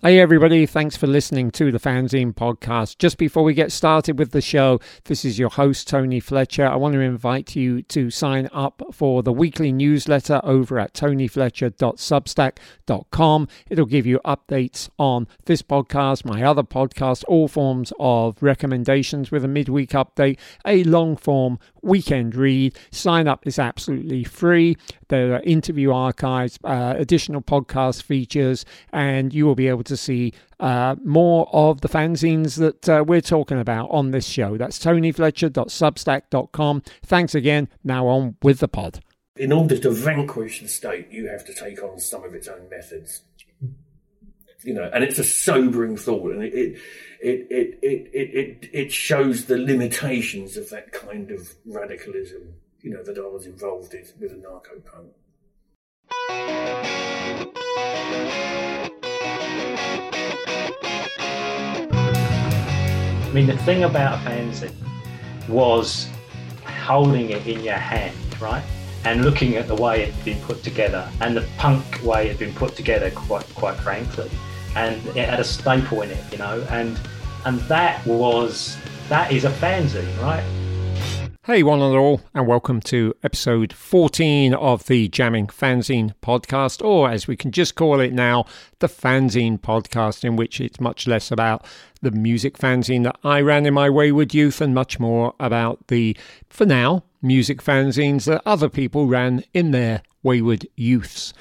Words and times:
Hey, 0.00 0.20
everybody, 0.20 0.64
thanks 0.64 0.96
for 0.96 1.08
listening 1.08 1.50
to 1.50 1.72
the 1.72 1.80
Fanzine 1.80 2.32
podcast. 2.32 2.98
Just 2.98 3.18
before 3.18 3.42
we 3.42 3.52
get 3.52 3.72
started 3.72 4.16
with 4.16 4.30
the 4.30 4.40
show, 4.40 4.78
this 5.06 5.24
is 5.24 5.40
your 5.40 5.48
host, 5.48 5.88
Tony 5.88 6.20
Fletcher. 6.20 6.64
I 6.64 6.76
want 6.76 6.94
to 6.94 7.00
invite 7.00 7.56
you 7.56 7.82
to 7.82 8.08
sign 8.08 8.48
up 8.52 8.80
for 8.92 9.24
the 9.24 9.32
weekly 9.32 9.72
newsletter 9.72 10.40
over 10.44 10.78
at 10.78 10.94
tonyfletcher.substack.com. 10.94 13.48
It'll 13.68 13.86
give 13.86 14.06
you 14.06 14.20
updates 14.24 14.88
on 15.00 15.26
this 15.46 15.62
podcast, 15.62 16.24
my 16.24 16.44
other 16.44 16.62
podcast, 16.62 17.24
all 17.26 17.48
forms 17.48 17.92
of 17.98 18.40
recommendations 18.40 19.32
with 19.32 19.44
a 19.44 19.48
midweek 19.48 19.90
update, 19.90 20.38
a 20.64 20.84
long 20.84 21.16
form 21.16 21.58
weekend 21.82 22.36
read. 22.36 22.78
Sign 22.92 23.26
up 23.26 23.48
is 23.48 23.58
absolutely 23.58 24.22
free. 24.22 24.76
There 25.08 25.34
are 25.34 25.42
interview 25.42 25.90
archives, 25.90 26.56
uh, 26.62 26.94
additional 26.96 27.42
podcast 27.42 28.04
features, 28.04 28.64
and 28.92 29.34
you 29.34 29.44
will 29.44 29.56
be 29.56 29.66
able 29.66 29.82
to 29.84 29.87
see 29.96 30.32
uh, 30.60 30.96
more 31.04 31.48
of 31.52 31.80
the 31.80 31.88
fanzines 31.88 32.58
that 32.58 32.88
uh, 32.88 33.04
we're 33.06 33.20
talking 33.20 33.58
about 33.58 33.90
on 33.90 34.10
this 34.10 34.26
show. 34.26 34.56
That's 34.56 34.78
tonyfletcher.substack.com. 34.78 36.82
Thanks 37.04 37.34
again. 37.34 37.68
Now 37.84 38.06
on 38.06 38.36
with 38.42 38.60
the 38.60 38.68
pod. 38.68 39.00
In 39.36 39.52
order 39.52 39.78
to 39.78 39.90
vanquish 39.90 40.60
the 40.60 40.68
state, 40.68 41.08
you 41.10 41.28
have 41.28 41.44
to 41.46 41.54
take 41.54 41.82
on 41.82 41.98
some 42.00 42.24
of 42.24 42.34
its 42.34 42.48
own 42.48 42.68
methods. 42.68 43.22
You 44.64 44.74
know, 44.74 44.90
and 44.92 45.04
it's 45.04 45.20
a 45.20 45.24
sobering 45.24 45.96
thought, 45.96 46.32
and 46.32 46.42
it 46.42 46.52
it 46.52 46.76
it 47.20 47.78
it 47.80 48.10
it 48.12 48.12
it, 48.12 48.68
it 48.72 48.92
shows 48.92 49.44
the 49.44 49.56
limitations 49.56 50.56
of 50.56 50.68
that 50.70 50.90
kind 50.90 51.30
of 51.30 51.54
radicalism. 51.64 52.54
You 52.80 52.90
know 52.90 53.04
that 53.04 53.16
I 53.16 53.28
was 53.28 53.46
involved 53.46 53.94
in 53.94 54.04
with 54.18 54.32
anarcho 54.32 54.84
punk. 54.84 55.12
I 63.28 63.32
mean, 63.32 63.46
the 63.46 63.58
thing 63.58 63.84
about 63.84 64.14
a 64.14 64.30
fanzine 64.30 64.72
was 65.48 66.08
holding 66.64 67.28
it 67.28 67.46
in 67.46 67.62
your 67.62 67.74
hand, 67.74 68.16
right? 68.40 68.64
And 69.04 69.22
looking 69.22 69.56
at 69.56 69.68
the 69.68 69.74
way 69.74 70.02
it 70.02 70.14
had 70.14 70.24
been 70.24 70.40
put 70.40 70.62
together 70.62 71.06
and 71.20 71.36
the 71.36 71.46
punk 71.58 71.84
way 72.02 72.26
it 72.26 72.30
had 72.30 72.38
been 72.38 72.54
put 72.54 72.74
together, 72.74 73.10
quite 73.10 73.46
quite 73.54 73.76
frankly. 73.76 74.30
And 74.74 75.06
it 75.08 75.28
had 75.28 75.40
a 75.40 75.44
staple 75.44 76.00
in 76.02 76.10
it, 76.10 76.24
you 76.32 76.38
know, 76.38 76.66
and 76.70 76.98
and 77.44 77.60
that 77.68 78.04
was 78.06 78.78
that 79.10 79.30
is 79.30 79.44
a 79.44 79.50
fanzine, 79.50 80.22
right? 80.22 80.44
Hey, 81.48 81.62
one 81.62 81.80
and 81.80 81.96
all, 81.96 82.20
and 82.34 82.46
welcome 82.46 82.78
to 82.82 83.14
episode 83.22 83.72
14 83.72 84.52
of 84.52 84.84
the 84.84 85.08
Jamming 85.08 85.46
Fanzine 85.46 86.12
podcast, 86.22 86.84
or 86.84 87.08
as 87.08 87.26
we 87.26 87.38
can 87.38 87.52
just 87.52 87.74
call 87.74 88.00
it 88.00 88.12
now, 88.12 88.44
the 88.80 88.86
Fanzine 88.86 89.58
podcast, 89.58 90.24
in 90.24 90.36
which 90.36 90.60
it's 90.60 90.78
much 90.78 91.06
less 91.06 91.30
about 91.30 91.64
the 92.02 92.10
music 92.10 92.58
fanzine 92.58 93.02
that 93.04 93.16
I 93.24 93.40
ran 93.40 93.64
in 93.64 93.72
my 93.72 93.88
wayward 93.88 94.34
youth 94.34 94.60
and 94.60 94.74
much 94.74 95.00
more 95.00 95.34
about 95.40 95.86
the, 95.86 96.14
for 96.50 96.66
now, 96.66 97.04
music 97.22 97.62
fanzines 97.62 98.26
that 98.26 98.42
other 98.44 98.68
people 98.68 99.06
ran 99.06 99.42
in 99.54 99.70
their 99.70 100.02
wayward 100.22 100.66
youths. 100.76 101.32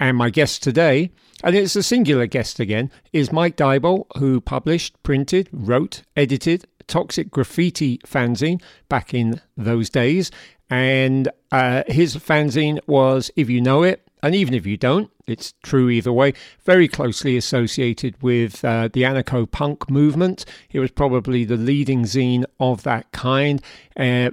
And 0.00 0.16
my 0.16 0.30
guest 0.30 0.64
today, 0.64 1.12
and 1.44 1.54
it's 1.54 1.76
a 1.76 1.84
singular 1.84 2.26
guest 2.26 2.58
again, 2.58 2.90
is 3.12 3.30
Mike 3.30 3.56
Diboll, 3.56 4.06
who 4.18 4.40
published, 4.40 5.00
printed, 5.04 5.48
wrote, 5.52 6.02
edited, 6.16 6.64
Toxic 6.86 7.30
Grafity 7.30 7.98
fanzine 8.06 8.60
back 8.88 9.14
in 9.14 9.40
those 9.56 9.90
days. 9.90 10.30
And 10.70 11.28
uh, 11.50 11.82
his 11.86 12.16
fanzine 12.16 12.80
was, 12.86 13.30
if 13.36 13.50
you 13.50 13.60
know 13.60 13.82
it, 13.82 14.08
and 14.22 14.34
even 14.34 14.54
if 14.54 14.66
you 14.66 14.76
don't, 14.76 15.10
it's 15.26 15.54
true 15.62 15.90
either 15.90 16.12
way, 16.12 16.32
very 16.64 16.88
closely 16.88 17.36
associated 17.36 18.20
with 18.22 18.64
uh, 18.64 18.88
the 18.92 19.02
anarcho 19.02 19.50
punk 19.50 19.90
movement. 19.90 20.44
It 20.70 20.78
was 20.78 20.90
probably 20.90 21.44
the 21.44 21.56
leading 21.56 22.04
zine 22.04 22.44
of 22.60 22.84
that 22.84 23.10
kind. 23.12 23.60
Uh, 23.96 24.30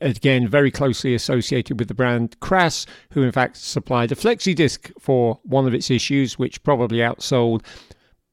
again, 0.00 0.46
very 0.46 0.70
closely 0.70 1.14
associated 1.14 1.78
with 1.78 1.88
the 1.88 1.94
brand 1.94 2.38
Crass, 2.40 2.86
who 3.12 3.22
in 3.22 3.32
fact 3.32 3.56
supplied 3.56 4.12
a 4.12 4.14
flexi 4.14 4.54
disc 4.54 4.90
for 4.98 5.40
one 5.42 5.66
of 5.66 5.74
its 5.74 5.90
issues, 5.90 6.38
which 6.38 6.62
probably 6.62 6.98
outsold 6.98 7.62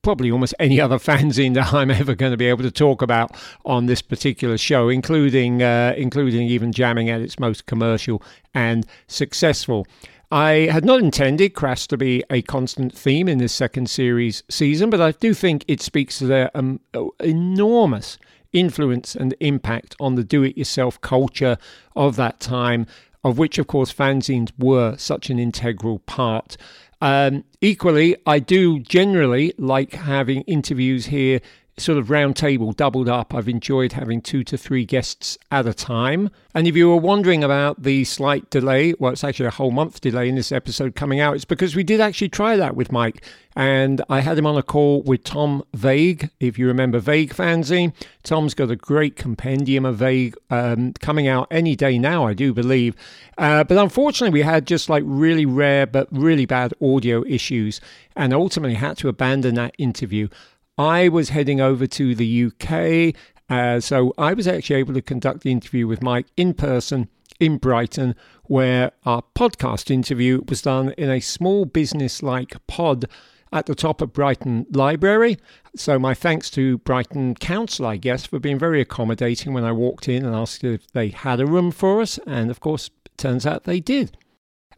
probably 0.07 0.31
almost 0.31 0.56
any 0.57 0.79
other 0.79 0.95
fanzine 1.09 1.53
that 1.53 1.73
I'm 1.73 1.91
ever 1.91 2.16
going 2.16 2.31
to 2.31 2.38
be 2.38 2.45
able 2.45 2.63
to 2.63 2.72
talk 2.72 3.01
about 3.01 3.35
on 3.66 3.88
this 3.88 4.01
particular 4.01 4.57
show, 4.57 4.88
including 4.88 5.62
uh, 5.62 5.95
including 5.97 6.47
even 6.47 6.72
jamming 6.72 7.09
at 7.09 7.19
its 7.19 7.38
most 7.40 7.66
commercial 7.66 8.23
and 8.53 8.85
successful. 9.07 9.85
I 10.31 10.69
had 10.72 10.85
not 10.85 11.01
intended 11.01 11.56
Crass 11.56 11.85
to 11.88 11.97
be 11.97 12.23
a 12.29 12.41
constant 12.41 12.97
theme 12.97 13.28
in 13.28 13.40
this 13.40 13.51
second 13.51 13.90
series 13.90 14.44
season, 14.50 14.90
but 14.90 15.01
I 15.01 15.12
do 15.12 15.34
think 15.34 15.66
it 15.67 15.81
speaks 15.81 16.19
to 16.19 16.25
their 16.25 16.51
um, 16.56 16.79
enormous 17.19 18.17
influence 18.53 19.13
and 19.13 19.35
impact 19.41 19.94
on 20.00 20.16
the 20.16 20.23
do 20.23 20.41
it 20.41 20.57
yourself 20.57 21.01
culture 21.01 21.57
of 21.97 22.16
that 22.16 22.40
time, 22.40 22.88
of 23.25 23.38
which, 23.38 23.57
of 23.57 23.67
course, 23.67 23.94
fanzines 23.94 24.53
were 24.57 24.96
such 24.96 25.29
an 25.29 25.38
integral 25.38 26.00
part. 26.00 26.56
Um, 27.02 27.44
equally, 27.62 28.16
I 28.25 28.40
do 28.40 28.80
generally 28.80 29.53
like 29.58 29.94
having 29.94 30.41
interviews 30.44 31.06
here 31.08 31.41
sort 31.78 31.98
of 31.98 32.10
round 32.10 32.36
table 32.36 32.72
doubled 32.72 33.08
up. 33.08 33.34
I've 33.34 33.48
enjoyed 33.48 33.94
having 33.94 34.22
two 34.22 34.44
to 34.46 34.58
three 34.58 34.84
guests 34.84 35.38
at 35.52 35.68
a 35.68 35.74
time. 35.74 36.30
And 36.56 36.68
if 36.68 36.76
you 36.76 36.90
were 36.90 36.98
wondering 36.98 37.44
about 37.44 37.84
the 37.84 38.04
slight 38.04 38.50
delay, 38.50 38.96
well, 39.00 39.12
it's 39.12 39.24
actually 39.24 39.46
a 39.46 39.52
whole 39.52 39.70
month 39.70 40.02
delay 40.02 40.28
in 40.28 40.36
this 40.36 40.52
episode 40.52 40.96
coming 40.96 41.20
out, 41.20 41.36
it's 41.36 41.46
because 41.46 41.76
we 41.76 41.84
did 41.84 42.02
actually 42.02 42.30
try 42.30 42.56
that 42.58 42.76
with 42.76 42.92
Mike. 42.92 43.24
And 43.56 44.04
I 44.10 44.22
had 44.22 44.38
him 44.38 44.46
on 44.46 44.58
a 44.58 44.64
call 44.64 45.02
with 45.04 45.24
Tom 45.24 45.64
Vague, 45.74 46.30
if 46.40 46.60
you 46.60 46.68
remember 46.68 47.00
Vague 47.00 47.34
Fanzine. 47.34 47.94
Tom's 48.24 48.54
got 48.54 48.72
a 48.72 48.76
great 48.76 49.16
compendium 49.16 49.86
of 49.86 49.98
Vague 49.98 50.36
um, 50.50 50.94
coming 50.94 51.28
out 51.28 51.48
any 51.50 51.76
day 51.76 51.98
now, 51.98 52.26
I 52.26 52.34
do 52.34 52.54
believe. 52.54 52.96
Uh, 53.38 53.64
but 53.64 53.78
unfortunately, 53.78 54.34
we 54.34 54.44
had 54.44 54.68
just 54.68 54.90
like 54.90 55.04
really 55.06 55.46
rare 55.46 55.86
but 55.88 56.08
really 56.12 56.46
bad 56.46 56.74
audio 56.82 57.24
issues 57.26 57.82
and 58.16 58.34
ultimately 58.34 58.76
had 58.76 58.98
to 58.98 59.09
abandon 59.09 59.56
that 59.56 59.76
interview. 59.78 60.28
I 60.78 61.10
was 61.10 61.30
heading 61.30 61.60
over 61.60 61.88
to 61.88 62.14
the 62.14 62.46
UK, 62.46 63.16
uh, 63.50 63.80
so 63.80 64.14
I 64.18 64.34
was 64.34 64.48
actually 64.48 64.76
able 64.76 64.94
to 64.94 65.02
conduct 65.02 65.42
the 65.42 65.52
interview 65.52 65.88
with 65.88 66.04
Mike 66.04 66.28
in 66.38 66.54
person 66.54 67.10
in 67.40 67.58
Brighton, 67.58 68.16
where 68.44 68.92
our 69.06 69.24
podcast 69.36 69.90
interview 69.90 70.44
was 70.48 70.62
done 70.62 70.94
in 70.98 71.10
a 71.10 71.20
small 71.20 71.66
business 71.66 72.22
like 72.22 72.56
pod 72.68 73.06
at 73.52 73.66
the 73.66 73.74
top 73.74 74.02
of 74.02 74.14
Brighton 74.14 74.68
Library. 74.72 75.38
So, 75.76 75.98
my 75.98 76.14
thanks 76.14 76.50
to 76.52 76.78
Brighton 76.80 77.36
Council, 77.36 77.86
I 77.86 77.98
guess, 77.98 78.26
for 78.26 78.40
being 78.40 78.59
very 78.59 78.82
accommodating 78.82 79.54
when 79.54 79.64
I 79.64 79.72
walked 79.72 80.08
in 80.08 80.26
and 80.26 80.36
asked 80.36 80.64
if 80.64 80.88
they 80.92 81.09
had 81.09 81.40
a 81.40 81.48
room 81.48 81.72
for 81.72 82.02
us. 82.02 82.20
And 82.28 82.52
of 82.52 82.59
course, 82.59 82.90
turns 83.18 83.46
out 83.46 83.64
they 83.64 83.80
did. 83.80 84.18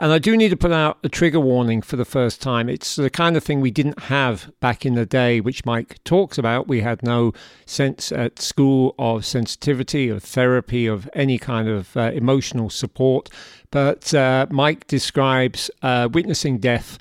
And 0.01 0.13
I 0.13 0.17
do 0.17 0.37
need 0.37 0.49
to 0.49 0.57
put 0.57 0.71
out 0.71 0.97
a 1.03 1.09
trigger 1.09 1.41
warning 1.41 1.81
for 1.81 1.97
the 1.97 2.05
first 2.05 2.41
time. 2.41 2.69
It's 2.69 2.95
the 2.95 3.09
kind 3.09 3.35
of 3.35 3.43
thing 3.43 3.59
we 3.59 3.69
didn't 3.69 4.03
have 4.03 4.49
back 4.61 4.85
in 4.85 4.93
the 4.93 5.05
day, 5.05 5.41
which 5.41 5.65
Mike 5.65 6.01
talks 6.05 6.37
about. 6.37 6.69
We 6.69 6.79
had 6.79 7.03
no 7.03 7.33
sense 7.65 8.09
at 8.13 8.39
school 8.39 8.95
of 8.97 9.25
sensitivity, 9.25 10.07
of 10.07 10.23
therapy, 10.23 10.87
of 10.87 11.09
any 11.13 11.37
kind 11.37 11.67
of 11.67 11.97
uh, 11.97 12.11
emotional 12.13 12.69
support. 12.69 13.27
But 13.71 14.13
uh, 14.13 14.47
Mike 14.49 14.87
describes 14.87 15.69
uh, 15.81 16.07
witnessing 16.09 16.59
death 16.59 16.97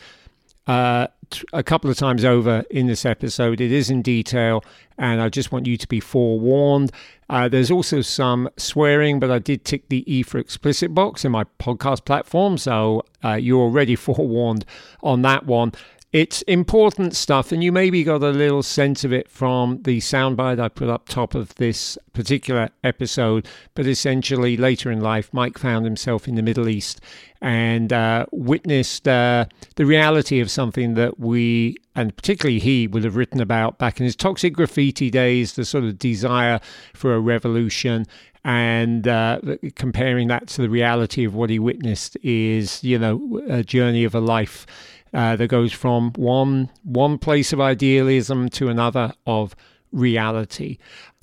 uh, 0.66 1.06
a 1.52 1.62
couple 1.62 1.90
of 1.90 1.96
times 1.96 2.24
over 2.24 2.64
in 2.70 2.86
this 2.86 3.04
episode. 3.04 3.60
It 3.60 3.72
is 3.72 3.90
in 3.90 4.02
detail, 4.02 4.64
and 4.98 5.20
I 5.20 5.28
just 5.28 5.52
want 5.52 5.66
you 5.66 5.76
to 5.76 5.88
be 5.88 6.00
forewarned. 6.00 6.92
Uh, 7.30 7.48
there's 7.48 7.70
also 7.70 8.00
some 8.00 8.48
swearing, 8.56 9.20
but 9.20 9.30
I 9.30 9.38
did 9.38 9.64
tick 9.64 9.88
the 9.88 10.10
E 10.12 10.22
for 10.22 10.38
explicit 10.38 10.94
box 10.94 11.24
in 11.24 11.32
my 11.32 11.44
podcast 11.58 12.04
platform, 12.04 12.58
so 12.58 13.02
uh, 13.24 13.34
you're 13.34 13.60
already 13.60 13.96
forewarned 14.06 14.64
on 15.02 15.22
that 15.22 15.46
one. 15.46 15.72
It's 16.10 16.40
important 16.42 17.14
stuff, 17.14 17.52
and 17.52 17.62
you 17.62 17.70
maybe 17.70 18.02
got 18.02 18.22
a 18.22 18.30
little 18.30 18.62
sense 18.62 19.04
of 19.04 19.12
it 19.12 19.28
from 19.28 19.82
the 19.82 19.98
soundbite 19.98 20.58
I 20.58 20.68
put 20.68 20.88
up 20.88 21.06
top 21.06 21.34
of 21.34 21.54
this 21.56 21.98
particular 22.14 22.70
episode. 22.82 23.46
But 23.74 23.86
essentially, 23.86 24.56
later 24.56 24.90
in 24.90 25.02
life, 25.02 25.28
Mike 25.34 25.58
found 25.58 25.84
himself 25.84 26.26
in 26.26 26.34
the 26.34 26.42
Middle 26.42 26.66
East 26.66 27.02
and 27.42 27.92
uh, 27.92 28.24
witnessed 28.32 29.06
uh, 29.06 29.44
the 29.76 29.84
reality 29.84 30.40
of 30.40 30.50
something 30.50 30.94
that 30.94 31.20
we, 31.20 31.76
and 31.94 32.16
particularly 32.16 32.58
he, 32.58 32.86
would 32.86 33.04
have 33.04 33.16
written 33.16 33.42
about 33.42 33.76
back 33.76 34.00
in 34.00 34.04
his 34.04 34.16
Toxic 34.16 34.54
Grafity 34.54 35.10
days 35.10 35.52
the 35.52 35.64
sort 35.66 35.84
of 35.84 35.98
desire 35.98 36.58
for 36.94 37.14
a 37.14 37.20
revolution 37.20 38.06
and 38.44 39.06
uh, 39.06 39.40
comparing 39.74 40.28
that 40.28 40.46
to 40.48 40.62
the 40.62 40.70
reality 40.70 41.24
of 41.24 41.34
what 41.34 41.50
he 41.50 41.58
witnessed 41.58 42.16
is, 42.22 42.82
you 42.82 42.98
know, 42.98 43.42
a 43.46 43.62
journey 43.62 44.04
of 44.04 44.14
a 44.14 44.20
life 44.20 44.66
uh, 45.12 45.36
that 45.36 45.48
goes 45.48 45.72
from 45.72 46.12
one 46.14 46.70
one 46.82 47.18
place 47.18 47.52
of 47.52 47.60
idealism 47.60 48.48
to 48.50 48.68
another 48.68 49.12
of 49.26 49.54
reality. 49.92 50.78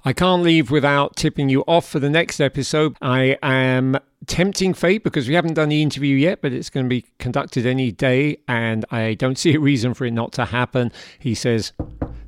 I 0.07 0.13
can't 0.13 0.43
leave 0.43 0.69
without 0.69 1.15
tipping 1.15 1.49
you 1.49 1.63
off 1.67 1.89
for 1.89 1.99
the 1.99 2.11
next 2.11 2.39
episode. 2.39 2.95
I 3.01 3.39
am 3.41 3.97
tempting 4.27 4.75
fate 4.75 5.03
because 5.03 5.27
we 5.27 5.33
haven't 5.33 5.55
done 5.55 5.69
the 5.69 5.81
interview 5.81 6.15
yet, 6.15 6.43
but 6.43 6.53
it's 6.53 6.69
going 6.69 6.85
to 6.85 6.89
be 6.89 7.05
conducted 7.17 7.65
any 7.65 7.91
day, 7.91 8.37
and 8.47 8.85
I 8.91 9.15
don't 9.15 9.37
see 9.37 9.55
a 9.55 9.59
reason 9.59 9.95
for 9.95 10.05
it 10.05 10.11
not 10.11 10.31
to 10.33 10.45
happen. 10.45 10.91
He 11.17 11.33
says, 11.33 11.73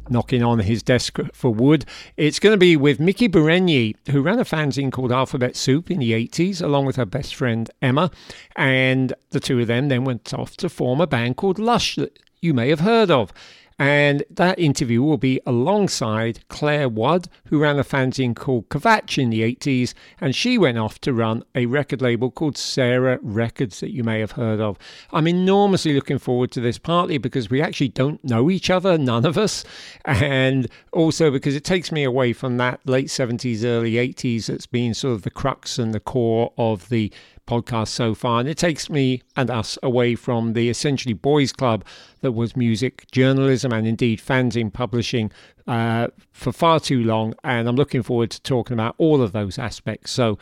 knocking 0.09 0.43
on 0.43 0.59
his 0.59 0.83
desk 0.83 1.19
for 1.33 1.53
wood. 1.53 1.85
It's 2.15 2.39
going 2.39 2.53
to 2.53 2.57
be 2.57 2.75
with 2.75 2.99
Miki 2.99 3.27
Berenyi, 3.27 3.95
who 4.09 4.21
ran 4.21 4.39
a 4.39 4.45
fanzine 4.45 4.91
called 4.91 5.11
Alphabet 5.11 5.55
Soup 5.55 5.89
in 5.89 5.99
the 5.99 6.11
80s, 6.11 6.61
along 6.61 6.85
with 6.85 6.95
her 6.95 7.05
best 7.05 7.35
friend 7.35 7.69
Emma. 7.81 8.11
And 8.55 9.13
the 9.31 9.39
two 9.39 9.59
of 9.59 9.67
them 9.67 9.89
then 9.89 10.03
went 10.03 10.33
off 10.33 10.57
to 10.57 10.69
form 10.69 11.01
a 11.01 11.07
band 11.07 11.37
called 11.37 11.59
Lush 11.59 11.95
that 11.95 12.19
you 12.41 12.53
may 12.53 12.69
have 12.69 12.81
heard 12.81 13.09
of. 13.09 13.33
And 13.79 14.23
that 14.31 14.57
interview 14.57 15.03
will 15.03 15.19
be 15.19 15.39
alongside 15.45 16.47
Clare 16.47 16.89
Wadd, 16.89 17.27
who 17.45 17.59
ran 17.59 17.77
a 17.77 17.83
fanzine 17.83 18.35
called 18.35 18.69
Kvatch 18.69 19.21
in 19.21 19.29
the 19.29 19.41
80s, 19.41 19.93
and 20.19 20.35
she 20.35 20.57
went 20.57 20.79
off 20.79 20.99
to 21.01 21.13
run 21.13 21.43
a 21.53 21.67
record 21.67 22.01
label 22.01 22.31
called 22.31 22.57
Sarah 22.57 23.19
Records 23.21 23.79
that 23.81 23.93
you 23.93 24.03
may 24.03 24.19
have 24.19 24.31
heard 24.31 24.59
of. 24.59 24.79
I'm 25.11 25.27
enormously 25.27 25.93
looking 25.93 26.17
forward 26.17 26.49
to 26.51 26.61
this, 26.61 26.79
partly 26.79 27.19
because 27.19 27.51
we 27.51 27.61
actually 27.61 27.89
don't 27.89 28.23
know 28.23 28.49
each 28.49 28.71
other, 28.71 28.97
none 28.97 29.25
of 29.25 29.37
us, 29.37 29.63
and 30.05 30.67
also 30.91 31.29
because 31.29 31.55
it 31.55 31.63
takes 31.63 31.91
me 31.91 32.03
away 32.03 32.33
from 32.33 32.57
that 32.57 32.79
late 32.87 33.07
70s, 33.07 33.63
early 33.63 33.93
80s 33.93 34.47
that's 34.47 34.65
been 34.65 34.95
sort 34.95 35.13
of 35.13 35.21
the 35.21 35.29
crux 35.29 35.77
and 35.77 35.93
the 35.93 35.99
core 35.99 36.51
of 36.57 36.89
the 36.89 37.13
podcast 37.47 37.87
so 37.87 38.13
far. 38.13 38.39
And 38.39 38.47
it 38.47 38.57
takes 38.57 38.89
me 38.89 39.23
and 39.35 39.49
us 39.49 39.77
away 39.81 40.15
from 40.15 40.53
the 40.53 40.69
essentially 40.69 41.13
boys' 41.13 41.51
club 41.51 41.83
that 42.21 42.33
was 42.33 42.55
music 42.55 43.09
journalism 43.11 43.73
and 43.73 43.87
indeed 43.87 44.19
fanzine 44.19 44.71
publishing 44.71 45.31
uh, 45.65 46.09
for 46.31 46.51
far 46.51 46.79
too 46.79 47.03
long. 47.03 47.33
And 47.43 47.67
I'm 47.67 47.75
looking 47.75 48.03
forward 48.03 48.31
to 48.31 48.41
talking 48.41 48.73
about 48.73 48.95
all 48.97 49.21
of 49.21 49.31
those 49.31 49.57
aspects. 49.57 50.11
So 50.11 50.37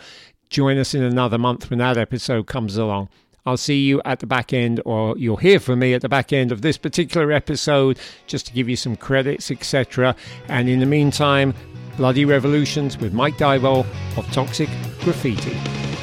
join 0.49 0.77
us 0.77 0.93
in 0.93 1.03
another 1.03 1.37
month 1.37 1.69
when 1.69 1.79
that 1.79 1.97
episode 1.97 2.47
comes 2.47 2.75
along. 2.75 3.09
I'll 3.45 3.57
see 3.57 3.83
you 3.83 4.01
at 4.05 4.19
the 4.19 4.25
back 4.25 4.53
end, 4.53 4.81
or 4.85 5.15
you'll 5.17 5.37
hear 5.37 5.59
from 5.59 5.79
me 5.79 5.93
at 5.93 6.01
the 6.01 6.09
back 6.09 6.33
end 6.33 6.51
of 6.51 6.63
this 6.63 6.77
particular 6.77 7.31
episode, 7.31 7.99
just 8.25 8.47
to 8.47 8.53
give 8.53 8.67
you 8.67 8.75
some 8.75 8.95
credits, 8.95 9.51
etc. 9.51 10.15
And 10.47 10.67
in 10.67 10.79
the 10.79 10.87
meantime, 10.87 11.53
Bloody 11.97 12.25
Revolutions 12.25 12.97
with 12.97 13.13
Mike 13.13 13.37
Diboll 13.37 13.85
of 14.17 14.25
Toxic 14.31 14.69
Grafity. 15.01 15.94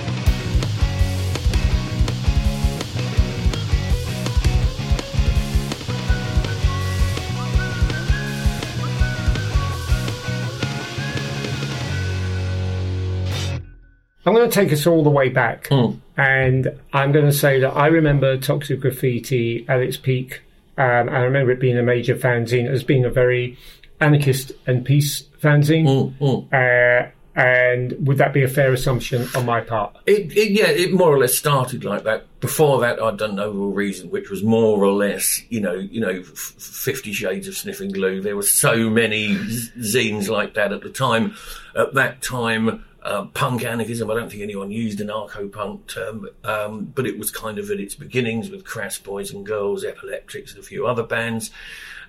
I'm 14.25 14.35
going 14.35 14.49
to 14.49 14.55
take 14.55 14.73
us 14.73 14.87
all 14.87 15.03
the 15.03 15.11
way 15.11 15.29
back, 15.29 15.69
Mm. 15.69 15.99
and 16.17 16.79
I'm 16.93 17.13
going 17.13 17.25
to 17.27 17.33
say 17.33 17.61
that 17.61 17.71
I 17.71 17.89
remember 17.89 18.37
Toxic 18.37 18.81
Grafity 18.81 19.65
at 19.69 19.81
its 19.81 19.97
peak. 19.97 20.43
Um, 20.79 21.09
I 21.09 21.21
remember 21.21 21.51
it 21.53 21.61
being 21.61 21.77
a 21.79 21.83
major 21.83 22.15
fanzine 22.17 22.69
as 22.69 22.83
being 22.85 23.05
a 23.05 23.11
very 23.11 23.59
anarchist 24.01 24.53
and 24.67 24.85
peace 24.85 25.25
fanzine. 25.43 25.87
Mm, 25.87 26.47
mm. 26.51 26.53
Uh, 26.53 27.11
and 27.35 27.95
would 28.07 28.19
that 28.19 28.35
be 28.35 28.43
a 28.43 28.49
fair 28.49 28.73
assumption 28.75 29.27
on 29.35 29.47
my 29.47 29.63
part? 29.63 29.97
It, 30.07 30.37
it, 30.37 30.51
yeah, 30.53 30.67
it 30.69 30.93
more 30.93 31.09
or 31.15 31.19
less 31.19 31.37
started 31.37 31.83
like 31.83 32.05
that. 32.05 32.27
Before 32.41 32.81
that, 32.83 33.01
I'd 33.03 33.17
done 33.17 33.37
No 33.37 33.51
Real 33.51 33.71
Reason, 33.71 34.11
which 34.11 34.29
was 34.29 34.43
more 34.43 34.85
or 34.85 34.93
less, 34.93 35.41
you 35.49 35.61
know, 35.61 35.73
you 35.75 36.01
know, 36.01 36.11
f- 36.21 36.27
Fifty 36.29 37.13
Shades 37.13 37.49
of 37.49 37.55
Sniffing 37.57 37.91
Glue. 37.91 38.21
There 38.21 38.37
were 38.37 38.43
so 38.43 38.91
many 38.91 39.35
zines 39.37 40.29
like 40.29 40.55
that 40.55 40.73
at 40.73 40.83
the 40.83 40.91
time. 40.91 41.35
At 41.75 41.95
that 41.95 42.21
time, 42.21 42.85
uh, 43.03 43.25
punk 43.27 43.65
anarchism. 43.65 44.11
I 44.11 44.15
don't 44.15 44.31
think 44.31 44.43
anyone 44.43 44.71
used 44.71 45.01
an 45.01 45.09
anarcho-punk 45.09 45.89
term, 45.89 46.29
um, 46.45 46.85
but 46.85 47.07
it 47.07 47.19
was 47.19 47.31
kind 47.31 47.59
of 47.59 47.71
at 47.71 47.81
its 47.81 47.95
beginnings 47.95 48.51
with 48.51 48.65
Crass 48.65 48.99
Poison 48.99 49.45
Girls, 49.45 49.85
Epileptics, 49.85 50.55
and 50.55 50.63
a 50.63 50.67
few 50.67 50.87
other 50.87 51.03
bands. 51.03 51.51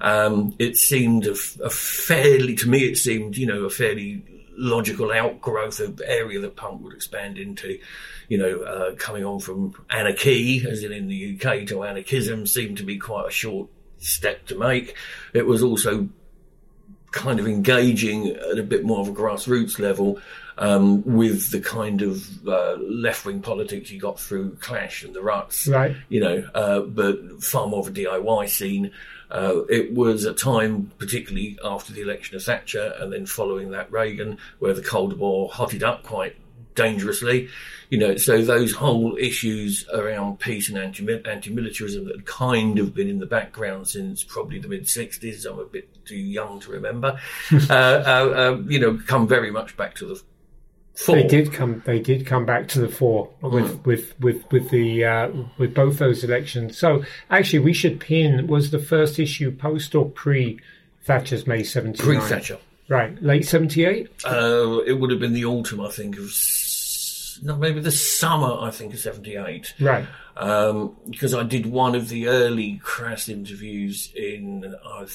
Um, 0.01 0.55
it 0.59 0.77
seemed 0.77 1.25
a, 1.25 1.35
a 1.63 1.69
fairly, 1.69 2.55
to 2.55 2.69
me, 2.69 2.85
it 2.85 2.97
seemed, 2.97 3.37
you 3.37 3.47
know, 3.47 3.63
a 3.63 3.69
fairly 3.69 4.23
logical 4.55 5.11
outgrowth 5.11 5.79
of 5.79 5.99
area 6.05 6.39
that 6.39 6.55
punk 6.55 6.83
would 6.83 6.93
expand 6.93 7.37
into. 7.37 7.79
You 8.29 8.37
know, 8.37 8.61
uh, 8.61 8.95
coming 8.95 9.25
on 9.25 9.39
from 9.39 9.73
anarchy, 9.89 10.65
as 10.67 10.83
in 10.83 10.91
in 10.91 11.07
the 11.07 11.35
UK, 11.35 11.67
to 11.67 11.83
anarchism 11.83 12.47
seemed 12.47 12.77
to 12.77 12.83
be 12.83 12.97
quite 12.97 13.27
a 13.27 13.31
short 13.31 13.69
step 13.99 14.45
to 14.47 14.57
make. 14.57 14.95
It 15.33 15.45
was 15.45 15.61
also 15.61 16.07
kind 17.11 17.39
of 17.39 17.47
engaging 17.47 18.29
at 18.29 18.57
a 18.57 18.63
bit 18.63 18.83
more 18.83 18.99
of 19.01 19.07
a 19.07 19.11
grassroots 19.11 19.77
level 19.77 20.19
um, 20.57 21.03
with 21.03 21.51
the 21.51 21.59
kind 21.59 22.01
of 22.01 22.47
uh, 22.47 22.75
left 22.77 23.25
wing 23.25 23.41
politics 23.41 23.91
you 23.91 23.99
got 23.99 24.19
through 24.19 24.55
Clash 24.61 25.03
and 25.03 25.13
the 25.13 25.21
Ruts, 25.21 25.67
Right. 25.67 25.95
you 26.09 26.19
know, 26.19 26.47
uh, 26.53 26.81
but 26.81 27.43
far 27.43 27.67
more 27.67 27.79
of 27.81 27.87
a 27.87 27.91
DIY 27.91 28.49
scene. 28.49 28.91
Uh, 29.31 29.63
it 29.67 29.93
was 29.93 30.25
a 30.25 30.33
time, 30.33 30.91
particularly 30.99 31.57
after 31.63 31.91
the 31.91 32.01
election 32.01 32.35
of 32.35 32.43
Thatcher 32.43 32.93
and 32.99 33.11
then 33.11 33.25
following 33.25 33.71
that 33.71 33.91
Reagan, 33.91 34.37
where 34.59 34.73
the 34.73 34.83
Cold 34.83 35.17
War 35.17 35.49
hotted 35.49 35.81
up 35.81 36.03
quite 36.03 36.35
dangerously. 36.75 37.49
You 37.89 37.97
know, 37.99 38.17
so 38.17 38.41
those 38.43 38.73
whole 38.73 39.15
issues 39.17 39.87
around 39.93 40.39
peace 40.39 40.69
and 40.69 40.77
anti 40.77 41.07
anti-militarism 41.25 42.05
that 42.05 42.15
had 42.15 42.25
kind 42.25 42.79
of 42.79 42.93
been 42.93 43.07
in 43.09 43.19
the 43.19 43.25
background 43.25 43.87
since 43.87 44.23
probably 44.23 44.59
the 44.59 44.67
mid 44.67 44.83
'60s. 44.83 45.45
I'm 45.49 45.59
a 45.59 45.65
bit 45.65 45.89
too 46.05 46.15
young 46.17 46.59
to 46.61 46.71
remember. 46.71 47.19
uh, 47.51 47.57
uh, 47.69 47.73
uh, 47.75 48.61
you 48.67 48.79
know, 48.79 48.99
come 49.05 49.27
very 49.27 49.51
much 49.51 49.77
back 49.77 49.95
to 49.95 50.05
the 50.05 50.21
fore. 50.95 51.15
They 51.15 51.27
did 51.27 51.51
come. 51.53 51.81
They 51.85 51.99
did 51.99 52.25
come 52.25 52.45
back 52.45 52.67
to 52.69 52.79
the 52.81 52.89
fore 52.89 53.29
with 53.41 53.85
with 53.85 54.13
with 54.19 54.43
with 54.51 54.69
the 54.69 55.05
uh, 55.05 55.31
with 55.57 55.73
both 55.73 55.97
those 55.99 56.23
elections. 56.23 56.77
So 56.77 57.03
actually, 57.29 57.59
we 57.59 57.73
should 57.73 57.99
pin 57.99 58.47
was 58.47 58.71
the 58.71 58.79
first 58.79 59.19
issue 59.19 59.51
post 59.51 59.95
or 59.95 60.09
pre 60.09 60.59
Thatcher's 61.03 61.45
May 61.47 61.63
seventy 61.63 62.01
Pre. 62.01 62.19
Thatcher. 62.19 62.57
Right, 62.89 63.21
late 63.23 63.45
seventy 63.45 63.85
eight. 63.85 64.09
Uh, 64.25 64.79
it 64.85 64.93
would 64.99 65.09
have 65.09 65.19
been 65.19 65.33
the 65.33 65.45
autumn, 65.45 65.79
I 65.81 65.89
think, 65.89 66.17
of 66.17 66.25
s- 66.25 67.39
no, 67.41 67.55
maybe 67.55 67.79
the 67.79 67.91
summer, 67.91 68.57
I 68.59 68.71
think, 68.71 68.93
of 68.93 68.99
'78. 68.99 69.73
Right. 69.79 70.05
Um, 70.35 70.95
because 71.09 71.33
I 71.33 71.43
did 71.43 71.65
one 71.65 71.95
of 71.95 72.09
the 72.09 72.27
early 72.27 72.79
crass 72.83 73.29
interviews 73.29 74.11
in 74.15 74.75
uh, 74.83 75.05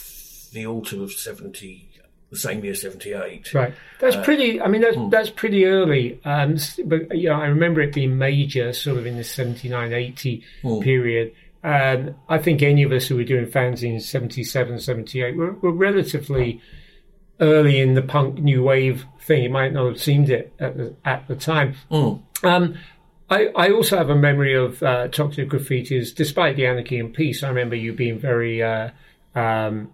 the 0.53 0.67
autumn 0.67 1.03
of 1.03 1.13
'70, 1.13 1.88
the 2.31 2.37
same 2.37 2.65
year 2.65 2.75
'78. 2.75 3.55
Right. 3.55 3.75
That's 4.01 4.17
Uh, 4.17 4.23
pretty. 4.25 4.61
I 4.61 4.69
mean, 4.69 4.81
that's 4.83 4.97
hmm. 4.97 5.09
that's 5.11 5.31
pretty 5.31 5.65
early. 5.67 6.21
Um, 6.25 6.57
but 6.85 7.17
you 7.17 7.29
know, 7.29 7.37
I 7.37 7.47
remember 7.47 7.81
it 7.81 7.95
being 7.95 8.19
major, 8.19 8.73
sort 8.73 8.99
of 8.99 9.07
in 9.07 9.17
the 9.17 9.25
79, 9.25 9.93
80 9.93 10.45
Hmm. 10.63 10.81
period. 10.81 11.33
Um, 11.65 12.15
I 12.29 12.39
think 12.39 12.63
any 12.63 12.83
of 12.85 12.93
us 12.93 13.09
who 13.09 13.17
were 13.17 13.25
doing 13.25 13.47
fanzines 13.47 14.03
77, 14.03 14.79
78 14.79 15.37
were, 15.37 15.53
were 15.55 15.73
relatively 15.73 16.61
early 17.41 17.81
in 17.81 17.95
the 17.95 18.03
punk 18.03 18.39
new 18.39 18.63
wave 18.63 19.05
thing. 19.23 19.45
It 19.45 19.51
might 19.51 19.73
not 19.73 19.87
have 19.87 20.01
seemed 20.01 20.31
it 20.31 20.53
at 20.61 20.77
the, 20.77 20.95
at 21.05 21.27
the 21.29 21.35
time. 21.35 21.75
Mm. 21.91 22.23
Um, 22.45 22.75
I, 23.31 23.49
I 23.57 23.71
also 23.73 23.97
have 23.99 24.09
a 24.09 24.15
memory 24.17 24.55
of 24.55 24.83
uh, 24.83 25.09
Toxic 25.09 25.49
Grafitys, 25.51 26.15
despite 26.15 26.57
the 26.57 26.67
anarchy 26.67 26.99
and 26.99 27.13
peace. 27.13 27.43
I 27.43 27.49
remember 27.49 27.75
you 27.77 27.93
being 27.93 28.19
very 28.19 28.63
uh, 28.63 28.91
um, 29.35 29.91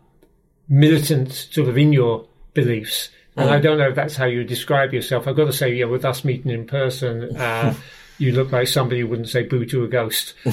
militant, 0.68 1.32
sort 1.32 1.68
of 1.68 1.76
in 1.78 1.92
your 1.92 2.26
beliefs. 2.54 3.10
And 3.36 3.50
I 3.50 3.58
don't 3.58 3.78
know 3.78 3.88
if 3.88 3.96
that's 3.96 4.14
how 4.14 4.26
you 4.26 4.44
describe 4.44 4.94
yourself. 4.94 5.26
I've 5.26 5.36
got 5.36 5.46
to 5.46 5.52
say, 5.52 5.74
yeah, 5.74 5.86
with 5.86 6.04
us 6.04 6.24
meeting 6.24 6.52
in 6.52 6.66
person, 6.66 7.36
uh, 7.36 7.74
you 8.18 8.30
look 8.32 8.52
like 8.52 8.68
somebody 8.68 9.00
who 9.00 9.08
wouldn't 9.08 9.28
say 9.28 9.42
boo 9.42 9.64
to 9.66 9.82
a 9.82 9.88
ghost. 9.88 10.34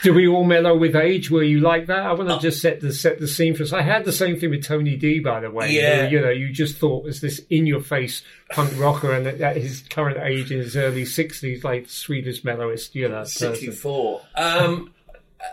Do 0.00 0.14
we 0.14 0.28
all 0.28 0.44
mellow 0.44 0.76
with 0.76 0.94
age? 0.94 1.28
Were 1.28 1.42
you 1.42 1.58
like 1.58 1.86
that? 1.86 1.98
I 1.98 2.12
want 2.12 2.28
to 2.28 2.38
just 2.38 2.62
set 2.62 2.80
the 2.80 2.92
set 2.92 3.18
the 3.18 3.26
scene 3.26 3.56
for 3.56 3.64
us. 3.64 3.72
I 3.72 3.82
had 3.82 4.04
the 4.04 4.12
same 4.12 4.38
thing 4.38 4.50
with 4.50 4.64
Tony 4.64 4.94
D, 4.94 5.18
by 5.18 5.40
the 5.40 5.50
way. 5.50 5.72
Yeah. 5.72 6.02
where, 6.02 6.08
you 6.08 6.20
know, 6.20 6.30
you 6.30 6.52
just 6.52 6.76
thought 6.78 7.02
was 7.02 7.20
this 7.20 7.40
in 7.50 7.66
your 7.66 7.80
face 7.80 8.22
punk 8.50 8.78
rocker, 8.78 9.12
and 9.12 9.26
at, 9.26 9.40
at 9.40 9.56
his 9.56 9.82
current 9.90 10.18
age, 10.18 10.52
in 10.52 10.58
his 10.58 10.76
early 10.76 11.04
sixties, 11.04 11.64
like 11.64 11.86
the 11.86 11.90
sweetest 11.90 12.44
mellowest, 12.44 12.94
you 12.94 13.08
know. 13.08 13.24
64. 13.24 14.20
Um, 14.36 14.92
uh, 15.40 15.44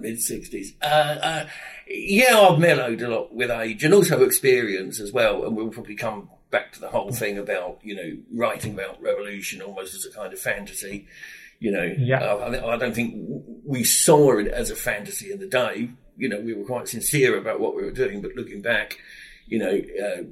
mid 0.00 0.16
60s. 0.16 0.72
Uh, 0.80 0.86
uh, 0.86 1.46
yeah, 1.92 2.38
I've 2.40 2.58
mellowed 2.58 3.02
a 3.02 3.08
lot 3.08 3.34
with 3.34 3.50
age 3.50 3.82
and 3.84 3.92
also 3.92 4.22
experience 4.22 5.00
as 5.00 5.12
well. 5.12 5.44
And 5.44 5.56
we'll 5.56 5.70
probably 5.70 5.96
come 5.96 6.30
back 6.50 6.72
to 6.72 6.80
the 6.80 6.88
whole 6.88 7.12
thing 7.12 7.36
about, 7.38 7.78
you 7.82 7.94
know, 7.96 8.16
writing 8.32 8.74
about 8.74 9.02
revolution 9.02 9.60
almost 9.60 9.94
as 9.94 10.04
a 10.04 10.12
kind 10.12 10.32
of 10.32 10.38
fantasy. 10.38 11.06
You 11.58 11.72
know, 11.72 11.94
Yeah. 11.98 12.20
uh, 12.24 12.36
I, 12.36 12.74
I 12.74 12.76
don't 12.78 12.94
think 12.94 13.14
we 13.64 13.84
saw 13.84 14.38
it 14.38 14.46
as 14.48 14.70
a 14.70 14.76
fantasy 14.76 15.30
in 15.32 15.40
the 15.40 15.46
day. 15.46 15.90
You 16.16 16.28
know, 16.28 16.40
we 16.40 16.54
were 16.54 16.64
quite 16.64 16.88
sincere 16.88 17.36
about 17.36 17.60
what 17.60 17.74
we 17.76 17.82
were 17.82 17.90
doing, 17.92 18.20
but 18.22 18.34
looking 18.36 18.62
back, 18.62 18.98
you 19.46 19.58
know, 19.58 19.70
uh, 19.72 20.22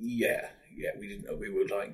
yeah, 0.00 0.48
yeah, 0.74 0.90
we 0.98 1.08
didn't 1.08 1.26
know 1.26 1.36
we 1.36 1.50
were 1.50 1.66
like 1.66 1.92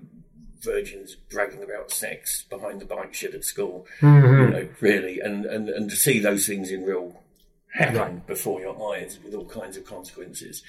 virgins 0.60 1.14
bragging 1.30 1.62
about 1.62 1.90
sex 1.90 2.44
behind 2.50 2.80
the 2.80 2.84
bike 2.84 3.14
shed 3.14 3.34
at 3.34 3.44
school 3.44 3.86
Mm-hmm. 4.00 4.40
you 4.42 4.48
know, 4.50 4.68
really, 4.80 5.20
and, 5.20 5.44
and, 5.46 5.68
and 5.68 5.88
to 5.90 5.96
see 5.96 6.18
those 6.18 6.46
things 6.46 6.70
in 6.70 6.84
real 6.84 7.22
happen 7.72 8.22
before 8.26 8.60
your 8.60 8.94
eyes 8.94 9.18
with 9.24 9.34
all 9.34 9.44
kinds 9.46 9.76
of 9.76 9.84
consequences. 9.84 10.62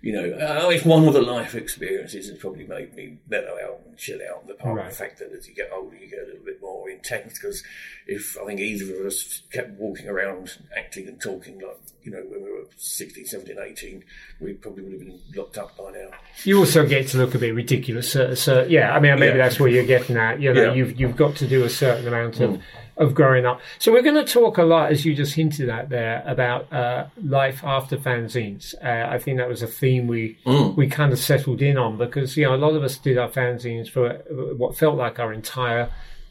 You 0.00 0.12
know, 0.12 0.30
uh, 0.66 0.70
if 0.70 0.86
one 0.86 1.08
of 1.08 1.12
the 1.14 1.20
life 1.22 1.56
experiences 1.56 2.28
has 2.28 2.38
probably 2.38 2.64
made 2.64 2.94
me 2.94 3.18
mellow 3.28 3.56
out 3.60 3.80
and 3.84 3.96
chill 3.98 4.20
out. 4.30 4.46
The 4.46 4.54
part 4.54 4.76
Right. 4.76 4.84
of 4.86 4.92
the 4.92 4.96
fact 4.96 5.18
that 5.18 5.32
as 5.36 5.48
you 5.48 5.54
get 5.56 5.70
older, 5.72 5.96
you 5.96 6.06
get 6.08 6.20
a 6.20 6.26
little 6.26 6.44
bit 6.44 6.60
more 6.62 6.88
intense. 6.88 7.36
Because 7.40 7.64
if 8.06 8.36
I 8.40 8.46
think 8.46 8.60
either 8.60 9.00
of 9.00 9.06
us 9.06 9.42
kept 9.52 9.70
walking 9.72 10.06
around 10.06 10.56
acting 10.76 11.08
and 11.08 11.20
talking 11.20 11.58
like, 11.58 11.78
you 12.04 12.12
know, 12.12 12.22
when 12.28 12.44
we 12.44 12.48
were 12.52 12.66
16, 12.76 13.26
17, 13.26 13.56
18, 13.60 14.04
we 14.40 14.52
probably 14.52 14.84
would 14.84 14.92
have 14.92 15.00
been 15.00 15.18
locked 15.34 15.58
up 15.58 15.76
by 15.76 15.90
now. 15.90 16.10
You 16.44 16.58
also 16.60 16.86
get 16.86 17.08
to 17.08 17.18
look 17.18 17.34
a 17.34 17.38
bit 17.38 17.52
ridiculous. 17.56 18.12
So, 18.12 18.34
so 18.34 18.62
yeah, 18.68 18.94
I 18.94 19.00
mean, 19.00 19.18
maybe 19.18 19.36
Yeah. 19.36 19.48
that's 19.48 19.58
what 19.58 19.72
you're 19.72 19.84
getting 19.84 20.16
at. 20.16 20.40
You 20.40 20.54
know, 20.54 20.62
Yeah. 20.66 20.74
you've 20.74 21.00
you've 21.00 21.16
got 21.16 21.34
to 21.38 21.48
do 21.48 21.64
a 21.64 21.68
certain 21.68 22.06
amount 22.06 22.38
of 22.38 22.62
of 22.98 23.14
growing 23.14 23.46
up. 23.46 23.60
So 23.78 23.92
we're 23.92 24.02
going 24.02 24.22
to 24.24 24.30
talk 24.30 24.58
a 24.58 24.64
lot, 24.64 24.90
as 24.92 25.04
you 25.04 25.14
just 25.14 25.34
hinted 25.34 25.68
at 25.68 25.88
there, 25.88 26.22
about 26.26 26.70
uh, 26.72 27.06
life 27.22 27.62
after 27.64 27.96
fanzines. 27.96 28.74
Uh, 28.84 29.08
I 29.08 29.18
think 29.18 29.38
that 29.38 29.48
was 29.48 29.62
a 29.62 29.66
theme 29.66 30.06
we 30.06 30.36
we 30.76 30.88
kind 30.88 31.12
of 31.12 31.18
settled 31.18 31.62
in 31.62 31.78
on 31.78 31.96
because 31.96 32.36
you 32.36 32.44
know 32.44 32.54
a 32.54 32.56
lot 32.56 32.74
of 32.74 32.82
us 32.82 32.98
did 32.98 33.16
our 33.16 33.28
fanzines 33.28 33.88
for 33.88 34.10
uh, 34.10 34.54
what 34.56 34.76
felt 34.76 34.96
like 34.96 35.18
our 35.18 35.32
entire 35.32 35.90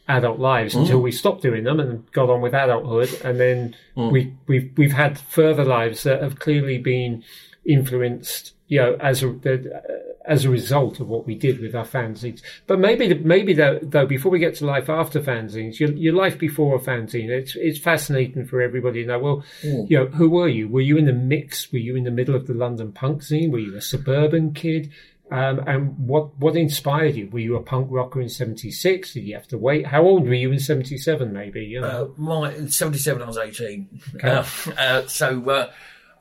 adult 0.09 0.39
lives 0.39 0.73
until 0.73 0.99
we 1.01 1.11
stopped 1.11 1.41
doing 1.41 1.65
them 1.65 1.79
and 1.79 2.09
got 2.11 2.29
on 2.29 2.41
with 2.41 2.53
adulthood, 2.53 3.09
and 3.23 3.39
then 3.39 3.75
we 4.11 4.33
we've 4.47 4.71
we've 4.77 4.93
had 4.93 5.17
further 5.17 5.65
lives 5.65 6.03
that 6.03 6.21
have 6.21 6.39
clearly 6.39 6.77
been 6.77 7.23
influenced, 7.65 8.53
you 8.67 8.79
know, 8.79 8.95
as 8.99 9.23
a 9.23 9.27
the, 9.27 10.05
as 10.27 10.43
a 10.43 10.49
result 10.49 10.99
of 10.99 11.07
what 11.07 11.25
we 11.25 11.33
did 11.33 11.59
with 11.59 11.73
our 11.73 11.85
fanzines. 11.85 12.41
But 12.67 12.79
maybe 12.79 13.13
maybe 13.15 13.53
though, 13.53 13.79
though 13.81 14.05
before 14.05 14.31
we 14.31 14.39
get 14.39 14.55
to 14.55 14.65
life 14.65 14.89
after 14.89 15.21
fanzines, 15.21 15.79
your, 15.79 15.91
your 15.93 16.13
life 16.13 16.37
before 16.37 16.75
a 16.75 16.79
fanzine, 16.79 17.29
it's 17.29 17.55
it's 17.55 17.79
fascinating 17.79 18.45
for 18.45 18.61
everybody 18.61 19.03
to 19.03 19.07
know. 19.07 19.19
Well, 19.19 19.43
you 19.63 19.97
know, 19.97 20.05
who 20.07 20.29
were 20.29 20.49
you? 20.49 20.67
Were 20.67 20.81
you 20.81 20.97
in 20.97 21.05
the 21.05 21.13
mix? 21.13 21.71
Were 21.71 21.79
you 21.79 21.95
in 21.95 22.03
the 22.03 22.11
middle 22.11 22.35
of 22.35 22.45
the 22.45 22.53
London 22.53 22.91
punk 22.91 23.23
scene? 23.23 23.51
Were 23.51 23.59
you 23.59 23.75
a 23.75 23.81
suburban 23.81 24.53
kid? 24.53 24.91
Um, 25.29 25.59
and 25.67 26.07
what 26.07 26.37
what 26.37 26.55
inspired 26.55 27.15
you? 27.15 27.29
Were 27.29 27.39
you 27.39 27.55
a 27.55 27.61
punk 27.61 27.87
rocker 27.89 28.21
in 28.21 28.29
'76? 28.29 29.13
Did 29.13 29.23
you 29.23 29.33
have 29.33 29.47
to 29.47 29.57
wait? 29.57 29.87
How 29.87 30.03
old 30.03 30.25
were 30.25 30.33
you 30.33 30.51
in 30.51 30.59
'77? 30.59 31.33
Maybe 31.33 31.65
you 31.65 31.81
know. 31.81 32.13
Uh, 32.17 32.21
my 32.21 32.53
in 32.53 32.69
'77, 32.69 33.21
I 33.21 33.25
was 33.25 33.37
18. 33.37 34.01
Uh, 34.23 34.45
uh, 34.77 35.07
so 35.07 35.49
uh, 35.49 35.71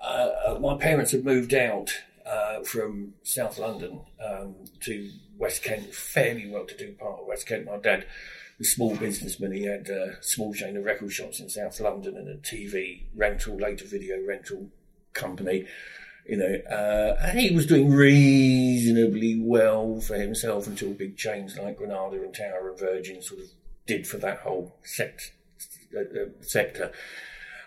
uh, 0.03 0.59
my 0.61 0.77
parents 0.77 1.13
had 1.13 1.25
moved 1.25 1.55
out 1.55 1.93
uh, 2.27 2.63
from 2.65 3.15
South 3.23 3.59
London 3.59 4.01
um, 4.25 4.57
to 4.81 5.11
West 5.39 5.63
Kent, 5.63 5.95
fairly 5.95 6.49
well-to-do 6.49 6.93
part 6.99 7.21
of 7.21 7.27
West 7.27 7.47
Kent. 7.47 7.67
My 7.67 7.79
dad 7.79 8.07
was 8.59 8.69
a 8.69 8.71
small 8.71 8.97
businessman. 8.97 9.53
He 9.53 9.65
had 9.65 9.89
a 9.89 10.23
small 10.23 10.53
chain 10.53 10.77
of 10.77 10.85
record 10.85 11.13
shops 11.13 11.41
in 11.41 11.49
South 11.49 11.79
London 11.81 12.17
and 12.17 12.29
a 12.29 12.37
TV 12.37 13.05
rental, 13.15 13.57
later 13.57 13.85
video 13.85 14.17
rental 14.27 14.71
company. 15.13 15.67
You 16.27 16.39
know, 16.39 16.59
uh, 16.69 17.17
and 17.23 17.39
he 17.39 17.55
was 17.55 17.67
doing 17.67 17.93
reasonably 17.93 19.41
well 19.41 20.01
for 20.01 20.17
himself 20.17 20.67
until 20.67 20.93
big 20.93 21.17
chains 21.17 21.57
like 21.57 21.77
Granada 21.77 22.17
and 22.17 22.35
Tower 22.35 22.71
and 22.71 22.79
Virgin 22.79 23.23
sort 23.23 23.43
of 23.43 23.47
did 23.87 24.09
for 24.09 24.17
that 24.17 24.41
whole 24.41 24.77
uh, 24.99 25.05
uh, 25.97 26.25
sector. 26.41 26.91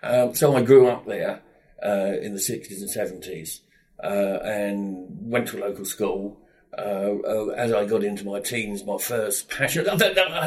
Um, 0.04 0.36
so 0.36 0.58
I 0.58 0.62
grew 0.64 0.90
up 0.90 1.06
there 1.06 1.42
uh, 1.82 2.18
in 2.22 2.34
the 2.34 2.40
60s 2.40 2.82
and 2.82 2.90
70s 3.24 3.62
uh, 4.04 4.40
and 4.44 5.08
went 5.22 5.48
to 5.50 5.58
a 5.58 5.62
local 5.62 5.86
school. 5.86 6.40
Uh, 6.78 7.18
uh, 7.28 7.48
as 7.58 7.74
I 7.74 7.86
got 7.86 8.04
into 8.04 8.26
my 8.26 8.40
teens, 8.40 8.86
my 8.86 8.98
first 9.00 9.50
passion. 9.50 9.86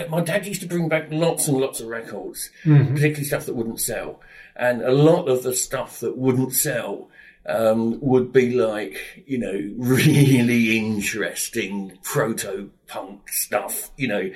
My 0.09 0.21
dad 0.21 0.47
used 0.47 0.61
to 0.63 0.69
bring 0.69 0.89
back 0.89 1.09
lots 1.11 1.49
and 1.49 1.59
lots 1.59 1.81
of 1.81 1.89
records, 1.89 2.49
particularly 2.95 3.25
stuff 3.25 3.47
that 3.47 3.57
wouldn't 3.57 3.81
sell. 3.81 4.21
And 4.55 4.83
a 4.83 4.93
lot 4.93 5.29
of 5.29 5.43
the 5.43 5.53
stuff 5.53 5.99
that 6.01 6.17
wouldn't 6.17 6.53
sell 6.53 7.11
um, 7.47 7.99
would 8.01 8.33
be 8.33 8.53
like, 8.53 9.25
you 9.27 9.39
know, 9.39 9.75
really 9.77 10.79
interesting 10.79 11.99
proto 12.03 12.71
punk 12.87 13.29
stuff, 13.29 13.91
you 13.97 14.09
know. 14.09 14.31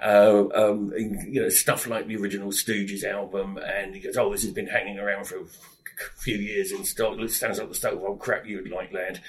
Uh, 0.00 0.48
um, 0.54 0.92
you 0.96 1.40
know, 1.40 1.48
stuff 1.48 1.86
like 1.86 2.06
the 2.06 2.16
original 2.16 2.50
Stooges 2.50 3.04
album, 3.04 3.58
and 3.58 3.94
he 3.94 4.00
goes, 4.00 4.16
"Oh, 4.16 4.30
this 4.32 4.42
has 4.42 4.52
been 4.52 4.66
hanging 4.66 4.98
around 4.98 5.26
for 5.26 5.38
few 6.16 6.36
years 6.36 6.72
in 6.72 6.84
stock. 6.84 7.18
It 7.18 7.42
up 7.42 7.68
the 7.68 7.74
stove 7.74 8.02
old 8.02 8.20
crap 8.20 8.46
you'd 8.46 8.70
like, 8.70 8.92
lad." 8.92 9.20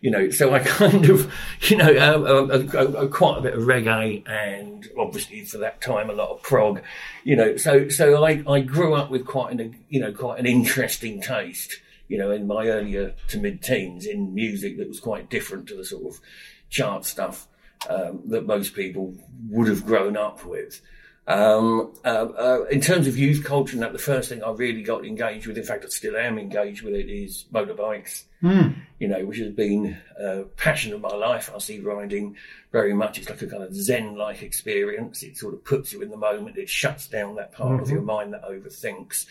You 0.00 0.10
know, 0.10 0.30
so 0.30 0.52
I 0.52 0.58
kind 0.64 1.08
of, 1.08 1.32
you 1.62 1.76
know, 1.76 1.92
uh, 1.92 2.18
uh, 2.20 2.64
uh, 2.74 3.04
uh, 3.04 3.06
quite 3.08 3.38
a 3.38 3.42
bit 3.42 3.54
of 3.54 3.62
reggae, 3.62 4.28
and 4.28 4.88
obviously 4.98 5.44
for 5.44 5.58
that 5.58 5.80
time 5.80 6.10
a 6.10 6.14
lot 6.14 6.30
of 6.30 6.42
prog. 6.42 6.82
You 7.24 7.36
know, 7.36 7.56
so 7.56 7.88
so 7.88 8.24
I, 8.24 8.42
I 8.48 8.60
grew 8.60 8.94
up 8.94 9.10
with 9.10 9.24
quite 9.26 9.52
an 9.52 9.76
you 9.88 10.00
know 10.00 10.12
quite 10.12 10.38
an 10.38 10.46
interesting 10.46 11.20
taste. 11.20 11.80
You 12.08 12.18
know, 12.18 12.30
in 12.30 12.46
my 12.46 12.66
earlier 12.66 13.14
to 13.28 13.38
mid 13.38 13.62
teens 13.62 14.06
in 14.06 14.34
music 14.34 14.76
that 14.78 14.88
was 14.88 15.00
quite 15.00 15.30
different 15.30 15.68
to 15.68 15.76
the 15.76 15.84
sort 15.84 16.14
of 16.14 16.20
chart 16.68 17.04
stuff 17.04 17.46
um, 17.88 18.22
that 18.26 18.46
most 18.46 18.74
people 18.74 19.14
would 19.48 19.68
have 19.68 19.86
grown 19.86 20.16
up 20.16 20.44
with. 20.44 20.80
Um, 21.24 21.92
uh, 22.04 22.08
uh, 22.36 22.64
in 22.64 22.80
terms 22.80 23.06
of 23.06 23.16
youth 23.16 23.44
culture, 23.44 23.74
and 23.74 23.82
that 23.82 23.92
the 23.92 23.98
first 23.98 24.28
thing 24.28 24.42
I 24.42 24.50
really 24.50 24.82
got 24.82 25.06
engaged 25.06 25.46
with, 25.46 25.56
in 25.56 25.62
fact, 25.62 25.84
I 25.84 25.88
still 25.88 26.16
am 26.16 26.36
engaged 26.36 26.82
with 26.82 26.94
it, 26.94 27.08
is 27.08 27.44
motorbikes. 27.52 28.24
You 28.98 29.06
know, 29.08 29.24
which 29.24 29.38
has 29.38 29.52
been 29.52 29.96
a 30.18 30.42
passion 30.56 30.92
of 30.92 31.00
my 31.00 31.14
life. 31.14 31.48
I 31.54 31.58
see 31.58 31.78
riding 31.78 32.36
very 32.72 32.92
much. 32.92 33.18
It's 33.18 33.30
like 33.30 33.40
a 33.40 33.46
kind 33.46 33.62
of 33.62 33.72
zen-like 33.72 34.42
experience. 34.42 35.22
It 35.22 35.36
sort 35.36 35.54
of 35.54 35.64
puts 35.64 35.92
you 35.92 36.02
in 36.02 36.10
the 36.10 36.16
moment. 36.16 36.58
It 36.58 36.68
shuts 36.68 37.06
down 37.06 37.36
that 37.36 37.52
part 37.52 37.80
of 37.80 37.88
your 37.88 38.02
mind 38.02 38.32
that 38.32 38.42
overthinks. 38.42 39.26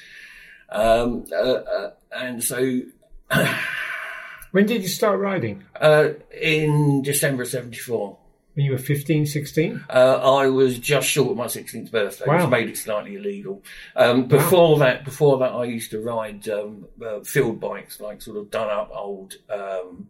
Um, 0.70 1.26
uh, 1.30 1.36
uh, 1.36 1.94
and 2.16 2.42
so, 2.42 2.82
when 4.52 4.66
did 4.66 4.82
you 4.82 4.88
start 4.88 5.20
riding? 5.20 5.66
uh, 5.76 6.10
in 6.32 7.02
December 7.02 7.44
'74. 7.44 8.18
When 8.54 8.66
you 8.66 8.72
were 8.74 8.78
15, 8.78 9.26
16? 9.26 9.86
Uh, 9.90 10.20
I 10.22 10.48
was 10.48 10.78
just 10.78 11.08
short 11.08 11.32
of 11.32 11.38
my 11.38 11.46
16th 11.46 11.90
birthday, 11.90 12.26
Wow. 12.28 12.42
which 12.42 12.50
made 12.50 12.70
it 12.70 12.78
slightly 12.78 13.16
illegal. 13.16 13.64
Um, 13.96 14.26
before 14.28 14.78
that, 14.80 15.06
before 15.06 15.38
that, 15.40 15.52
I 15.54 15.64
used 15.64 15.92
to 15.92 16.02
ride 16.02 16.48
um, 16.50 16.86
uh, 17.06 17.22
field 17.22 17.60
bikes, 17.62 18.02
like 18.02 18.22
sort 18.22 18.36
of 18.38 18.52
done 18.52 18.70
up 18.70 18.92
old 18.94 19.36
um, 19.50 20.10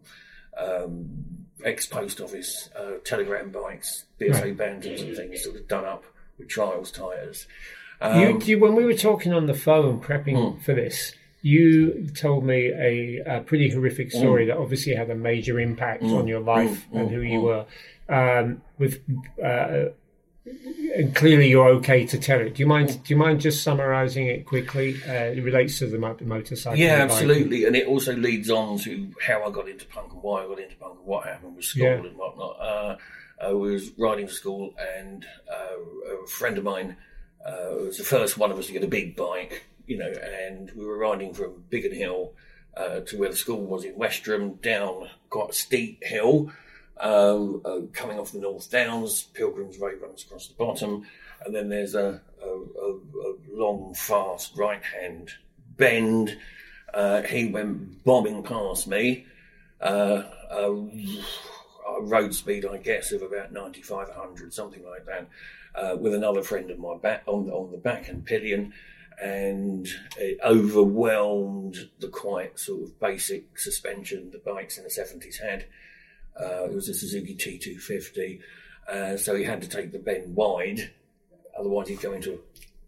um, 0.58 1.24
ex 1.64 1.86
post 1.86 2.20
office 2.20 2.68
uh, 2.78 2.94
telegram 3.04 3.50
bikes, 3.50 4.04
BSA 4.20 4.42
Right. 4.42 4.56
Bantams 4.56 5.00
and 5.06 5.16
things, 5.16 5.44
sort 5.44 5.56
of 5.56 5.68
done 5.68 5.84
up 5.84 6.04
with 6.38 6.48
trials 6.48 6.90
tyres. 6.90 7.46
you, 8.02 8.08
Um, 8.08 8.40
you, 8.44 8.58
when 8.58 8.74
we 8.74 8.84
were 8.84 8.94
talking 8.94 9.32
on 9.32 9.46
the 9.46 9.54
phone 9.54 10.00
prepping 10.00 10.60
for 10.62 10.74
this, 10.74 11.14
you 11.42 12.06
told 12.16 12.44
me 12.44 12.70
a, 12.72 13.38
a 13.38 13.40
pretty 13.42 13.68
horrific 13.70 14.10
story 14.12 14.46
that 14.46 14.56
obviously 14.56 14.94
had 14.94 15.10
a 15.10 15.14
major 15.14 15.58
impact 15.60 16.04
on 16.04 16.26
your 16.28 16.40
life 16.40 16.86
and 16.92 17.10
who 17.10 17.20
you 17.20 17.40
were. 17.40 17.66
Um, 18.08 18.62
with 18.78 19.00
uh, 19.42 19.90
and 20.96 21.14
clearly 21.14 21.48
you're 21.48 21.68
okay 21.68 22.04
to 22.06 22.18
tell 22.18 22.40
it. 22.40 22.54
Do 22.56 22.62
you 22.62 22.66
mind? 22.66 22.88
Do 23.04 23.14
you 23.14 23.16
mind 23.16 23.40
just 23.40 23.62
summarising 23.62 24.26
it 24.26 24.44
quickly? 24.44 24.96
Uh, 25.06 25.12
it 25.36 25.42
relates 25.44 25.78
to 25.78 25.86
the 25.86 25.98
mo- 25.98 26.16
motorcycle. 26.20 26.78
Yeah, 26.78 26.94
and 27.02 27.10
absolutely, 27.10 27.64
and 27.64 27.76
it 27.76 27.86
also 27.86 28.14
leads 28.14 28.50
on 28.50 28.78
to 28.80 29.10
how 29.24 29.44
I 29.44 29.50
got 29.50 29.68
into 29.68 29.86
punk 29.86 30.12
and 30.12 30.22
why 30.22 30.42
I 30.42 30.46
got 30.48 30.58
into 30.58 30.76
punk 30.76 30.98
and 30.98 31.06
what 31.06 31.26
happened 31.26 31.56
with 31.56 31.64
school 31.64 31.84
Yeah. 31.84 31.92
and 31.94 32.16
whatnot. 32.16 32.60
Uh, 32.60 32.96
I 33.40 33.52
was 33.52 33.90
riding 33.98 34.26
to 34.26 34.32
school, 34.32 34.74
and 34.98 35.24
uh, 35.50 36.22
a 36.24 36.26
friend 36.26 36.58
of 36.58 36.64
mine 36.64 36.96
uh, 37.46 37.74
was 37.86 37.98
the 37.98 38.04
first 38.04 38.36
one 38.36 38.50
of 38.50 38.58
us 38.58 38.66
to 38.66 38.72
get 38.72 38.84
a 38.84 38.88
big 38.88 39.14
bike, 39.16 39.64
you 39.86 39.98
know, 39.98 40.10
and 40.10 40.70
we 40.76 40.84
were 40.84 40.98
riding 40.98 41.34
from 41.34 41.64
Biggin 41.70 41.94
Hill 41.94 42.32
uh, 42.76 43.00
to 43.00 43.18
where 43.18 43.30
the 43.30 43.36
school 43.36 43.60
was 43.60 43.84
in 43.84 43.96
Westerham, 43.96 44.54
down 44.62 45.08
quite 45.30 45.50
a 45.50 45.54
steep 45.54 46.02
hill. 46.02 46.52
Um, 46.98 47.62
uh, 47.64 47.80
coming 47.92 48.18
off 48.18 48.32
the 48.32 48.38
North 48.38 48.70
Downs, 48.70 49.22
Pilgrim's 49.34 49.78
Way 49.78 49.94
runs 49.94 50.24
across 50.24 50.46
the 50.46 50.54
bottom, 50.54 51.06
and 51.44 51.54
then 51.54 51.68
there's 51.68 51.94
a, 51.94 52.20
a, 52.42 52.46
a, 52.46 52.94
a 52.94 53.34
long, 53.50 53.94
fast 53.94 54.56
right 54.56 54.82
hand 54.82 55.32
bend. 55.76 56.38
Uh, 56.94 57.22
he 57.22 57.46
went 57.46 58.04
bombing 58.04 58.42
past 58.42 58.86
me. 58.86 59.26
Uh, 59.80 60.22
road 62.02 62.34
speed, 62.34 62.66
I 62.66 62.76
guess, 62.78 63.12
of 63.12 63.22
about 63.22 63.52
95, 63.52 64.08
100, 64.08 64.52
something 64.52 64.84
like 64.84 65.06
that, 65.06 65.28
uh, 65.74 65.96
with 65.96 66.14
another 66.14 66.42
friend 66.42 66.70
of 66.70 66.78
my 66.78 66.96
back 66.96 67.22
on, 67.26 67.50
on 67.50 67.70
the 67.70 67.78
back 67.78 68.08
and 68.08 68.24
pillion. 68.24 68.72
And 69.20 69.88
it 70.16 70.38
overwhelmed 70.44 71.90
the 71.98 72.08
quite 72.08 72.58
sort 72.58 72.82
of 72.82 73.00
basic 73.00 73.58
suspension 73.58 74.30
the 74.30 74.38
bikes 74.38 74.78
in 74.78 74.84
the 74.84 74.90
70s 74.90 75.40
had. 75.40 75.66
Uh, 76.40 76.64
it 76.64 76.74
was 76.74 76.88
a 76.88 76.94
Suzuki 76.94 77.34
T250. 77.34 78.40
Uh, 78.88 79.16
so 79.16 79.34
he 79.34 79.44
had 79.44 79.62
to 79.62 79.68
take 79.68 79.92
the 79.92 79.98
bend 79.98 80.34
wide, 80.34 80.90
otherwise 81.58 81.88
he'd 81.88 82.00
go 82.00 82.12
into 82.12 82.34
a 82.34 82.38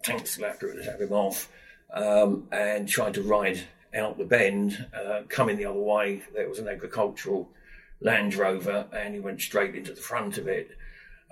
tank 0.03 0.25
slapper 0.25 0.71
and 0.71 0.85
have 0.85 1.01
him 1.01 1.13
off. 1.13 1.51
Um, 1.93 2.49
and 2.51 2.89
tried 2.89 3.15
to 3.15 3.23
ride 3.23 3.61
out 3.95 4.19
the 4.19 4.25
bend, 4.25 4.87
uh, 4.93 5.23
coming 5.29 5.57
the 5.57 5.67
other 5.67 5.79
way. 5.79 6.23
There 6.35 6.49
was 6.49 6.59
an 6.59 6.67
agricultural 6.67 7.49
Land 8.01 8.35
Rover, 8.35 8.87
and 8.93 9.15
he 9.15 9.21
went 9.21 9.41
straight 9.41 9.75
into 9.75 9.93
the 9.93 10.01
front 10.01 10.37
of 10.37 10.49
it. 10.49 10.71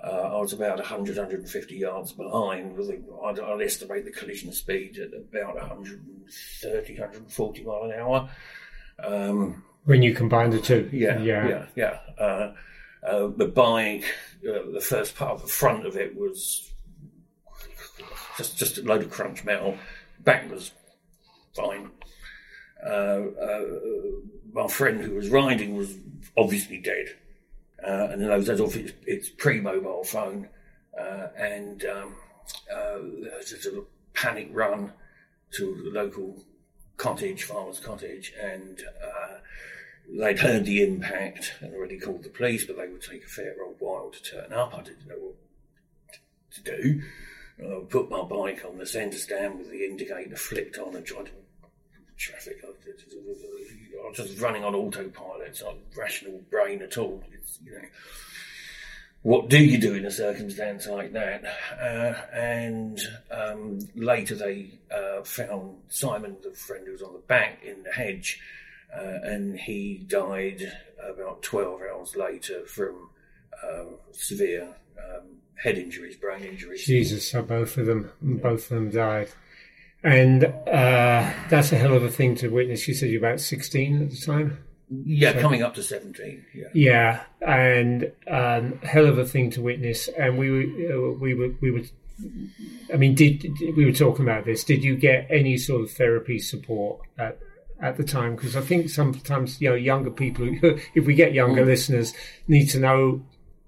Uh, 0.03 0.35
I 0.35 0.37
was 0.37 0.51
about 0.51 0.77
100, 0.79 1.15
150 1.15 1.75
yards 1.75 2.11
behind. 2.11 2.75
With 2.75 2.89
a, 2.89 3.01
I'd, 3.25 3.39
I'd 3.39 3.61
estimate 3.61 4.03
the 4.03 4.11
collision 4.11 4.51
speed 4.51 4.99
at 4.99 5.13
about 5.13 5.55
130, 5.55 6.93
140 6.93 7.63
mile 7.63 7.83
an 7.83 7.99
hour. 7.99 8.29
Um, 8.99 9.63
when 9.85 10.01
you 10.01 10.13
combine 10.13 10.49
the 10.49 10.59
two. 10.59 10.89
yeah, 10.91 11.19
yeah, 11.19 11.47
yeah. 11.47 11.65
yeah. 11.75 12.23
Uh, 12.23 12.53
uh, 13.05 13.27
the 13.35 13.47
bike, 13.47 14.05
uh, 14.47 14.71
the 14.73 14.81
first 14.81 15.15
part 15.15 15.31
of 15.31 15.41
the 15.41 15.47
front 15.47 15.85
of 15.85 15.97
it 15.97 16.15
was 16.15 16.71
just 18.37 18.57
just 18.57 18.77
a 18.77 18.81
load 18.83 19.03
of 19.03 19.11
crunch 19.11 19.43
metal. 19.43 19.77
Back 20.19 20.49
was 20.49 20.71
fine. 21.53 21.91
Uh, 22.85 22.89
uh, 23.41 23.61
my 24.53 24.67
friend 24.67 25.01
who 25.01 25.15
was 25.15 25.29
riding 25.29 25.75
was 25.75 25.95
obviously 26.37 26.77
dead, 26.77 27.07
uh, 27.85 28.09
and 28.11 28.21
in 28.21 28.27
those 28.27 28.47
days, 28.47 28.61
off 28.61 28.75
its, 28.75 28.93
its 29.05 29.29
pre-mobile 29.29 30.03
phone, 30.03 30.47
uh, 30.99 31.27
and 31.37 31.85
um, 31.85 32.15
uh, 32.73 32.99
just 33.45 33.65
a 33.65 33.83
panic 34.13 34.49
run 34.51 34.91
to 35.51 35.81
the 35.83 35.91
local 35.91 36.43
cottage, 36.97 37.43
farmer's 37.43 37.79
cottage, 37.79 38.33
and 38.41 38.83
uh, 39.03 39.37
they'd 40.19 40.39
heard 40.39 40.65
the 40.65 40.83
impact 40.83 41.53
and 41.61 41.73
already 41.73 41.99
called 41.99 42.23
the 42.23 42.29
police, 42.29 42.65
but 42.65 42.77
they 42.77 42.87
would 42.87 43.01
take 43.01 43.23
a 43.23 43.27
fair 43.27 43.55
old 43.65 43.75
while 43.79 44.11
to 44.11 44.23
turn 44.23 44.53
up. 44.53 44.73
I 44.73 44.81
didn't 44.81 45.07
know 45.07 45.15
what 45.17 45.35
to 46.51 46.61
do. 46.63 47.01
I 47.59 47.83
put 47.87 48.09
my 48.09 48.23
bike 48.23 48.65
on 48.67 48.77
the 48.77 48.85
centre 48.85 49.17
stand 49.17 49.59
with 49.59 49.69
the 49.69 49.85
indicator 49.85 50.35
flicked 50.35 50.77
on 50.77 50.95
and 50.95 51.05
tried 51.05 51.27
to 51.27 51.31
traffic. 52.23 52.63
I 52.63 54.07
was 54.07 54.17
just 54.17 54.39
running 54.39 54.63
on 54.63 54.75
autopilot. 54.75 55.47
It's 55.47 55.61
not 55.61 55.75
rational 55.95 56.41
brain 56.49 56.81
at 56.81 56.97
all. 56.97 57.23
It's, 57.33 57.59
you 57.63 57.73
know, 57.73 57.87
what 59.23 59.49
do 59.49 59.57
you 59.57 59.77
do 59.77 59.93
in 59.93 60.05
a 60.05 60.11
circumstance 60.11 60.87
like 60.87 61.13
that? 61.13 61.43
Uh, 61.81 62.13
and 62.35 62.99
um, 63.31 63.79
later 63.95 64.35
they 64.35 64.79
uh, 64.91 65.23
found 65.23 65.77
Simon, 65.87 66.35
the 66.43 66.51
friend 66.51 66.85
who 66.85 66.91
was 66.91 67.01
on 67.01 67.13
the 67.13 67.19
back, 67.19 67.63
in 67.63 67.83
the 67.83 67.91
hedge, 67.91 68.39
uh, 68.95 69.19
and 69.23 69.57
he 69.57 70.05
died 70.07 70.71
about 71.01 71.41
12 71.41 71.81
hours 71.81 72.15
later 72.15 72.65
from 72.65 73.09
uh, 73.63 73.85
severe 74.11 74.75
um, 74.97 75.23
head 75.55 75.77
injuries, 75.77 76.17
brain 76.17 76.43
injuries. 76.43 76.85
Jesus, 76.85 77.31
so 77.31 77.41
both 77.41 77.77
of 77.77 77.85
them, 77.85 78.11
both 78.21 78.63
of 78.63 78.69
them 78.69 78.89
died. 78.89 79.29
And 80.03 80.43
uh, 80.43 81.31
that's 81.49 81.71
a 81.71 81.77
hell 81.77 81.93
of 81.93 82.03
a 82.03 82.09
thing 82.09 82.35
to 82.35 82.49
witness. 82.49 82.87
You 82.87 82.93
said 82.93 83.09
you're 83.09 83.25
about 83.25 83.39
16 83.39 84.03
at 84.03 84.11
the 84.11 84.17
time? 84.17 84.57
Yeah, 84.89 85.33
so, 85.33 85.41
coming 85.41 85.63
up 85.63 85.75
to 85.75 85.83
17. 85.83 86.45
Yeah. 86.53 86.67
Yeah, 86.73 87.23
and 87.41 88.11
um, 88.27 88.79
hell 88.83 89.07
of 89.07 89.17
a 89.17 89.25
thing 89.25 89.49
to 89.51 89.61
witness. 89.61 90.07
And 90.09 90.37
we 90.37 90.49
were, 90.51 90.61
uh, 90.61 91.17
we 91.19 91.33
were, 91.33 91.51
we 91.61 91.71
were, 91.71 91.81
I 92.93 92.97
mean, 92.97 93.15
did, 93.15 93.39
did, 93.39 93.77
we 93.77 93.85
were 93.85 93.93
talking 93.93 94.25
about 94.25 94.45
this? 94.45 94.63
Did 94.63 94.83
you 94.83 94.95
get 94.95 95.27
any 95.29 95.57
sort 95.57 95.81
of 95.81 95.91
therapy 95.91 96.37
support 96.37 96.99
at, 97.17 97.39
at 97.81 97.95
the 97.97 98.03
time? 98.03 98.35
Because 98.35 98.55
I 98.55 98.61
think 98.61 98.89
sometimes, 98.89 99.61
you 99.61 99.69
know, 99.69 99.75
younger 99.75 100.11
people, 100.11 100.47
if 100.95 101.05
we 101.05 101.15
get 101.15 101.33
younger 101.33 101.63
mm. 101.63 101.67
listeners, 101.67 102.13
need 102.47 102.67
to 102.67 102.79
know 102.79 103.23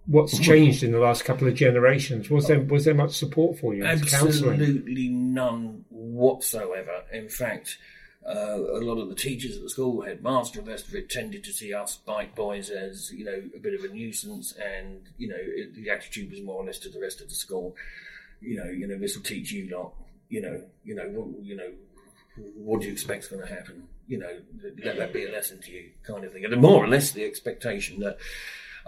what's 0.07 0.38
changed 0.39 0.83
in 0.83 0.91
the 0.91 1.00
last 1.00 1.25
couple 1.25 1.47
of 1.47 1.55
generations. 1.55 2.29
Was 2.29 2.47
there 2.47 2.62
was 2.62 2.85
there 2.85 2.93
much 2.93 3.12
support 3.12 3.59
for 3.59 3.74
you? 3.74 3.83
Absolutely 3.85 5.09
none 5.09 5.85
whatsoever. 5.89 7.03
In 7.12 7.29
fact, 7.29 7.77
uh, 8.27 8.57
a 8.57 8.81
lot 8.81 9.00
of 9.00 9.09
the 9.09 9.15
teachers 9.15 9.55
at 9.55 9.63
the 9.63 9.69
school, 9.69 10.01
headmaster, 10.01 10.59
and 10.59 10.67
the 10.67 10.71
rest 10.71 10.88
of 10.88 10.95
it, 10.95 11.09
tended 11.09 11.43
to 11.43 11.53
see 11.53 11.74
us 11.74 11.95
bike 11.95 12.35
boys 12.35 12.69
as 12.69 13.12
you 13.12 13.25
know 13.25 13.41
a 13.55 13.59
bit 13.59 13.74
of 13.74 13.83
a 13.83 13.93
nuisance, 13.93 14.53
and 14.53 15.01
you 15.17 15.27
know 15.27 15.38
it, 15.39 15.75
the 15.75 15.89
attitude 15.89 16.31
was 16.31 16.41
more 16.41 16.55
or 16.55 16.65
less 16.65 16.79
to 16.79 16.89
the 16.89 17.00
rest 17.00 17.21
of 17.21 17.29
the 17.29 17.35
school. 17.35 17.75
You 18.41 18.57
know, 18.57 18.69
you 18.69 18.88
know 18.88 18.97
this 18.97 19.15
will 19.15 19.24
teach 19.24 19.51
you 19.51 19.75
lot. 19.75 19.93
You 20.29 20.41
know, 20.41 20.63
you 20.83 20.95
know, 20.95 21.07
what, 21.09 21.43
you 21.43 21.55
know, 21.55 21.71
what 22.55 22.81
do 22.81 22.88
you 22.88 22.93
expect's 22.93 23.27
going 23.27 23.47
to 23.47 23.53
happen? 23.53 23.88
You 24.07 24.17
know, 24.17 24.39
let 24.83 24.97
that 24.97 25.13
be 25.13 25.25
a 25.25 25.31
lesson 25.31 25.62
to 25.62 25.71
you, 25.71 25.91
kind 26.03 26.24
of 26.24 26.33
thing. 26.33 26.45
And 26.45 26.62
more 26.62 26.83
or 26.83 26.88
less 26.88 27.12
the 27.12 27.24
expectation 27.24 28.00
that 28.00 28.17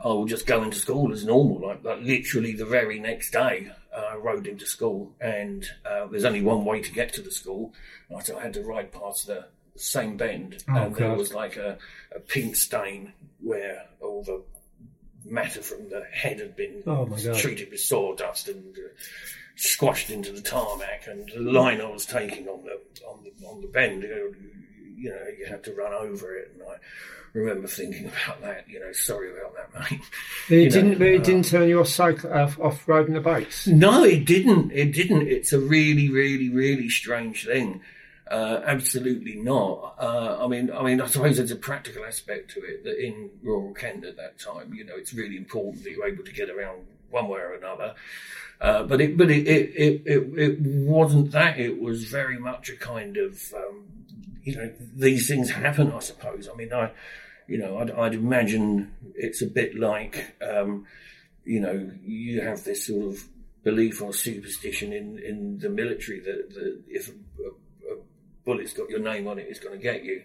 I 0.04 0.08
will 0.08 0.26
just 0.26 0.46
go 0.46 0.64
into 0.64 0.78
school 0.78 1.12
as 1.12 1.26
normal. 1.26 1.68
Like, 1.68 1.84
like 1.84 2.02
literally 2.02 2.54
the 2.54 2.66
very 2.66 3.00
next 3.00 3.32
day, 3.32 3.72
uh, 3.96 4.02
I 4.12 4.16
rode 4.16 4.48
into 4.48 4.66
school, 4.66 5.12
and 5.20 5.66
uh, 5.86 6.06
there's 6.08 6.26
only 6.26 6.42
one 6.42 6.66
way 6.66 6.82
to 6.82 6.92
get 6.92 7.14
to 7.14 7.22
the 7.22 7.32
school. 7.32 7.74
So 8.24 8.38
I 8.38 8.44
had 8.44 8.54
to 8.54 8.64
ride 8.64 8.92
past 8.92 9.28
the 9.28 9.46
same 9.76 10.18
bend, 10.18 10.64
oh, 10.70 10.76
and 10.76 10.94
God. 10.94 11.02
there 11.02 11.14
was 11.16 11.34
like 11.34 11.56
a, 11.58 11.78
a, 12.16 12.20
pink 12.20 12.56
stain 12.56 13.14
where 13.42 13.86
all 14.02 14.24
the 14.24 14.44
matter 15.26 15.62
from 15.62 15.90
the 15.90 16.04
head 16.12 16.40
had 16.40 16.56
been 16.56 16.84
oh, 16.88 17.06
treated 17.38 17.70
with 17.72 17.80
sawdust 17.80 18.48
and 18.48 18.76
uh, 18.76 18.90
squashed 19.56 20.10
into 20.10 20.32
the 20.32 20.42
tarmac. 20.42 21.08
And 21.08 21.30
the 21.30 21.52
line 21.52 21.82
I 21.82 21.90
was 21.90 22.06
taking 22.06 22.48
on 22.48 22.64
the 22.64 22.80
on 23.08 23.24
the 23.24 23.48
on 23.48 23.62
the 23.62 23.68
bend, 23.68 24.04
you 24.04 24.34
know, 24.98 25.26
you 25.38 25.46
had 25.46 25.64
to 25.66 25.74
run 25.74 25.94
over 25.94 26.36
it, 26.36 26.52
and 26.54 26.64
I 26.64 26.76
remember 27.34 27.68
thinking 27.68 28.06
about 28.08 28.42
that. 28.42 28.70
You 28.70 28.80
know, 28.80 28.92
sorry 28.92 29.32
about 29.32 29.56
that, 29.56 29.92
mate. 29.92 30.02
It 30.50 30.70
didn't. 30.72 31.00
Know, 31.00 31.06
it 31.06 31.22
uh, 31.22 31.24
didn't 31.24 31.46
turn 31.46 31.70
you 31.70 31.80
off 31.80 31.88
cycle 31.88 32.34
off, 32.34 32.60
off 32.60 32.88
riding 32.88 33.14
the 33.14 33.22
bikes. 33.22 33.68
No, 33.68 34.04
it 34.04 34.26
didn't. 34.26 34.72
It 34.72 34.94
didn't. 34.94 35.28
It's 35.28 35.54
a 35.54 35.60
really, 35.60 36.10
really, 36.10 36.50
really 36.50 36.90
strange 36.90 37.46
thing. 37.46 37.82
Uh, 38.30 38.62
absolutely 38.66 39.36
not. 39.36 39.96
Uh, 40.00 40.44
I 40.44 40.48
mean, 40.48 40.70
I 40.72 40.84
mean, 40.84 41.00
I 41.00 41.06
suppose 41.08 41.38
there's 41.38 41.52
a 41.52 41.56
practical 41.56 42.04
aspect 42.04 42.52
to 42.52 42.60
it 42.62 42.84
that 42.84 43.04
in 43.04 43.30
rural 43.42 43.74
Kent 43.74 44.04
at 44.04 44.18
that 44.18 44.38
time, 44.38 44.74
you 44.74 44.84
know, 44.84 44.96
it's 44.98 45.14
really 45.14 45.38
important 45.38 45.84
that 45.84 45.92
you're 45.92 46.08
able 46.08 46.26
to 46.26 46.34
get 46.34 46.50
around 46.50 46.86
one 47.10 47.30
way 47.30 47.40
or 47.40 47.54
another. 47.54 47.96
Uh, 48.60 48.84
but 48.84 49.00
it, 49.00 49.18
but 49.18 49.30
it, 49.30 49.48
it, 49.48 49.70
it, 49.76 50.02
it, 50.06 50.40
it 50.40 50.60
wasn't 50.60 51.32
that. 51.32 51.60
It 51.60 51.80
was 51.80 52.06
very 52.06 52.38
much 52.38 52.70
a 52.70 52.76
kind 52.76 53.16
of, 53.16 53.54
um, 53.54 53.84
you 54.48 54.56
know, 54.56 54.72
these 54.96 55.28
things 55.28 55.50
happen. 55.52 55.92
I 55.92 56.00
suppose. 56.00 56.48
I 56.48 56.56
mean, 56.56 56.72
I, 56.72 56.92
you 57.48 57.58
know, 57.58 57.80
I'd, 57.80 57.92
I'd 57.92 58.14
imagine 58.14 58.94
it's 59.14 59.42
a 59.42 59.46
bit 59.46 59.78
like, 59.78 60.36
um, 60.42 60.86
you 61.44 61.60
know, 61.60 61.92
you 62.02 62.40
have 62.40 62.64
this 62.64 62.88
sort 62.88 63.14
of 63.14 63.24
belief 63.66 64.02
or 64.02 64.14
superstition 64.14 64.94
in, 64.94 65.20
in 65.20 65.60
the 65.60 65.68
military 65.68 66.22
that, 66.22 66.54
that 66.54 66.82
if 66.88 67.10
a, 67.10 67.12
a, 67.12 67.96
a, 67.96 67.98
bullet's 68.46 68.72
got 68.72 68.90
your 68.90 69.02
name 69.02 69.28
on 69.28 69.38
it, 69.38 69.48
it's 69.50 69.60
going 69.60 69.78
to 69.78 69.84
get 69.84 70.06
you. 70.06 70.24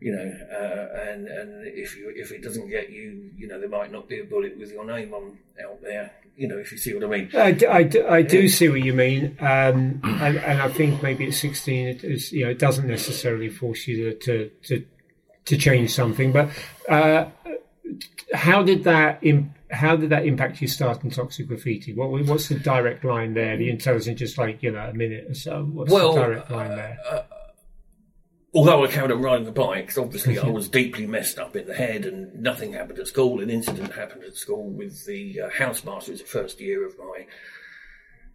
You 0.00 0.12
know, 0.12 0.32
uh, 0.52 1.10
and 1.10 1.26
and 1.26 1.66
if 1.66 1.96
you 1.96 2.12
if 2.14 2.30
it 2.30 2.40
doesn't 2.40 2.68
get 2.70 2.90
you, 2.90 3.30
you 3.36 3.48
know, 3.48 3.58
there 3.58 3.68
might 3.68 3.90
not 3.90 4.08
be 4.08 4.20
a 4.20 4.24
bullet 4.24 4.56
with 4.56 4.70
your 4.70 4.84
name 4.84 5.12
on 5.12 5.38
out 5.64 5.82
there. 5.82 6.12
You 6.36 6.46
know, 6.46 6.58
if 6.58 6.70
you 6.70 6.78
see 6.78 6.94
what 6.94 7.02
I 7.02 7.06
mean. 7.08 7.30
I, 7.34 7.58
I, 7.68 8.16
I 8.18 8.22
do 8.22 8.48
see 8.48 8.68
what 8.68 8.80
you 8.80 8.94
mean, 8.94 9.36
um, 9.40 10.00
and, 10.04 10.36
and 10.36 10.62
I 10.62 10.68
think 10.68 11.02
maybe 11.02 11.26
at 11.26 11.34
sixteen, 11.34 11.88
it 11.88 12.04
is, 12.04 12.30
you 12.30 12.44
know, 12.44 12.50
it 12.52 12.60
doesn't 12.60 12.86
necessarily 12.86 13.48
force 13.48 13.88
you 13.88 14.12
to, 14.12 14.18
to, 14.20 14.50
to 14.66 14.84
to 15.46 15.56
change 15.56 15.90
something. 15.90 16.30
But 16.30 16.50
uh, 16.88 17.30
how 18.32 18.62
did 18.62 18.84
that 18.84 19.18
Im- 19.22 19.52
how 19.70 19.96
did 19.96 20.10
that 20.10 20.26
impact 20.26 20.62
you 20.62 20.68
starting 20.68 21.10
Toxic 21.10 21.48
Grafity? 21.48 21.92
What 21.94 22.10
what's 22.26 22.48
the 22.48 22.54
direct 22.54 23.04
line 23.04 23.34
there? 23.34 23.56
The 23.56 23.68
intelligence 23.68 24.20
just 24.20 24.38
like 24.38 24.62
you 24.62 24.70
know 24.70 24.78
a 24.78 24.94
minute 24.94 25.26
or 25.28 25.34
so. 25.34 25.64
What's 25.64 25.90
well, 25.90 26.14
the 26.14 26.20
direct 26.20 26.50
line 26.50 26.76
there? 26.76 26.98
Uh, 27.04 27.14
uh, 27.14 27.22
although 28.58 28.84
I 28.84 28.88
carried 28.88 29.12
on 29.12 29.22
riding 29.22 29.44
the 29.44 29.52
bikes, 29.52 29.96
obviously 29.96 30.36
I 30.36 30.48
was 30.48 30.68
deeply 30.68 31.06
messed 31.06 31.38
up 31.38 31.54
in 31.54 31.66
the 31.66 31.74
head, 31.74 32.04
and 32.04 32.34
nothing 32.42 32.72
happened 32.72 32.98
at 32.98 33.06
school. 33.06 33.40
An 33.40 33.50
incident 33.50 33.94
happened 33.94 34.24
at 34.24 34.34
school 34.34 34.68
with 34.68 35.06
the 35.06 35.42
uh, 35.42 35.48
housemaster. 35.50 36.08
It 36.08 36.12
was 36.12 36.20
the 36.22 36.26
first 36.26 36.60
year 36.60 36.84
of 36.84 36.98
my 36.98 37.26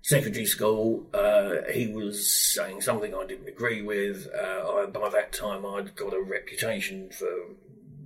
secondary 0.01 0.45
school. 0.45 1.07
Uh, 1.13 1.69
he 1.73 1.87
was 1.87 2.53
saying 2.53 2.79
something 2.79 3.13
I 3.13 3.25
didn't 3.25 3.49
agree 3.49 3.81
with. 3.81 4.29
Uh, 4.33 4.75
I, 4.75 4.85
by 4.85 5.09
that 5.09 5.33
time, 5.33 5.65
I'd 5.65 5.93
got 5.93 6.13
a 6.13 6.21
reputation 6.21 7.09
for 7.09 7.27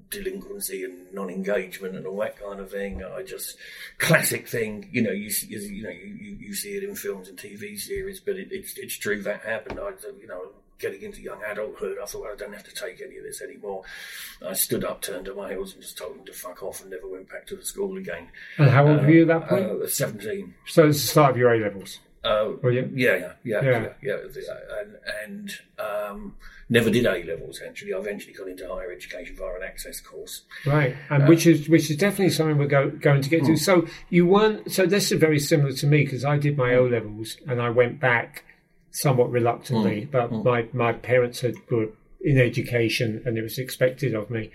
delinquency 0.09 0.83
and 0.83 1.13
non-engagement 1.13 1.95
and 1.95 2.07
all 2.07 2.17
that 2.17 2.39
kind 2.39 2.59
of 2.59 2.71
thing. 2.71 3.03
I 3.03 3.21
just 3.21 3.57
classic 3.99 4.47
thing, 4.47 4.89
you 4.91 5.03
know. 5.03 5.11
You, 5.11 5.29
you, 5.47 5.59
you 5.59 5.83
know 5.83 5.91
you, 5.91 6.37
you 6.39 6.55
see 6.55 6.77
it 6.77 6.83
in 6.83 6.95
films 6.95 7.27
and 7.27 7.37
TV 7.37 7.77
series, 7.77 8.19
but 8.19 8.37
it, 8.37 8.47
it's 8.49 8.75
it's 8.75 8.97
true 8.97 9.21
that 9.21 9.41
happened. 9.41 9.79
I 9.79 9.91
you 10.19 10.27
know 10.27 10.53
getting 10.79 11.01
into 11.01 11.21
young 11.21 11.41
adulthood, 11.49 11.97
I 12.01 12.05
thought 12.05 12.21
well, 12.21 12.31
I 12.33 12.35
don't 12.35 12.53
have 12.53 12.63
to 12.63 12.73
take 12.73 13.01
any 13.01 13.17
of 13.17 13.23
this 13.23 13.41
anymore. 13.41 13.83
I 14.45 14.53
stood 14.53 14.83
up, 14.83 15.01
turned 15.01 15.25
to 15.25 15.33
my 15.33 15.49
heels, 15.49 15.73
and 15.73 15.81
just 15.81 15.97
told 15.97 16.17
them 16.17 16.25
to 16.25 16.33
fuck 16.33 16.61
off, 16.63 16.81
and 16.81 16.91
never 16.91 17.07
went 17.07 17.29
back 17.29 17.47
to 17.47 17.55
the 17.55 17.65
school 17.65 17.97
again. 17.97 18.29
And 18.57 18.69
how 18.69 18.87
old 18.87 19.01
were 19.01 19.09
you 19.09 19.21
at 19.23 19.27
that 19.27 19.49
point? 19.49 19.65
Uh, 19.65 19.87
Seventeen. 19.87 20.55
So 20.67 20.87
it's 20.87 21.01
the 21.01 21.07
start 21.07 21.31
of 21.31 21.37
your 21.37 21.53
A 21.53 21.59
levels. 21.59 21.99
Uh, 22.23 22.53
oh, 22.61 22.69
yeah? 22.69 22.81
Yeah, 22.93 23.15
yeah, 23.15 23.61
yeah, 23.61 23.89
yeah, 24.01 24.17
yeah. 24.35 24.53
And, 24.81 24.97
and 25.23 25.51
um, 25.79 26.35
never 26.67 26.89
did 26.89 27.05
A 27.05 27.23
levels. 27.23 27.61
Actually, 27.65 27.93
I 27.93 27.99
eventually 27.99 28.33
got 28.33 28.49
into 28.49 28.67
higher 28.67 28.91
education 28.91 29.35
via 29.35 29.55
an 29.55 29.63
access 29.63 30.01
course. 30.01 30.41
Right, 30.65 30.95
and 31.09 31.23
uh, 31.23 31.25
which 31.27 31.47
is 31.47 31.69
which 31.69 31.89
is 31.89 31.95
definitely 31.95 32.31
something 32.31 32.57
we're 32.57 32.67
go, 32.67 32.89
going 32.89 33.21
to 33.21 33.29
get 33.29 33.45
to. 33.45 33.51
Hmm. 33.51 33.55
So 33.55 33.87
you 34.09 34.25
weren't. 34.25 34.71
So 34.71 34.85
this 34.85 35.11
is 35.11 35.19
very 35.19 35.39
similar 35.39 35.71
to 35.73 35.87
me 35.87 36.03
because 36.03 36.25
I 36.25 36.37
did 36.37 36.57
my 36.57 36.75
O 36.75 36.85
levels 36.85 37.37
and 37.47 37.61
I 37.61 37.69
went 37.69 37.99
back 37.99 38.43
somewhat 38.97 39.29
reluctantly, 39.31 40.01
mm, 40.01 40.11
but 40.11 40.31
mm. 40.31 40.43
my 40.43 40.59
my 40.73 40.93
parents 40.93 41.41
had 41.41 41.55
were 41.69 41.89
in 42.21 42.37
education 42.39 43.21
and 43.25 43.37
it 43.37 43.43
was 43.43 43.57
expected 43.59 44.13
of 44.15 44.29
me. 44.29 44.49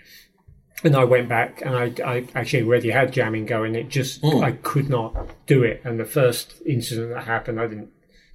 and 0.83 0.95
I 0.95 1.05
went 1.05 1.29
back 1.29 1.61
and 1.65 1.73
I, 1.83 1.85
I 2.13 2.15
actually 2.35 2.63
already 2.63 2.89
had 2.91 3.13
jamming 3.13 3.45
going. 3.45 3.75
It 3.75 3.87
just 3.89 4.21
Mm. 4.21 4.43
I 4.43 4.51
could 4.71 4.89
not 4.89 5.11
do 5.47 5.63
it. 5.63 5.81
And 5.85 5.99
the 5.99 6.05
first 6.19 6.61
incident 6.65 7.09
that 7.13 7.23
happened, 7.35 7.59
I 7.59 7.67
didn't. 7.67 7.89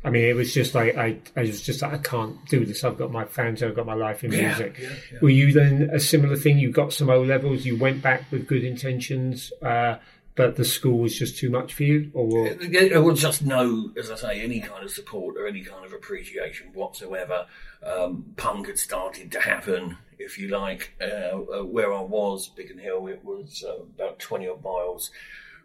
I 0.05 0.11
mean, 0.11 0.25
it 0.33 0.37
was 0.37 0.55
just 0.55 0.75
like 0.75 0.97
I, 0.97 1.09
I 1.37 1.41
was 1.41 1.61
just 1.61 1.83
like 1.83 1.93
I 1.93 1.99
can't 1.99 2.37
do 2.49 2.65
this. 2.65 2.85
I've 2.85 2.97
got 2.97 3.11
my 3.11 3.25
fans. 3.27 3.63
I've 3.63 3.75
got 3.77 3.85
my 3.95 3.95
life 4.07 4.23
in 4.25 4.33
Yeah, 4.33 4.47
music. 4.47 4.79
yeah, 4.81 4.89
yeah. 5.13 5.19
Were 5.21 5.29
you 5.41 5.53
then 5.53 5.91
a 5.93 6.01
similar 6.01 6.37
thing? 6.37 6.59
You 6.59 6.71
got 6.71 6.93
some 6.93 7.11
O 7.11 7.21
levels. 7.23 7.67
You 7.67 7.77
went 7.77 8.01
back 8.01 8.23
with 8.31 8.47
good 8.47 8.65
intentions, 8.65 9.53
uh, 9.61 9.97
but 10.39 10.55
the 10.55 10.65
school 10.65 10.99
was 10.99 11.19
just 11.19 11.37
too 11.37 11.51
much 11.51 11.75
for 11.75 11.83
you, 11.83 12.13
or 12.15 12.55
There 12.55 13.03
was 13.03 13.21
just 13.21 13.45
no, 13.45 13.91
as 13.99 14.09
I 14.09 14.15
say, 14.15 14.41
any 14.41 14.61
kind 14.61 14.85
of 14.85 14.91
support 14.93 15.37
or 15.37 15.49
any 15.49 15.63
kind 15.63 15.85
of 15.85 15.93
appreciation 15.93 16.69
whatsoever. 16.75 17.47
Um, 17.83 18.25
punk 18.37 18.69
had 18.69 18.79
started 18.79 19.33
to 19.33 19.41
happen, 19.41 19.99
if 20.17 20.39
you 20.39 20.47
like. 20.47 20.95
Uh, 21.01 21.41
uh, 21.41 21.65
where 21.65 21.93
I 21.93 22.03
was, 22.03 22.49
Biggin 22.51 22.79
Hill, 22.79 23.09
it 23.09 23.25
was 23.25 23.65
uh, 23.67 23.83
about 23.83 24.21
20 24.21 24.47
odd 24.47 24.63
miles 24.63 25.11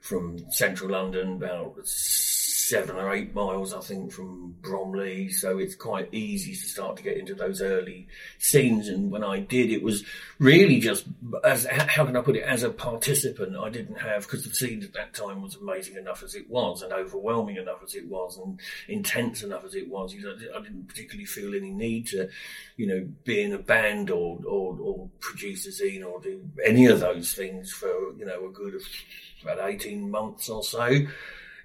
from 0.02 0.50
central 0.50 0.90
London, 0.90 1.34
about 1.34 1.76
seven 2.74 2.96
or 2.96 3.14
eight 3.14 3.36
miles, 3.36 3.72
I 3.72 3.82
think, 3.82 4.12
from 4.12 4.56
Bromley. 4.62 5.30
So 5.30 5.60
it's 5.60 5.76
quite 5.76 6.10
easy 6.12 6.54
to 6.54 6.68
start 6.68 6.98
to 6.98 7.04
get 7.04 7.18
into 7.18 7.36
those 7.36 7.62
early 7.62 8.08
scenes. 8.40 8.88
And 8.88 9.12
when 9.12 9.24
I 9.24 9.42
did, 9.42 9.70
it 9.70 9.84
was 9.84 10.04
really 10.40 10.80
just 10.80 11.06
as 11.44 11.66
how 11.66 12.06
can 12.06 12.18
I 12.18 12.22
put 12.22 12.36
it? 12.36 12.44
As 12.44 12.64
a 12.64 12.72
participant, 12.72 13.56
I 13.56 13.70
didn't 13.70 14.00
have 14.00 14.24
because 14.24 14.44
the 14.44 14.56
scene 14.56 14.82
at 14.82 14.94
that 14.94 15.14
time 15.14 15.44
was 15.44 15.56
amazing 15.56 15.98
enough 15.98 16.24
as 16.24 16.34
it 16.34 16.50
was, 16.50 16.82
and 16.82 16.92
overwhelming 16.92 17.58
enough 17.58 17.84
as 17.84 17.94
it 17.94 18.08
was, 18.08 18.40
and 18.40 18.60
intense 18.88 19.44
enough 19.44 19.64
as 19.64 19.76
it 19.76 19.88
was. 19.88 20.12
You 20.12 20.24
know, 20.24 20.36
I 20.58 20.62
didn't 20.62 20.88
particularly 20.88 21.26
feel 21.26 21.54
any 21.54 21.70
need 21.70 22.08
to, 22.08 22.28
you 22.76 22.88
know, 22.88 23.08
be 23.24 23.44
in 23.44 23.54
a 23.54 23.60
band 23.60 24.10
or 24.10 24.40
or, 24.48 24.76
or 24.82 25.10
produce 25.20 25.68
a 25.68 25.70
zine 25.70 26.04
or 26.04 26.20
do 26.20 26.42
any 26.66 26.88
of 26.88 27.02
those 27.02 27.36
things 27.36 27.72
for 27.72 28.14
you 28.18 28.26
know 28.26 28.48
a 28.48 28.50
good 28.50 28.82
about 29.44 29.60
eighteen 29.70 30.10
months 30.10 30.50
or 30.50 30.64
so 30.64 31.06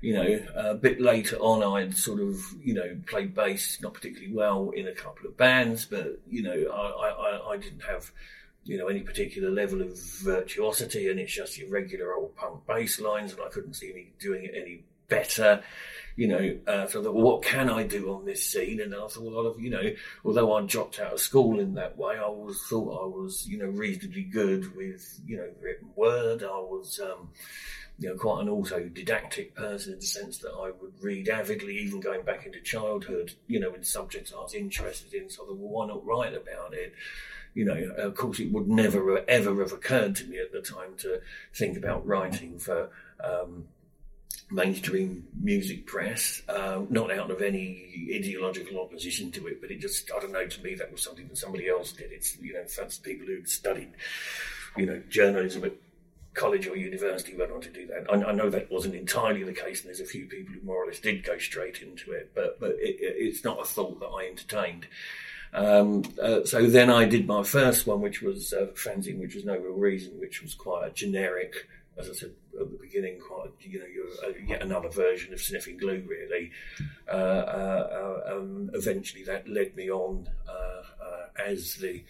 you 0.00 0.14
know, 0.14 0.38
a 0.54 0.74
bit 0.74 1.00
later 1.00 1.36
on, 1.36 1.62
I'd 1.62 1.96
sort 1.96 2.20
of, 2.20 2.36
you 2.62 2.74
know, 2.74 2.96
played 3.06 3.34
bass 3.34 3.78
not 3.80 3.94
particularly 3.94 4.32
well 4.32 4.70
in 4.70 4.86
a 4.86 4.92
couple 4.92 5.26
of 5.26 5.36
bands, 5.36 5.84
but 5.84 6.20
you 6.28 6.42
know, 6.42 6.70
I, 6.72 7.08
I, 7.08 7.50
I 7.52 7.56
didn't 7.56 7.82
have, 7.82 8.12
you 8.64 8.78
know, 8.78 8.88
any 8.88 9.00
particular 9.00 9.50
level 9.50 9.82
of 9.82 9.98
virtuosity, 10.22 11.08
and 11.10 11.18
it's 11.18 11.32
just 11.32 11.58
your 11.58 11.70
regular 11.70 12.14
old 12.14 12.36
punk 12.36 12.66
bass 12.66 13.00
lines, 13.00 13.32
and 13.32 13.40
I 13.42 13.48
couldn't 13.48 13.74
see 13.74 13.92
me 13.92 14.12
doing 14.20 14.44
it 14.44 14.54
any 14.54 14.84
better. 15.08 15.62
You 16.16 16.26
know, 16.26 16.58
uh, 16.66 16.86
so 16.88 17.00
I 17.00 17.04
thought, 17.04 17.14
well, 17.14 17.24
what 17.24 17.42
can 17.42 17.70
I 17.70 17.84
do 17.84 18.12
on 18.12 18.24
this 18.24 18.44
scene? 18.44 18.80
And 18.80 18.92
I 18.92 19.06
thought, 19.06 19.22
well, 19.22 19.54
you 19.56 19.70
know, 19.70 19.92
although 20.24 20.52
I 20.52 20.62
dropped 20.62 20.98
out 20.98 21.12
of 21.12 21.20
school 21.20 21.60
in 21.60 21.74
that 21.74 21.96
way, 21.96 22.16
I 22.16 22.22
always 22.22 22.60
thought 22.68 23.04
I 23.04 23.06
was, 23.06 23.46
you 23.46 23.56
know, 23.56 23.68
reasonably 23.68 24.24
good 24.24 24.74
with, 24.74 25.20
you 25.24 25.36
know, 25.36 25.48
written 25.62 25.90
word. 25.94 26.42
I 26.42 26.58
was, 26.58 26.98
um, 27.00 27.28
you 27.98 28.08
know, 28.08 28.14
quite 28.14 28.42
an 28.42 28.48
autodidactic 28.48 29.54
person 29.54 29.94
in 29.94 29.98
the 29.98 30.06
sense 30.06 30.38
that 30.38 30.52
I 30.52 30.70
would 30.70 30.92
read 31.00 31.28
avidly, 31.28 31.78
even 31.78 32.00
going 32.00 32.22
back 32.22 32.46
into 32.46 32.60
childhood, 32.60 33.32
you 33.48 33.58
know, 33.58 33.74
in 33.74 33.82
subjects 33.82 34.32
I 34.32 34.40
was 34.40 34.54
interested 34.54 35.14
in. 35.14 35.28
So 35.28 35.42
I 35.42 35.46
thought, 35.46 35.58
well, 35.58 35.70
why 35.70 35.86
not 35.88 36.06
write 36.06 36.34
about 36.34 36.74
it? 36.74 36.94
You 37.54 37.64
know, 37.64 37.94
of 37.96 38.14
course, 38.14 38.38
it 38.38 38.52
would 38.52 38.68
never 38.68 39.24
ever 39.28 39.60
have 39.62 39.72
occurred 39.72 40.14
to 40.16 40.26
me 40.26 40.38
at 40.38 40.52
the 40.52 40.60
time 40.60 40.94
to 40.98 41.20
think 41.54 41.76
about 41.76 42.06
writing 42.06 42.58
for 42.60 42.90
um, 43.24 43.64
mainstream 44.50 45.26
music 45.40 45.86
press, 45.86 46.42
uh, 46.48 46.82
not 46.90 47.10
out 47.10 47.32
of 47.32 47.42
any 47.42 48.12
ideological 48.14 48.80
opposition 48.80 49.32
to 49.32 49.48
it, 49.48 49.60
but 49.60 49.72
it 49.72 49.80
just, 49.80 50.10
I 50.16 50.20
don't 50.20 50.32
know, 50.32 50.46
to 50.46 50.62
me 50.62 50.74
that 50.76 50.92
was 50.92 51.02
something 51.02 51.26
that 51.26 51.36
somebody 51.36 51.68
else 51.68 51.92
did. 51.92 52.12
It's, 52.12 52.38
you 52.38 52.52
know, 52.52 52.62
that's 52.64 52.98
people 52.98 53.26
who'd 53.26 53.48
studied, 53.48 53.90
you 54.76 54.86
know, 54.86 55.02
journalism 55.08 55.64
at 55.64 55.72
college 56.38 56.66
or 56.66 56.76
university 56.76 57.36
went 57.36 57.52
on 57.52 57.60
to 57.60 57.70
do 57.70 57.86
that. 57.88 58.06
I, 58.10 58.30
I 58.30 58.32
know 58.32 58.48
that 58.50 58.70
wasn't 58.70 58.94
entirely 58.94 59.42
the 59.42 59.52
case, 59.52 59.80
and 59.80 59.88
there's 59.88 60.00
a 60.00 60.06
few 60.06 60.26
people 60.26 60.54
who 60.54 60.60
more 60.64 60.82
or 60.84 60.86
less 60.86 61.00
did 61.00 61.24
go 61.24 61.36
straight 61.38 61.82
into 61.82 62.12
it, 62.12 62.30
but, 62.34 62.60
but 62.60 62.70
it, 62.78 62.96
it's 63.00 63.44
not 63.44 63.60
a 63.60 63.64
thought 63.64 64.00
that 64.00 64.06
I 64.06 64.28
entertained. 64.28 64.86
Um, 65.52 66.04
uh, 66.22 66.44
so 66.44 66.66
then 66.66 66.90
I 66.90 67.06
did 67.06 67.26
my 67.26 67.42
first 67.42 67.86
one, 67.86 68.00
which 68.00 68.22
was 68.22 68.52
uh, 68.52 68.66
fanzine, 68.74 69.18
which 69.18 69.34
was 69.34 69.44
no 69.44 69.56
real 69.56 69.74
reason, 69.74 70.20
which 70.20 70.42
was 70.42 70.54
quite 70.54 70.86
a 70.86 70.90
generic, 70.90 71.66
as 71.96 72.08
I 72.08 72.12
said 72.12 72.32
at 72.60 72.70
the 72.70 72.78
beginning, 72.80 73.18
quite 73.20 73.50
you 73.60 73.78
know, 73.78 73.86
you're, 73.86 74.30
uh, 74.30 74.34
yet 74.46 74.62
another 74.62 74.88
version 74.88 75.32
of 75.32 75.40
sniffing 75.40 75.78
glue, 75.78 76.04
really. 76.06 76.50
Uh, 77.08 77.10
uh, 77.12 78.20
um, 78.32 78.70
eventually, 78.74 79.24
that 79.24 79.48
led 79.48 79.74
me 79.74 79.90
on 79.90 80.28
uh, 80.48 80.82
as 81.46 81.76
the 81.76 82.04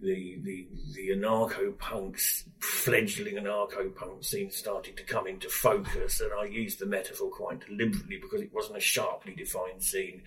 the 0.00 0.38
the 0.42 0.68
the 0.94 1.08
anarcho 1.08 1.76
punks 1.78 2.44
fledgling 2.60 3.36
anarcho 3.36 3.94
punk 3.94 4.22
scene 4.22 4.50
started 4.50 4.96
to 4.96 5.02
come 5.02 5.26
into 5.26 5.48
focus, 5.48 6.20
and 6.20 6.30
I 6.38 6.44
used 6.44 6.78
the 6.78 6.86
metaphor 6.86 7.30
quite 7.30 7.66
deliberately 7.66 8.18
because 8.20 8.42
it 8.42 8.52
wasn't 8.52 8.76
a 8.76 8.80
sharply 8.80 9.34
defined 9.34 9.82
scene. 9.82 10.22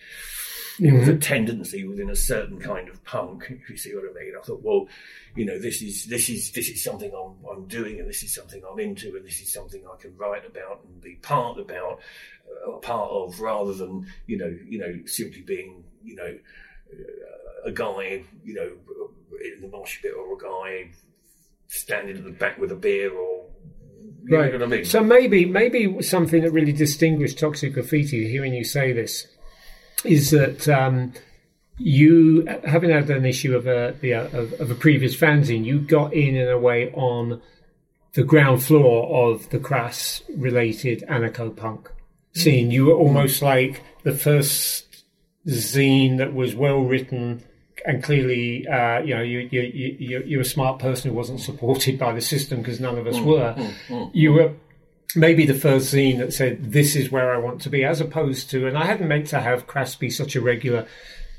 It 0.80 0.94
was 0.94 1.10
a 1.10 1.18
tendency 1.18 1.86
within 1.86 2.10
a 2.10 2.16
certain 2.16 2.58
kind 2.58 2.88
of 2.88 3.04
punk, 3.04 3.48
if 3.50 3.70
you 3.70 3.76
see 3.76 3.94
what 3.94 4.06
I 4.06 4.14
mean. 4.24 4.34
I 4.40 4.42
thought, 4.42 4.64
well, 4.64 4.88
you 5.36 5.46
know, 5.46 5.60
this 5.60 5.82
is 5.82 6.06
this 6.06 6.30
is 6.30 6.52
this 6.52 6.70
is 6.70 6.84
something 6.84 7.12
I'm 7.14 7.36
I'm 7.46 7.68
doing, 7.68 8.00
and 8.00 8.10
this 8.10 8.24
is 8.24 8.34
something 8.34 8.64
I'm 8.70 8.80
into, 8.80 9.16
and 9.16 9.26
this 9.26 9.42
is 9.42 9.52
something 9.52 9.84
I 9.86 10.02
can 10.02 10.16
write 10.18 10.46
about 10.46 10.86
and 10.86 11.02
be 11.02 11.16
part 11.16 11.60
about, 11.60 12.00
uh, 12.68 12.78
part 12.78 13.12
of, 13.12 13.40
rather 13.40 13.74
than 13.74 14.08
you 14.26 14.38
know, 14.38 14.58
you 14.68 14.80
know, 14.80 15.06
simply 15.06 15.42
being 15.42 15.84
you 16.04 16.16
know 16.16 16.40
a 17.66 17.72
guy, 17.72 18.24
you 18.44 18.54
know, 18.54 18.72
in 19.56 19.62
the 19.62 19.68
mosh 19.68 20.02
pit 20.02 20.14
or 20.18 20.34
a 20.34 20.38
guy 20.38 20.92
standing 21.68 22.18
at 22.18 22.24
the 22.24 22.32
back 22.32 22.58
with 22.58 22.72
a 22.72 22.76
beer 22.76 23.14
or 23.14 23.46
you 24.26 24.38
right. 24.38 24.52
know 24.52 24.60
what 24.60 24.68
I 24.68 24.78
mean? 24.78 24.86
So 24.86 25.04
maybe 25.04 25.46
maybe 25.46 26.02
something 26.02 26.44
that 26.44 26.52
really 26.52 26.74
distinguished 26.74 27.40
Toxic 27.40 27.74
Grafity, 27.74 28.30
hearing 28.30 28.54
you 28.54 28.64
say 28.64 28.92
this, 28.92 29.28
is 30.04 30.32
that 30.32 30.68
um, 30.68 31.14
you 31.78 32.46
having 32.66 32.90
had 32.90 33.10
an 33.10 33.26
issue 33.26 33.56
of 33.56 33.68
a 33.68 33.96
yeah, 34.02 34.24
of, 34.34 34.54
of 34.54 34.72
a 34.72 34.76
previous 34.76 35.16
fanzine, 35.16 35.66
you 35.66 35.80
got 35.80 36.14
in 36.14 36.36
in 36.36 36.48
a 36.48 36.60
way 36.60 36.92
on 36.92 37.42
the 38.14 38.24
ground 38.24 38.62
floor 38.62 39.32
of 39.32 39.50
the 39.50 39.60
crass 39.60 40.22
related 40.36 41.04
anarcho 41.10 41.56
punk 41.56 41.90
scene. 42.34 42.72
You 42.72 42.86
were 42.86 42.94
almost 42.94 43.42
like 43.42 43.82
the 44.04 44.14
first 44.14 45.04
zine 45.48 46.18
that 46.18 46.34
was 46.34 46.56
well 46.56 46.82
written 46.82 47.44
and 47.90 48.04
clearly, 48.04 48.68
uh, 48.68 49.00
you 49.00 49.16
know, 49.16 49.24
you, 49.24 49.50
you, 49.52 49.62
you, 49.62 50.24
you're 50.24 50.42
a 50.42 50.46
smart 50.46 50.78
person 50.78 51.10
who 51.10 51.18
wasn't 51.18 51.40
supported 51.40 51.98
by 51.98 52.14
the 52.14 52.22
system 52.22 52.60
because 52.60 52.80
none 52.80 53.00
of 53.00 53.08
us 53.08 53.20
were. 53.20 53.56
You 54.14 54.34
were 54.34 54.54
maybe 55.16 55.48
the 55.48 55.56
first 55.56 55.92
zine 55.92 56.20
that 56.20 56.32
said, 56.32 56.72
this 56.72 56.96
is 56.96 57.12
where 57.12 57.34
I 57.34 57.38
want 57.38 57.62
to 57.62 57.70
be, 57.72 57.84
as 57.84 58.00
opposed 58.00 58.52
to, 58.52 58.68
and 58.68 58.78
I 58.78 58.86
hadn't 58.86 59.08
meant 59.08 59.26
to 59.30 59.40
have 59.40 59.66
Crass 59.66 59.96
be 59.96 60.12
such 60.12 60.36
a 60.36 60.42
regular 60.42 60.86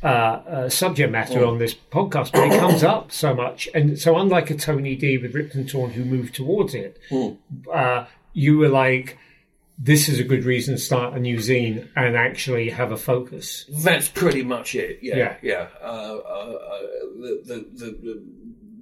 uh, 0.03 0.07
uh, 0.07 0.69
subject 0.69 1.13
matter 1.13 1.45
on 1.45 1.59
this 1.59 1.73
podcast, 1.93 2.33
but 2.33 2.51
it 2.51 2.59
comes 2.59 2.83
up 2.83 3.13
so 3.13 3.33
much. 3.33 3.69
And 3.73 3.97
so, 3.97 4.19
unlike 4.19 4.51
a 4.51 4.57
Tony 4.57 4.97
D 4.97 5.19
Ripped 5.19 5.55
and 5.55 5.69
Torn 5.69 5.93
who 5.93 6.05
moved 6.05 6.35
towards 6.35 6.75
it, 6.75 6.99
uh, 7.73 8.07
you 8.33 8.59
were 8.59 8.71
like, 8.71 9.19
this 9.83 10.09
is 10.11 10.19
a 10.21 10.25
good 10.25 10.45
reason 10.45 10.75
to 10.75 10.81
start 10.81 11.15
a 11.15 11.19
new 11.19 11.39
zine 11.39 11.89
and 11.97 12.15
actually 12.17 12.69
have 12.69 12.93
a 12.93 12.97
focus. 12.99 13.65
That's 13.83 14.09
pretty 14.09 14.43
much 14.43 14.75
it. 14.75 14.99
Yeah, 15.01 15.17
Yeah. 15.17 15.37
yeah. 15.43 15.67
Uh, 15.83 15.85
uh, 15.85 16.19
uh, 16.19 16.81
the, 17.17 17.43
the, 17.47 17.55
the, 17.85 17.91
the 18.03 18.23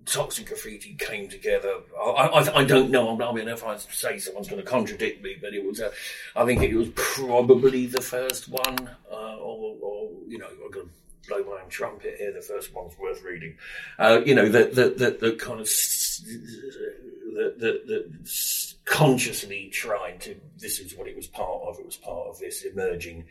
Toxic 0.06 0.46
Grafity 0.48 0.96
came 0.98 1.28
together. 1.28 1.72
I, 2.02 2.10
I, 2.10 2.58
I 2.60 2.64
don't 2.64 2.90
know. 2.90 3.20
I 3.20 3.32
mean, 3.32 3.46
if 3.46 3.62
I 3.64 3.76
say 3.76 4.18
someone's 4.18 4.48
going 4.48 4.60
to 4.60 4.66
contradict 4.68 5.22
me, 5.22 5.36
but 5.40 5.52
it 5.54 5.64
was. 5.64 5.80
Uh, 5.80 5.90
I 6.34 6.44
think 6.46 6.62
it 6.62 6.74
was 6.74 6.88
probably 6.94 7.86
the 7.86 8.00
first 8.00 8.48
one, 8.48 8.90
uh, 9.12 9.36
or, 9.36 9.76
or 9.80 10.08
you 10.26 10.38
know, 10.38 10.46
I'm 10.46 10.70
going 10.70 10.86
to 10.86 10.92
blow 11.28 11.44
my 11.44 11.62
own 11.62 11.68
trumpet 11.68 12.16
here. 12.18 12.32
The 12.32 12.40
first 12.40 12.74
one's 12.74 12.98
worth 12.98 13.22
reading. 13.22 13.56
Uh, 13.98 14.22
you 14.24 14.34
know, 14.34 14.48
that 14.48 14.74
that 14.76 14.96
that 14.98 15.20
that 15.20 15.38
kind 15.38 15.60
of 15.60 15.66
s- 15.66 16.22
that 16.24 17.54
that 17.60 17.86
that 17.86 18.10
s- 18.24 18.67
consciously 18.88 19.68
tried 19.72 20.20
to. 20.22 20.36
This 20.58 20.78
is 20.80 20.96
what 20.96 21.08
it 21.08 21.16
was 21.16 21.26
part 21.26 21.62
of. 21.66 21.78
It 21.78 21.86
was 21.86 21.96
part 21.96 22.28
of 22.28 22.38
this 22.38 22.62
emerging 22.64 23.24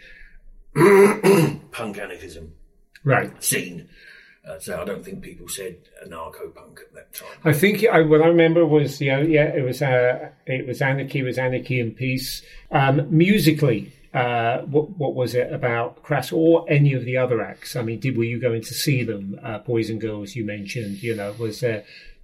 punk 1.72 1.98
anarchism 1.98 2.54
Right. 3.04 3.42
scene. 3.44 3.90
Uh, 4.48 4.60
so 4.60 4.82
I 4.82 4.86
don't 4.86 5.04
think 5.04 5.22
people 5.22 5.50
said 5.50 5.76
anarcho 6.06 6.54
punk 6.56 6.80
at 6.82 6.94
that 6.94 7.14
time. 7.14 7.28
I 7.44 7.52
think 7.52 7.86
I, 7.86 8.02
what 8.02 8.22
I 8.22 8.28
remember 8.28 8.66
was 8.66 9.02
know, 9.02 9.20
yeah, 9.20 9.54
it 9.54 9.64
was 9.64 9.82
uh, 9.82 10.30
it 10.46 10.66
was 10.66 10.82
anarchy, 10.82 11.22
was 11.22 11.38
anarchy 11.38 11.82
and 11.82 11.96
peace. 11.96 12.42
Um, 12.72 13.08
musically, 13.10 13.92
uh, 14.14 14.60
what 14.60 14.92
what 14.98 15.16
was 15.16 15.36
it 15.36 15.52
about 15.52 16.02
Crass 16.04 16.32
or 16.32 16.66
any 16.70 16.94
of 16.94 17.04
the 17.04 17.18
other 17.18 17.42
acts? 17.42 17.76
I 17.76 17.82
mean, 17.82 18.00
did 18.00 18.16
were 18.18 18.24
you 18.24 18.40
going 18.40 18.62
to 18.62 18.74
see 18.74 19.04
them? 19.04 19.38
Uh, 19.44 19.60
Poison 19.60 20.00
Girls, 20.00 20.34
you 20.36 20.46
mentioned. 20.46 21.04
You 21.04 21.16
know, 21.16 21.34
was 21.38 21.60
there 21.60 21.84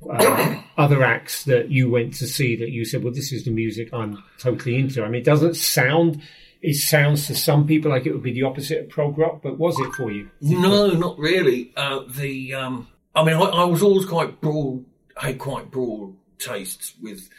uh, 0.10 0.62
other 0.78 1.04
acts 1.04 1.44
that 1.46 1.70
you 1.70 1.90
went 1.90 2.14
to 2.16 2.28
see 2.28 2.56
that 2.58 2.70
you 2.70 2.86
said, 2.86 3.04
well, 3.04 3.14
this 3.14 3.32
is 3.32 3.46
the 3.46 3.52
music 3.52 3.94
I'm 3.94 4.24
totally 4.40 4.78
into? 4.78 5.04
I 5.04 5.10
mean, 5.10 5.22
it 5.22 5.26
doesn't 5.26 5.56
sound. 5.56 6.22
It 6.62 6.76
sounds 6.76 7.28
to 7.28 7.36
some 7.36 7.68
people 7.68 7.92
like 7.92 8.06
it 8.06 8.14
would 8.14 8.24
be 8.24 8.32
the 8.32 8.44
opposite 8.44 8.84
of 8.84 8.90
prog 8.90 9.18
rock, 9.18 9.42
but 9.44 9.58
was 9.58 9.78
it 9.80 9.92
for 9.94 10.12
you? 10.12 10.30
No, 10.40 10.88
not 10.92 11.20
really. 11.20 11.74
Uh, 11.76 12.04
the 12.08 12.54
um, 12.54 12.88
I 13.16 13.24
mean, 13.24 13.36
I, 13.36 13.42
I 13.42 13.64
was 13.66 13.84
always 13.84 14.06
quite 14.06 14.40
broad, 14.40 14.86
had 15.18 15.40
quite 15.40 15.72
broad 15.72 16.16
tastes 16.40 16.94
with 17.02 17.30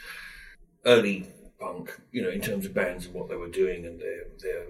early 0.84 1.26
punk, 1.58 1.98
you 2.12 2.22
know, 2.22 2.30
in 2.30 2.40
terms 2.40 2.66
of 2.66 2.74
bands 2.74 3.06
and 3.06 3.14
what 3.14 3.28
they 3.28 3.36
were 3.36 3.48
doing 3.48 3.86
and 3.86 4.00
their 4.00 4.24
their 4.42 4.66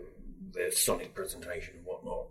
their 0.52 0.70
sonic 0.70 1.14
presentation 1.14 1.74
and 1.76 1.84
whatnot. 1.84 2.26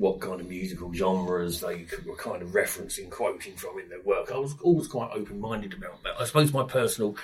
What 0.00 0.18
kind 0.20 0.40
of 0.40 0.48
musical 0.48 0.90
genres 0.94 1.60
they 1.60 1.84
were 2.06 2.16
kind 2.16 2.40
of 2.40 2.48
referencing, 2.48 3.10
quoting 3.10 3.54
from 3.54 3.78
in 3.78 3.90
their 3.90 4.00
work. 4.00 4.32
I 4.32 4.38
was 4.38 4.54
always 4.62 4.88
quite 4.88 5.10
open 5.12 5.38
minded 5.38 5.74
about 5.74 6.02
that. 6.04 6.14
I 6.18 6.24
suppose 6.24 6.54
my 6.54 6.64
personal 6.64 7.16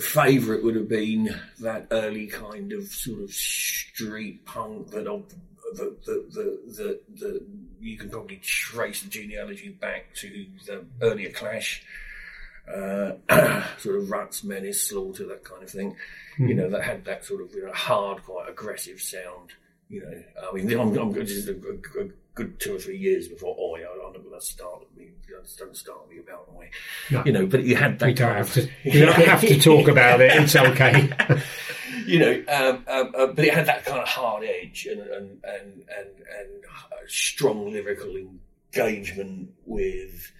favourite 0.00 0.64
would 0.64 0.74
have 0.74 0.88
been 0.88 1.38
that 1.60 1.86
early 1.92 2.26
kind 2.26 2.72
of 2.72 2.88
sort 2.88 3.22
of 3.22 3.30
street 3.30 4.44
punk 4.44 4.90
that 4.90 5.04
the, 5.04 5.96
the, 6.04 6.26
the, 6.32 6.60
the, 6.66 7.00
the, 7.20 7.46
you 7.80 7.96
can 7.96 8.10
probably 8.10 8.40
trace 8.42 9.02
the 9.02 9.08
genealogy 9.08 9.68
back 9.68 10.12
to 10.16 10.46
the 10.66 10.84
earlier 11.02 11.30
Clash, 11.30 11.84
uh, 12.68 13.12
sort 13.78 13.96
of 13.96 14.10
Ruts, 14.10 14.42
Menace, 14.42 14.82
Slaughter, 14.88 15.26
that 15.28 15.44
kind 15.44 15.62
of 15.62 15.70
thing. 15.70 15.94
Mm. 16.36 16.48
You 16.48 16.54
know, 16.54 16.70
that 16.70 16.82
had 16.82 17.04
that 17.04 17.24
sort 17.24 17.42
of 17.42 17.54
you 17.54 17.64
know, 17.64 17.72
hard, 17.72 18.24
quite 18.24 18.48
aggressive 18.48 19.00
sound. 19.00 19.52
You 19.88 20.02
know, 20.02 20.50
I 20.50 20.54
mean, 20.54 20.78
I'm, 20.78 20.96
I'm 20.98 21.14
just 21.14 21.48
a, 21.48 21.52
a, 21.52 22.04
a, 22.04 22.08
good 22.34 22.60
two 22.60 22.74
or 22.74 22.78
three 22.78 22.98
years 22.98 23.28
before 23.28 23.56
Oi. 23.58 23.82
I, 23.82 24.08
I 24.08 24.12
never 24.12 24.28
that 24.30 24.42
started 24.42 24.88
me. 24.96 25.10
Don't 25.28 25.76
start 25.76 26.10
me 26.10 26.18
about 26.18 26.48
Oi. 26.56 26.70
No. 27.10 27.22
You 27.24 27.32
know, 27.32 27.46
but 27.46 27.62
you 27.64 27.76
had 27.76 27.98
that. 28.00 28.06
We 28.06 28.14
don't 28.14 28.36
have 28.36 28.52
to. 28.54 28.68
You 28.82 29.06
don't 29.06 29.14
have 29.14 29.40
to 29.40 29.60
talk 29.60 29.88
about 29.96 30.20
it. 30.20 30.32
It's 30.34 30.56
okay. 30.56 31.10
you 32.06 32.18
know, 32.18 32.44
um, 32.48 32.84
um, 32.88 33.12
uh, 33.16 33.26
but 33.28 33.44
it 33.44 33.54
had 33.54 33.66
that 33.66 33.84
kind 33.84 34.00
of 34.00 34.08
hard 34.08 34.44
edge 34.44 34.86
and 34.90 35.00
and 35.00 35.40
and 35.44 35.72
and, 35.72 36.08
and 36.38 36.64
strong 37.06 37.70
lyrical 37.70 38.16
engagement 38.16 39.50
with 39.64 40.32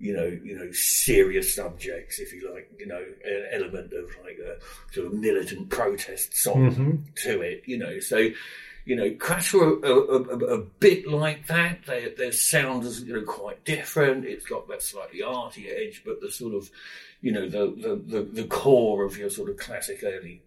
you 0.00 0.14
know, 0.14 0.26
you 0.44 0.56
know, 0.56 0.70
serious 0.72 1.54
subjects, 1.54 2.20
if 2.20 2.32
you 2.32 2.52
like, 2.54 2.70
you 2.78 2.86
know, 2.86 3.04
an 3.24 3.46
element 3.52 3.92
of 3.92 4.08
like 4.22 4.38
a 4.38 4.56
sort 4.92 5.08
of 5.08 5.14
militant 5.14 5.68
protest 5.70 6.36
song 6.36 6.70
mm-hmm. 6.70 6.96
to 7.16 7.40
it, 7.40 7.64
you 7.66 7.78
know. 7.78 7.98
So, 7.98 8.28
you 8.88 8.96
know, 8.96 9.10
Crass 9.18 9.52
were 9.52 9.78
a, 9.80 9.92
a, 9.92 10.22
a, 10.22 10.54
a 10.54 10.58
bit 10.80 11.06
like 11.06 11.46
that. 11.48 11.84
They, 11.86 12.08
their 12.16 12.32
sound 12.32 12.84
is, 12.84 13.02
you 13.02 13.12
know, 13.12 13.22
quite 13.22 13.62
different. 13.66 14.24
It's 14.24 14.46
got 14.46 14.66
that 14.68 14.82
slightly 14.82 15.22
arty 15.22 15.68
edge, 15.68 16.00
but 16.06 16.22
the 16.22 16.30
sort 16.30 16.54
of, 16.54 16.70
you 17.20 17.30
know, 17.30 17.46
the, 17.46 17.66
the, 17.66 18.20
the, 18.20 18.22
the 18.22 18.44
core 18.44 19.04
of 19.04 19.18
your 19.18 19.28
sort 19.28 19.50
of 19.50 19.58
classic 19.58 20.02
early 20.02 20.40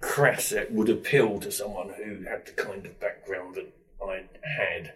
Crass 0.00 0.44
set 0.44 0.70
would 0.70 0.88
appeal 0.88 1.40
to 1.40 1.50
someone 1.50 1.90
who 1.98 2.22
had 2.22 2.46
the 2.46 2.52
kind 2.52 2.86
of 2.86 3.00
background 3.00 3.56
that 3.56 3.74
I 4.00 4.22
had. 4.42 4.92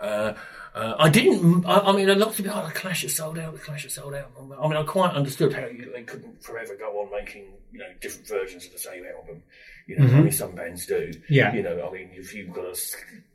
Uh, 0.00 0.34
uh, 0.74 0.94
I 0.98 1.08
didn't. 1.08 1.64
I, 1.64 1.78
I, 1.78 1.92
mean, 1.92 2.08
a 2.10 2.14
lot 2.14 2.28
of 2.28 2.36
people, 2.36 2.52
oh, 2.54 2.66
the 2.66 2.72
Clash 2.72 3.02
is 3.02 3.14
sold 3.14 3.38
out. 3.38 3.54
The 3.54 3.58
Clash 3.58 3.86
is 3.86 3.94
sold 3.94 4.14
out. 4.14 4.30
I 4.38 4.68
mean, 4.68 4.76
I 4.76 4.82
quite 4.82 5.14
understood 5.14 5.54
how 5.54 5.66
you, 5.66 5.90
they 5.94 6.02
couldn't 6.02 6.42
forever 6.42 6.76
go 6.76 7.00
on 7.00 7.10
making 7.10 7.46
you 7.72 7.78
know 7.78 7.86
different 8.00 8.28
versions 8.28 8.66
of 8.66 8.72
the 8.72 8.78
same 8.78 9.04
album. 9.06 9.42
You 9.86 9.98
know, 9.98 10.04
mm-hmm. 10.04 10.16
I 10.16 10.20
mean, 10.20 10.32
some 10.32 10.54
bands 10.54 10.84
do. 10.86 11.12
Yeah. 11.28 11.54
You 11.54 11.62
know, 11.62 11.88
I 11.88 11.92
mean, 11.92 12.10
if 12.12 12.34
you've 12.34 12.52
got 12.52 12.66
a 12.66 12.78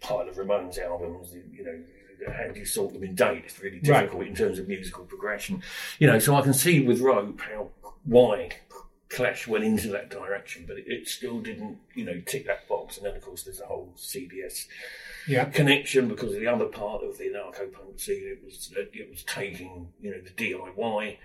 pile 0.02 0.28
of 0.28 0.36
Ramones 0.36 0.78
albums, 0.78 1.34
you 1.52 1.63
know, 1.63 1.80
how 2.32 2.52
do 2.52 2.60
you 2.60 2.65
sort 2.65 2.93
them 2.93 3.04
in 3.04 3.15
date? 3.15 3.43
It's 3.45 3.60
really 3.60 3.80
difficult 3.80 4.21
right. 4.21 4.28
in 4.28 4.36
terms 4.36 4.60
of 4.60 4.67
musical 4.67 5.06
progression. 5.06 5.63
You 5.97 6.08
know, 6.08 6.19
so 6.19 6.36
I 6.36 6.41
can 6.41 6.54
see 6.54 6.86
with 6.86 7.02
Rope 7.02 7.41
how 7.41 7.69
why 8.04 8.52
Clash 9.12 9.47
went 9.47 9.63
into 9.63 9.89
that 9.89 10.10
direction, 10.10 10.65
but 10.67 10.78
it, 10.78 10.86
it, 10.88 11.08
still 11.08 11.39
didn't, 11.39 11.78
you 11.93 12.06
know, 12.06 12.21
tick 12.26 12.47
that 12.47 12.67
box. 12.67 12.81
And 12.97 13.06
then, 13.06 13.15
of 13.15 13.21
course, 13.21 13.43
there's 13.43 13.62
a 13.62 13.65
whole 13.65 13.93
CBS 13.97 14.67
yeah. 15.27 15.45
connection 15.45 16.08
because 16.08 16.34
the 16.34 16.47
other 16.47 16.65
part 16.65 17.04
of 17.04 17.17
the 17.17 17.25
anarcho 17.25 17.71
punk 17.71 17.99
scene 17.99 18.23
it 18.23 18.43
was 18.43 18.73
it 18.75 19.10
was 19.10 19.23
taking, 19.23 19.89
you 20.01 20.12
know, 20.12 20.21
the 20.21 20.32
DIY 20.32 21.17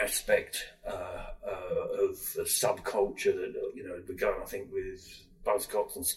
aspect 0.00 0.66
uh, 0.86 1.26
uh, 1.46 2.04
of 2.04 2.32
the 2.34 2.42
subculture 2.42 3.34
that 3.34 3.72
you 3.74 3.86
know 3.86 4.00
begun, 4.06 4.34
I 4.42 4.44
think, 4.44 4.72
with 4.72 5.22
Buzzcocks 5.44 5.96
and 5.96 6.12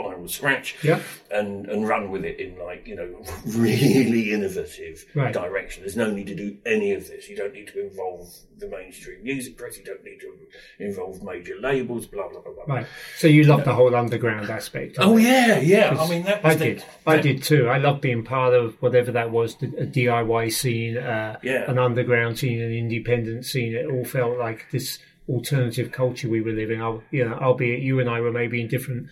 Spiral 0.00 0.28
Scratch 0.28 0.76
yeah. 0.82 1.00
and, 1.30 1.66
and 1.66 1.88
run 1.88 2.10
with 2.10 2.24
it 2.24 2.40
in 2.40 2.58
like, 2.58 2.86
you 2.86 2.96
know, 2.96 3.08
really 3.46 4.32
innovative 4.32 5.04
right. 5.14 5.32
direction. 5.32 5.82
There's 5.82 5.96
no 5.96 6.10
need 6.10 6.26
to 6.28 6.34
do 6.34 6.56
any 6.66 6.92
of 6.92 7.06
this. 7.08 7.28
You 7.28 7.36
don't 7.36 7.52
need 7.52 7.68
to 7.68 7.80
involve 7.80 8.32
the 8.58 8.68
mainstream 8.68 9.22
music 9.22 9.56
press. 9.56 9.78
You 9.78 9.84
don't 9.84 10.04
need 10.04 10.20
to 10.20 10.34
involve 10.78 11.22
major 11.22 11.54
labels, 11.60 12.06
blah, 12.06 12.28
blah, 12.28 12.40
blah, 12.40 12.52
blah. 12.52 12.74
Right. 12.74 12.86
So 13.18 13.26
you 13.26 13.44
love 13.44 13.64
the 13.64 13.74
whole 13.74 13.94
underground 13.94 14.50
aspect. 14.50 14.96
Oh, 14.98 15.16
it? 15.16 15.22
yeah, 15.22 15.58
yeah. 15.58 15.96
I 15.98 16.08
mean, 16.08 16.24
that 16.24 16.44
I 16.44 16.54
the, 16.54 16.64
did. 16.64 16.78
That, 16.78 16.86
I 17.06 17.20
did 17.20 17.42
too. 17.42 17.68
I 17.68 17.78
love 17.78 18.00
being 18.00 18.24
part 18.24 18.54
of 18.54 18.80
whatever 18.82 19.12
that 19.12 19.30
was, 19.30 19.54
a 19.62 19.86
DIY 19.86 20.52
scene, 20.52 20.98
uh, 20.98 21.38
yeah. 21.42 21.70
an 21.70 21.78
underground 21.78 22.38
scene, 22.38 22.60
an 22.60 22.72
independent 22.72 23.46
scene. 23.46 23.74
It 23.74 23.86
all 23.86 24.04
felt 24.04 24.38
like 24.38 24.66
this 24.70 24.98
alternative 25.28 25.92
culture 25.92 26.28
we 26.28 26.40
were 26.40 26.52
living. 26.52 26.82
I, 26.82 26.98
you 27.10 27.28
know, 27.28 27.34
albeit 27.34 27.80
you 27.80 28.00
and 28.00 28.10
I 28.10 28.20
were 28.20 28.32
maybe 28.32 28.60
in 28.60 28.68
different 28.68 29.08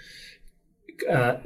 uh, 1.08 1.37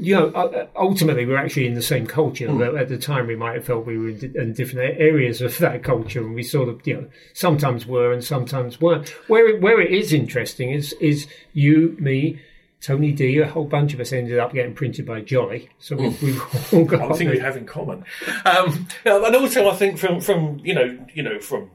you 0.00 0.14
know, 0.14 0.26
uh, 0.34 0.44
uh, 0.44 0.66
ultimately 0.76 1.26
we're 1.26 1.38
actually 1.38 1.66
in 1.66 1.74
the 1.74 1.82
same 1.82 2.06
culture. 2.06 2.48
Mm. 2.48 2.78
At 2.78 2.88
the 2.88 2.98
time, 2.98 3.26
we 3.26 3.36
might 3.36 3.54
have 3.54 3.64
felt 3.64 3.86
we 3.86 3.98
were 3.98 4.10
in, 4.10 4.52
different 4.52 5.00
areas 5.00 5.40
of 5.40 5.56
that 5.58 5.82
culture, 5.82 6.20
and 6.20 6.34
we 6.34 6.42
sort 6.42 6.68
of, 6.68 6.86
you 6.86 6.94
know, 6.94 7.08
sometimes 7.32 7.86
were 7.86 8.12
and 8.12 8.22
sometimes 8.22 8.80
weren't. 8.80 9.08
Where 9.28 9.48
it, 9.48 9.60
where 9.60 9.80
it 9.80 9.92
is 9.92 10.12
interesting 10.12 10.70
is 10.70 10.92
is 10.94 11.26
you, 11.52 11.96
me, 11.98 12.40
Tony 12.80 13.12
D, 13.12 13.38
a 13.38 13.48
whole 13.48 13.64
bunch 13.64 13.94
of 13.94 14.00
us 14.00 14.12
ended 14.12 14.38
up 14.38 14.52
getting 14.52 14.74
printed 14.74 15.06
by 15.06 15.20
Jolly. 15.20 15.68
So 15.78 15.96
we, 15.96 16.08
we 16.22 16.38
all 16.72 16.84
got. 16.84 17.12
I 17.12 17.14
think 17.14 17.30
we 17.30 17.38
have 17.38 17.56
in 17.56 17.66
common, 17.66 18.04
um, 18.44 18.86
and 19.04 19.36
also 19.36 19.68
I 19.68 19.74
think 19.74 19.98
from 19.98 20.20
from 20.20 20.60
you 20.62 20.74
know 20.74 20.98
you 21.14 21.22
know 21.22 21.40
from 21.40 21.70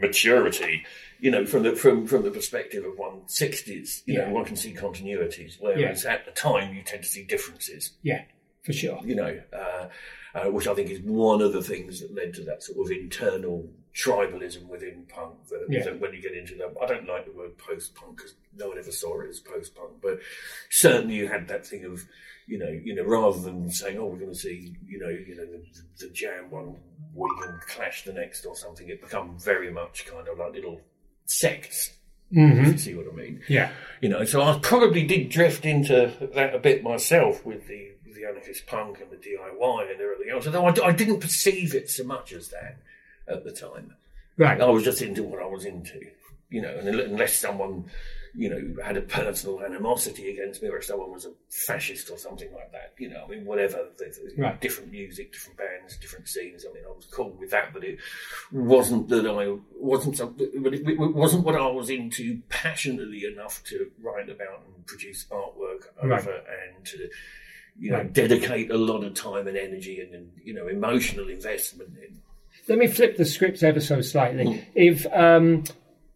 maturity 0.00 0.84
you 1.26 1.32
know, 1.32 1.44
from 1.44 1.64
the 1.64 1.74
from 1.74 2.06
from 2.06 2.22
the 2.22 2.30
perspective 2.30 2.84
of 2.84 2.96
one 2.96 3.22
sixties, 3.26 4.04
you 4.06 4.14
yeah. 4.14 4.26
know, 4.26 4.34
one 4.34 4.44
can 4.44 4.54
see 4.54 4.72
continuities, 4.72 5.56
whereas 5.58 6.04
yeah. 6.04 6.12
at 6.12 6.24
the 6.24 6.30
time 6.30 6.72
you 6.72 6.84
tend 6.84 7.02
to 7.02 7.08
see 7.08 7.24
differences. 7.24 7.94
Yeah, 8.04 8.22
for 8.62 8.72
sure. 8.72 9.00
You 9.04 9.16
know, 9.16 9.40
uh, 9.52 9.88
uh, 10.36 10.50
which 10.52 10.68
I 10.68 10.74
think 10.74 10.88
is 10.88 11.00
one 11.00 11.42
of 11.42 11.52
the 11.52 11.62
things 11.62 11.98
that 11.98 12.14
led 12.14 12.32
to 12.34 12.44
that 12.44 12.62
sort 12.62 12.78
of 12.78 12.96
internal 12.96 13.68
tribalism 13.92 14.68
within 14.68 15.04
punk. 15.08 15.48
That, 15.48 15.66
yeah. 15.68 15.82
that 15.82 15.98
when 15.98 16.14
you 16.14 16.22
get 16.22 16.36
into 16.36 16.54
that, 16.58 16.74
I 16.80 16.86
don't 16.86 17.08
like 17.08 17.24
the 17.24 17.32
word 17.32 17.58
post 17.58 17.96
punk 17.96 18.18
because 18.18 18.34
no 18.56 18.68
one 18.68 18.78
ever 18.78 18.92
saw 18.92 19.20
it 19.20 19.28
as 19.28 19.40
post 19.40 19.74
punk, 19.74 19.94
but 20.00 20.20
certainly 20.70 21.16
you 21.16 21.26
had 21.26 21.48
that 21.48 21.66
thing 21.66 21.84
of 21.86 22.04
you 22.46 22.58
know, 22.58 22.70
you 22.70 22.94
know, 22.94 23.02
rather 23.02 23.40
than 23.40 23.68
saying, 23.68 23.98
"Oh, 23.98 24.06
we're 24.06 24.20
going 24.20 24.32
to 24.32 24.38
see, 24.38 24.76
you 24.86 25.00
know, 25.00 25.08
you 25.08 25.34
know, 25.34 25.44
the, 25.44 26.06
the 26.06 26.12
jam 26.12 26.50
one 26.50 26.76
week 27.14 27.46
and 27.48 27.60
clash 27.62 28.04
the 28.04 28.12
next 28.12 28.46
or 28.46 28.54
something," 28.54 28.88
it 28.88 29.02
become 29.02 29.36
very 29.40 29.72
much 29.72 30.06
kind 30.06 30.28
of 30.28 30.38
like 30.38 30.52
little 30.52 30.80
sects. 31.26 31.92
Mm-hmm. 32.32 32.60
If 32.60 32.72
you 32.72 32.78
see 32.78 32.94
what 32.94 33.06
I 33.12 33.14
mean? 33.14 33.42
Yeah. 33.48 33.70
You 34.00 34.08
know, 34.08 34.24
so 34.24 34.42
I 34.42 34.58
probably 34.60 35.04
did 35.06 35.28
drift 35.28 35.64
into 35.64 36.12
that 36.34 36.54
a 36.54 36.58
bit 36.58 36.82
myself 36.82 37.44
with 37.46 37.66
the 37.66 37.92
the 38.04 38.24
anarchist 38.24 38.66
punk 38.66 39.00
and 39.00 39.10
the 39.10 39.16
DIY 39.16 39.92
and 39.92 40.00
everything 40.00 40.30
else. 40.30 40.46
Although 40.46 40.66
I, 40.66 40.88
I 40.88 40.92
didn't 40.92 41.20
perceive 41.20 41.74
it 41.74 41.90
so 41.90 42.02
much 42.04 42.32
as 42.32 42.48
that 42.48 42.78
at 43.28 43.44
the 43.44 43.52
time. 43.52 43.94
Right. 44.38 44.60
I 44.60 44.66
was 44.66 44.84
just 44.84 45.02
into 45.02 45.22
what 45.22 45.42
I 45.42 45.46
was 45.46 45.64
into. 45.64 46.00
You 46.48 46.62
know, 46.62 46.74
unless 46.78 47.38
someone 47.38 47.86
you 48.36 48.50
know, 48.50 48.82
had 48.84 48.98
a 48.98 49.00
personal 49.00 49.62
animosity 49.62 50.30
against 50.30 50.62
me, 50.62 50.68
or 50.68 50.76
if 50.76 50.84
someone 50.84 51.10
was 51.10 51.24
a 51.24 51.32
fascist 51.48 52.10
or 52.10 52.18
something 52.18 52.52
like 52.52 52.70
that. 52.70 52.92
You 52.98 53.08
know, 53.08 53.24
I 53.26 53.30
mean, 53.30 53.46
whatever. 53.46 53.88
Right. 54.36 54.60
Different 54.60 54.90
music, 54.90 55.32
different 55.32 55.58
bands, 55.58 55.96
different 55.96 56.28
scenes. 56.28 56.66
I 56.68 56.74
mean, 56.74 56.82
I 56.86 56.94
was 56.94 57.06
cool 57.06 57.30
with 57.40 57.50
that, 57.50 57.72
but 57.72 57.82
it 57.82 57.98
wasn't 58.52 59.08
that 59.08 59.26
I 59.26 59.56
wasn't. 59.74 60.18
But 60.18 60.74
it, 60.74 60.86
it 60.86 60.98
wasn't 60.98 61.44
what 61.44 61.54
I 61.54 61.66
was 61.68 61.88
into 61.88 62.42
passionately 62.50 63.24
enough 63.24 63.64
to 63.64 63.90
write 64.02 64.28
about 64.28 64.64
and 64.66 64.86
produce 64.86 65.24
artwork 65.30 65.86
over 66.02 66.14
right. 66.14 66.26
and 66.26 66.84
to. 66.86 67.08
You 67.78 67.90
know, 67.90 67.98
right. 67.98 68.10
dedicate 68.10 68.70
a 68.70 68.78
lot 68.78 69.04
of 69.04 69.12
time 69.12 69.46
and 69.48 69.54
energy 69.54 70.00
and, 70.00 70.14
and 70.14 70.30
you 70.42 70.54
know 70.54 70.66
emotional 70.66 71.28
investment 71.28 71.90
in. 71.98 72.22
Let 72.70 72.78
me 72.78 72.86
flip 72.86 73.18
the 73.18 73.26
script 73.26 73.62
ever 73.62 73.80
so 73.80 74.00
slightly. 74.00 74.46
Mm. 74.46 74.64
If 74.74 75.06
um, 75.12 75.64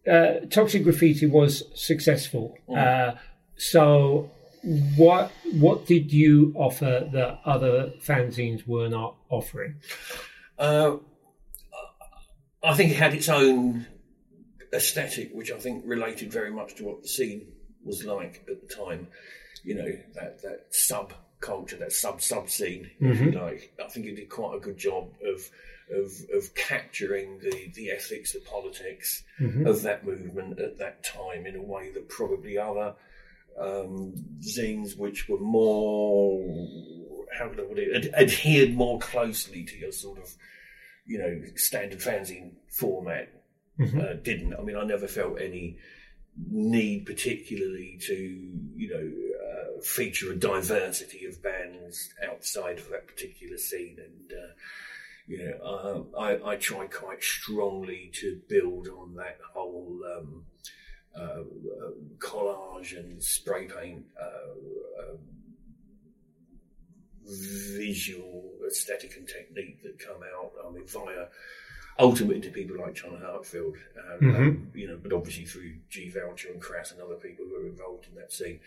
uh, 0.09 0.45
Toxic 0.49 0.83
Grafity 0.83 1.25
was 1.27 1.63
successful. 1.75 2.57
Mm. 2.69 2.77
Uh, 2.77 3.17
so, 3.57 4.31
what 4.95 5.31
what 5.53 5.85
did 5.85 6.11
you 6.11 6.53
offer 6.55 7.09
that 7.11 7.39
other 7.45 7.93
fanzines 8.03 8.67
were 8.67 8.89
not 8.89 9.15
offering? 9.29 9.75
Uh, 10.57 10.97
I 12.63 12.73
think 12.75 12.91
it 12.91 12.97
had 12.97 13.13
its 13.13 13.29
own 13.29 13.85
aesthetic, 14.73 15.31
which 15.33 15.51
I 15.51 15.57
think 15.57 15.83
related 15.85 16.31
very 16.31 16.51
much 16.51 16.75
to 16.75 16.83
what 16.83 17.01
the 17.01 17.07
scene 17.07 17.47
was 17.83 18.05
like 18.05 18.43
at 18.49 18.67
the 18.67 18.73
time. 18.73 19.07
You 19.63 19.75
know 19.75 19.91
that 20.15 20.41
that 20.41 20.67
sub 20.71 21.13
culture, 21.39 21.77
that 21.77 21.91
sub 21.91 22.21
sub 22.21 22.49
scene, 22.49 22.89
mm-hmm. 22.99 23.11
if 23.11 23.21
you 23.21 23.31
like. 23.31 23.73
I 23.83 23.87
think 23.89 24.05
it 24.07 24.15
did 24.15 24.29
quite 24.29 24.55
a 24.55 24.59
good 24.59 24.77
job 24.77 25.09
of 25.25 25.49
of, 25.91 26.11
of 26.33 26.53
capturing 26.55 27.39
the, 27.39 27.71
the 27.75 27.91
ethics, 27.91 28.33
the 28.33 28.39
politics 28.39 29.23
mm-hmm. 29.39 29.67
of 29.67 29.81
that 29.83 30.05
movement 30.05 30.59
at 30.59 30.77
that 30.77 31.03
time 31.03 31.45
in 31.45 31.55
a 31.55 31.61
way 31.61 31.91
that 31.91 32.09
probably 32.09 32.57
other 32.57 32.95
um, 33.59 34.13
zines 34.41 34.97
which 34.97 35.27
were 35.27 35.39
more, 35.39 36.39
how 37.37 37.49
could 37.49 37.59
I 37.59 37.63
put 37.63 37.79
it, 37.79 38.05
ad- 38.05 38.13
adhered 38.15 38.73
more 38.73 38.99
closely 38.99 39.63
to 39.63 39.77
your 39.77 39.91
sort 39.91 40.19
of 40.19 40.35
you 41.05 41.17
know, 41.17 41.41
standard 41.55 41.99
fanzine 41.99 42.53
format 42.69 43.29
Mm-hmm. 43.79 43.99
uh, 43.99 44.13
didn't. 44.21 44.53
I 44.53 44.61
mean, 44.61 44.75
I 44.75 44.83
never 44.83 45.07
felt 45.07 45.41
any 45.41 45.77
need 46.49 47.05
particularly 47.05 47.97
to, 48.01 48.15
you 48.75 48.89
know, 48.89 49.77
uh, 49.77 49.81
feature 49.81 50.31
a 50.31 50.35
diversity 50.35 51.25
of 51.25 51.41
bands 51.41 52.13
outside 52.23 52.77
of 52.77 52.89
that 52.89 53.07
particular 53.07 53.57
scene. 53.57 53.97
And, 53.97 54.31
uh, 54.31 54.53
you 55.31 55.37
know, 55.37 56.05
uh, 56.15 56.19
I, 56.19 56.51
I 56.51 56.55
try 56.57 56.87
quite 56.87 57.23
strongly 57.23 58.11
to 58.15 58.41
build 58.49 58.87
on 58.89 59.15
that 59.15 59.37
whole 59.53 59.99
um, 60.17 60.43
uh, 61.15 61.21
uh, 61.21 61.91
collage 62.17 62.97
and 62.99 63.21
spray 63.23 63.65
paint 63.65 64.03
uh, 64.19 65.03
um, 65.11 65.19
visual 67.25 68.51
aesthetic 68.67 69.15
and 69.17 69.27
technique 69.27 69.81
that 69.83 69.99
come 69.99 70.21
out. 70.37 70.51
I 70.67 70.71
mean, 70.71 70.85
via 70.85 71.27
ultimately 71.99 72.41
to 72.41 72.49
people 72.49 72.77
like 72.77 72.95
John 72.95 73.19
Heartfield, 73.21 73.77
um, 73.97 74.19
Mhm. 74.19 74.35
um, 74.35 74.71
you 74.73 74.87
know, 74.87 74.97
but 75.01 75.13
obviously 75.13 75.45
through 75.45 75.75
Gee 75.89 76.09
Vaucher 76.09 76.49
and 76.51 76.61
Crass 76.61 76.91
and 76.91 77.01
other 77.01 77.15
people 77.15 77.45
who 77.45 77.55
are 77.55 77.67
involved 77.67 78.07
in 78.09 78.15
that 78.15 78.31
scene. 78.33 78.59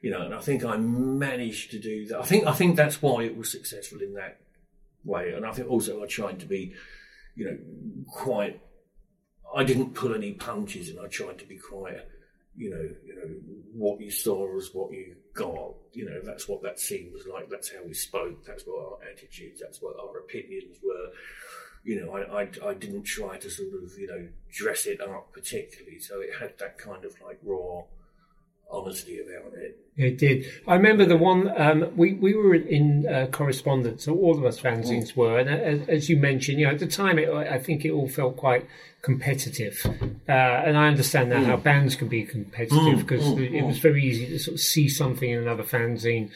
You 0.00 0.10
know, 0.10 0.20
and 0.20 0.34
I 0.34 0.40
think 0.40 0.64
I 0.64 0.76
managed 0.76 1.70
to 1.70 1.78
do 1.78 2.06
that. 2.08 2.18
I 2.20 2.24
think 2.24 2.46
I 2.46 2.52
think 2.52 2.76
that's 2.76 3.00
why 3.00 3.22
it 3.24 3.36
was 3.36 3.50
successful 3.50 4.00
in 4.02 4.12
that 4.14 4.38
way. 5.04 5.32
And 5.32 5.44
I 5.44 5.52
think 5.52 5.70
also 5.70 6.02
I 6.02 6.06
tried 6.06 6.40
to 6.40 6.46
be, 6.46 6.74
you 7.34 7.44
know, 7.46 7.58
quite. 8.06 8.60
I 9.54 9.62
didn't 9.62 9.94
pull 9.94 10.14
any 10.14 10.32
punches, 10.32 10.88
and 10.88 10.98
I 10.98 11.06
tried 11.06 11.38
to 11.38 11.46
be 11.46 11.58
quite, 11.58 11.98
you 12.56 12.70
know, 12.70 12.88
you 13.06 13.14
know, 13.14 13.28
what 13.72 14.00
you 14.00 14.10
saw 14.10 14.52
was 14.52 14.70
what 14.72 14.92
you 14.92 15.14
got. 15.32 15.74
You 15.92 16.06
know, 16.06 16.20
that's 16.24 16.48
what 16.48 16.62
that 16.62 16.80
scene 16.80 17.10
was 17.12 17.26
like. 17.26 17.48
That's 17.50 17.70
how 17.72 17.84
we 17.86 17.94
spoke. 17.94 18.44
That's 18.44 18.64
what 18.64 18.84
our 18.84 18.98
attitudes. 19.12 19.60
That's 19.60 19.80
what 19.80 19.94
our 20.00 20.18
opinions 20.18 20.78
were. 20.82 21.10
You 21.84 22.00
know, 22.00 22.16
I, 22.16 22.42
I, 22.42 22.70
I 22.70 22.74
didn't 22.74 23.04
try 23.04 23.36
to 23.36 23.50
sort 23.50 23.68
of, 23.74 23.96
you 23.98 24.06
know, 24.06 24.26
dress 24.50 24.86
it 24.86 25.00
up 25.00 25.32
particularly. 25.32 25.98
So 25.98 26.20
it 26.20 26.30
had 26.40 26.58
that 26.58 26.78
kind 26.78 27.04
of 27.04 27.14
like 27.24 27.38
raw 27.44 27.82
honesty 28.70 29.20
about 29.20 29.52
it. 29.54 29.78
It 29.96 30.18
did. 30.18 30.46
I 30.66 30.74
remember 30.74 31.04
the 31.04 31.16
one 31.16 31.52
um, 31.56 31.92
we 31.96 32.14
we 32.14 32.34
were 32.34 32.56
in 32.56 33.06
uh, 33.06 33.26
correspondence, 33.30 34.04
so 34.04 34.14
all 34.14 34.36
of 34.36 34.44
us 34.44 34.60
fanzines 34.60 35.14
were, 35.14 35.38
and 35.38 35.48
as, 35.48 35.88
as 35.88 36.08
you 36.08 36.16
mentioned, 36.16 36.58
you 36.58 36.66
know, 36.66 36.72
at 36.72 36.80
the 36.80 36.88
time, 36.88 37.16
it, 37.16 37.28
I 37.28 37.58
think 37.60 37.84
it 37.84 37.92
all 37.92 38.08
felt 38.08 38.36
quite 38.36 38.66
competitive, 39.02 39.80
uh, 40.28 40.32
and 40.32 40.76
I 40.76 40.88
understand 40.88 41.30
now 41.30 41.44
how 41.44 41.56
bands 41.56 41.94
can 41.94 42.08
be 42.08 42.24
competitive 42.24 43.06
because 43.06 43.24
it 43.38 43.62
was 43.62 43.78
very 43.78 44.02
easy 44.04 44.26
to 44.26 44.38
sort 44.40 44.54
of 44.54 44.60
see 44.60 44.88
something 44.88 45.30
in 45.30 45.38
another 45.38 45.62
fanzine 45.62 46.30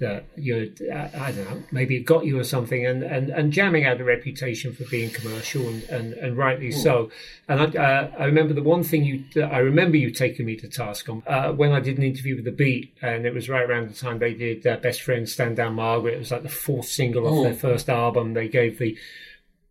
that 0.00 0.24
you 0.36 0.72
know, 0.80 1.10
I 1.14 1.30
don't 1.30 1.50
know, 1.50 1.62
maybe 1.70 1.96
it 1.96 2.00
got 2.00 2.24
you 2.24 2.38
or 2.38 2.44
something. 2.44 2.84
And, 2.84 3.02
and, 3.02 3.30
and 3.30 3.52
jamming 3.52 3.84
had 3.84 4.00
a 4.00 4.04
reputation 4.04 4.72
for 4.72 4.84
being 4.84 5.10
commercial 5.10 5.68
and, 5.68 5.82
and, 5.84 6.12
and 6.14 6.36
rightly 6.36 6.72
so. 6.72 7.10
And 7.48 7.60
I, 7.60 7.80
uh, 7.80 8.10
I 8.18 8.24
remember 8.24 8.54
the 8.54 8.62
one 8.62 8.82
thing 8.82 9.04
you, 9.04 9.24
I 9.42 9.58
remember 9.58 9.98
you 9.98 10.10
taking 10.10 10.46
me 10.46 10.56
to 10.56 10.68
task 10.68 11.08
on 11.08 11.22
uh, 11.26 11.52
when 11.52 11.72
I 11.72 11.80
did 11.80 11.98
an 11.98 12.04
interview 12.04 12.36
with 12.36 12.46
the 12.46 12.50
Beat, 12.50 12.94
and 13.02 13.26
it 13.26 13.34
was 13.34 13.48
right 13.48 13.68
around 13.68 13.90
the 13.90 13.94
time 13.94 14.18
they 14.18 14.34
did 14.34 14.66
uh, 14.66 14.76
Best 14.78 15.02
Friends 15.02 15.32
Stand 15.32 15.56
Down 15.56 15.74
Margaret. 15.74 16.14
It 16.14 16.18
was 16.18 16.30
like 16.30 16.42
the 16.42 16.48
fourth 16.48 16.86
single 16.86 17.26
off 17.26 17.44
their 17.44 17.54
first 17.54 17.88
album. 17.88 18.32
They 18.32 18.48
gave 18.48 18.78
the 18.78 18.98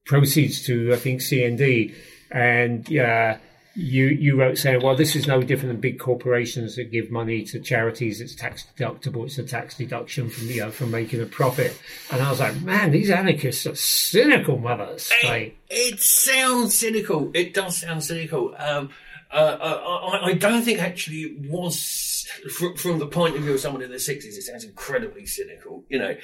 proceeds 0.05 0.65
to 0.67 0.93
I 0.93 0.97
think 0.97 1.21
CND, 1.21 1.93
and 2.31 2.87
yeah, 2.87 3.39
you 3.79 4.07
you 4.07 4.39
wrote 4.39 4.57
saying, 4.57 4.81
well, 4.83 4.95
this 4.95 5.15
is 5.15 5.25
no 5.27 5.41
different 5.41 5.73
than 5.73 5.81
big 5.81 5.99
corporations 5.99 6.75
that 6.75 6.91
give 6.91 7.09
money 7.11 7.43
to 7.45 7.59
charities. 7.59 8.19
It's 8.21 8.35
tax 8.35 8.65
deductible. 8.77 9.25
It's 9.25 9.37
a 9.37 9.43
tax 9.43 9.77
deduction 9.77 10.29
from 10.29 10.47
you 10.47 10.61
know 10.61 10.71
from 10.71 10.91
making 10.91 11.21
a 11.21 11.25
profit. 11.25 11.79
And 12.11 12.21
I 12.21 12.29
was 12.29 12.39
like, 12.39 12.61
man, 12.61 12.91
these 12.91 13.09
anarchists 13.09 13.65
are 13.65 13.75
cynical 13.75 14.57
mothers. 14.57 15.11
Like, 15.23 15.57
It 15.69 15.99
sounds 15.99 16.75
cynical. 16.75 17.31
It 17.33 17.53
does 17.53 17.77
sound 17.81 18.03
cynical. 18.03 18.53
Um, 18.57 18.89
uh, 19.31 19.57
I, 19.61 19.71
I- 19.71 20.25
I 20.29 20.33
don't 20.33 20.63
think 20.63 20.79
actually 20.79 21.21
it 21.21 21.49
was 21.49 22.27
from, 22.57 22.75
from 22.75 22.99
the 22.99 23.07
point 23.07 23.35
of 23.35 23.43
view 23.43 23.53
of 23.53 23.59
someone 23.59 23.81
in 23.83 23.91
the 23.91 23.99
sixties. 23.99 24.37
It 24.37 24.41
sounds 24.43 24.63
incredibly 24.63 25.25
cynical. 25.25 25.83
You 25.89 25.99
know, 25.99 26.15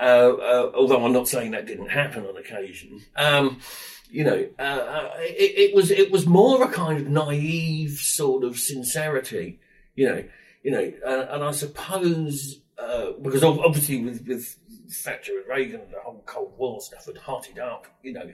uh, 0.00 0.02
uh, 0.02 0.72
although 0.74 1.04
I'm 1.04 1.12
not 1.12 1.28
saying 1.28 1.50
that 1.52 1.66
didn't 1.66 1.88
happen 1.90 2.24
on 2.26 2.36
occasion. 2.36 3.02
Um, 3.16 3.60
you 4.10 4.24
know, 4.24 4.48
uh, 4.58 4.62
uh, 4.62 5.14
it, 5.18 5.70
it 5.70 5.74
was 5.74 5.90
it 5.90 6.10
was 6.10 6.26
more 6.26 6.62
a 6.62 6.68
kind 6.68 7.00
of 7.00 7.08
naive 7.08 7.98
sort 7.98 8.44
of 8.44 8.58
sincerity. 8.58 9.60
You 9.94 10.08
know, 10.08 10.24
you 10.62 10.70
know, 10.70 10.92
uh, 11.06 11.26
and 11.30 11.44
I 11.44 11.50
suppose 11.50 12.60
uh, 12.78 13.12
because 13.20 13.44
obviously 13.44 14.04
with, 14.04 14.26
with 14.26 14.56
Thatcher 14.90 15.32
and 15.38 15.48
Reagan 15.48 15.80
and 15.80 15.92
the 15.92 16.00
whole 16.00 16.22
Cold 16.26 16.54
War 16.56 16.80
stuff 16.80 17.06
had 17.06 17.16
hotted 17.16 17.58
up. 17.58 17.86
You 18.02 18.12
know. 18.14 18.32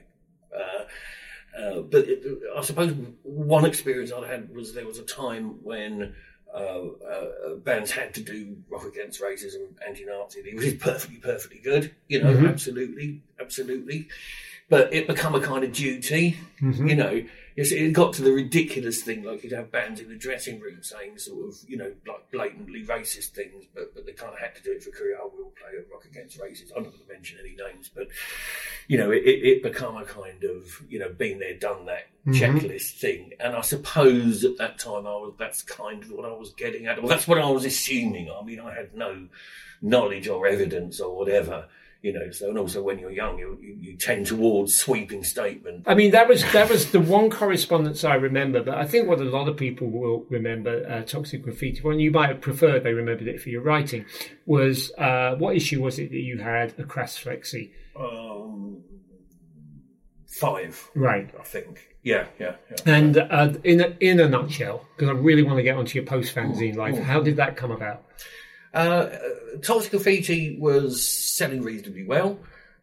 Uh, 0.55 0.85
uh, 1.61 1.81
but 1.83 2.09
it, 2.09 2.25
I 2.57 2.63
suppose 2.63 2.93
one 3.23 3.65
experience 3.65 4.13
I 4.13 4.27
had 4.27 4.55
was 4.55 4.75
there 4.75 4.87
was 4.87 4.99
a 4.99 5.05
time 5.05 5.63
when 5.63 6.15
uh, 6.55 6.59
uh, 6.59 7.55
bands 7.57 7.91
had 7.91 8.15
to 8.15 8.23
do 8.23 8.57
rock 8.69 8.85
against 8.85 9.21
racism, 9.21 9.67
anti-Nazi, 9.87 10.41
It 10.41 10.57
was 10.57 10.75
perfectly, 10.75 11.19
perfectly 11.19 11.59
good. 11.59 11.95
You 12.09 12.23
know, 12.23 12.47
absolutely, 12.47 13.23
absolutely. 13.41 14.09
But 14.69 14.93
it 14.95 15.07
become 15.07 15.35
a 15.35 15.41
kind 15.41 15.63
of 15.63 15.73
duty. 15.73 16.39
Mm-hmm. 16.61 16.89
You 16.89 16.97
know, 16.97 17.25
it 17.57 17.93
got 17.93 18.15
to 18.15 18.23
the 18.23 18.33
ridiculous 18.33 19.03
thing 19.03 19.23
like 19.23 19.45
you'd 19.45 19.53
have 19.53 19.71
bands 19.71 20.01
in 20.01 20.09
the 20.09 20.17
dressing 20.17 20.59
room 20.59 20.83
saying 20.83 21.19
sort 21.19 21.49
of 21.49 21.57
you 21.69 21.77
know 21.77 21.93
like 22.07 22.31
blatantly 22.33 22.83
racist 22.85 23.29
things, 23.29 23.65
but 23.75 23.95
but 23.95 24.07
they 24.07 24.13
kind 24.13 24.33
of 24.33 24.39
had 24.39 24.55
to 24.57 24.63
do 24.63 24.73
it 24.73 24.83
for 24.83 24.91
career. 24.91 25.19
Oh, 25.21 25.31
we'll 25.37 25.51
play 25.51 25.79
a 25.79 25.93
rock 25.93 26.05
against 26.05 26.41
racism. 26.41 26.73
I'm 26.77 26.85
not 26.85 26.93
going 26.93 27.07
to 27.07 27.13
mention 27.13 27.39
any 27.41 27.55
names, 27.55 27.91
but 27.95 28.09
you 28.89 28.99
know, 28.99 29.11
it, 29.11 29.23
it, 29.25 29.45
it 29.45 29.63
become 29.63 29.97
a 29.97 30.05
kind 30.05 30.45
of, 30.45 30.83
you 30.89 30.99
know, 30.99 31.09
been 31.09 31.39
there, 31.39 31.55
done 31.55 31.87
that 31.87 32.07
mm-hmm. 32.27 32.33
checklist 32.33 32.99
thing. 32.99 33.33
And 33.41 33.55
I 33.55 33.61
suppose 33.63 34.45
at 34.45 34.59
that 34.59 34.79
time 34.79 35.07
I 35.07 35.17
was, 35.17 35.35
that's 35.39 35.63
kind 35.63 36.03
of 36.03 36.11
what 36.11 36.25
I 36.25 36.33
was 36.33 36.53
getting 36.53 36.87
at. 36.87 36.99
Well, 36.99 37.09
that's 37.09 37.27
what 37.27 37.39
I 37.39 37.49
was 37.51 37.65
assuming. 37.65 38.31
I 38.31 38.45
mean, 38.45 38.61
I 38.61 38.75
had 38.75 38.95
no 38.95 39.29
knowledge 39.81 40.29
or 40.29 40.47
evidence 40.47 41.01
or 41.01 41.17
whatever, 41.17 41.69
you 42.05 42.13
know, 42.13 42.31
so, 42.31 42.51
and 42.51 42.59
also 42.59 42.83
when 42.83 42.99
you're 42.99 43.11
young, 43.11 43.39
you, 43.39 43.59
you, 43.63 43.77
you 43.81 43.97
tend 43.97 44.27
towards 44.27 44.77
sweeping 44.77 45.25
statements. 45.25 45.85
I 45.87 45.95
mean, 45.95 46.11
that 46.11 46.29
was 46.29 46.45
that 46.53 46.69
was 46.69 46.91
the 46.91 47.01
one 47.01 47.31
correspondence 47.31 48.05
I 48.05 48.17
remember. 48.17 48.63
But 48.63 48.77
I 48.77 48.87
think 48.87 49.09
what 49.09 49.21
a 49.21 49.25
lot 49.25 49.49
of 49.49 49.57
people 49.57 49.89
will 49.91 50.27
remember, 50.29 50.87
uh, 50.87 51.03
Toxic 51.03 51.43
Grafity, 51.43 51.83
one 51.83 51.99
you 51.99 52.11
might 52.11 52.29
have 52.29 52.43
preferred, 52.43 52.85
they 52.85 52.93
remembered 52.93 53.27
it 53.27 53.41
for 53.41 53.49
your 53.49 53.63
writing, 53.63 54.05
was 54.45 54.93
uh, 54.99 55.35
what 55.37 55.57
issue 55.57 55.83
was 55.83 55.99
it 55.99 56.11
that 56.11 56.21
you 56.21 56.37
had 56.39 56.79
a 56.79 56.85
Crass 56.85 57.19
flexi? 57.19 57.73
Um, 57.99 58.83
five, 60.27 60.91
Right. 60.95 61.31
I 61.41 61.43
think. 61.43 61.89
Yeah, 62.03 62.27
yeah, 62.39 62.57
yeah. 62.71 62.95
And 62.95 63.17
uh, 63.17 63.55
in 63.65 63.81
a, 63.81 63.97
in 63.99 64.21
a 64.21 64.29
nutshell, 64.29 64.85
because 64.95 65.09
I 65.09 65.13
really 65.13 65.43
want 65.43 65.57
to 65.57 65.63
get 65.63 65.79
onto 65.79 65.99
your 65.99 66.07
post 66.07 66.35
fanzine 66.35 66.77
life, 66.77 66.99
how 66.99 67.23
did 67.23 67.37
that 67.37 67.57
come 67.57 67.71
about? 67.71 68.05
Uh, 68.75 69.09
Toxic 69.63 69.93
Grafity 69.93 70.59
was 70.59 71.09
selling 71.09 71.63
reasonably 71.63 72.05
well. 72.05 72.39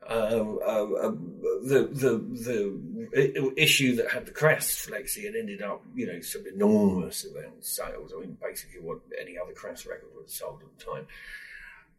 Uh, 0.08 0.56
um, 0.66 1.42
the 1.64 1.88
the 1.92 2.18
the 2.44 3.54
issue 3.56 3.96
that 3.98 4.10
had 4.10 4.26
the 4.26 4.32
Crass 4.32 4.88
flexi 4.90 5.26
had 5.26 5.36
ended 5.36 5.62
up, 5.62 5.84
you 5.94 6.08
know, 6.08 6.20
some 6.22 6.44
enormous 6.48 7.26
amount 7.26 7.58
of 7.58 7.64
sales. 7.64 8.14
I 8.16 8.22
mean, 8.22 8.38
basically 8.42 8.82
what 8.82 9.00
any 9.20 9.38
other 9.38 9.54
Crass 9.54 9.86
record 9.86 10.10
would 10.16 10.24
have 10.24 10.30
sold 10.30 10.62
at 10.64 10.78
the 10.78 10.92
time. 10.92 11.08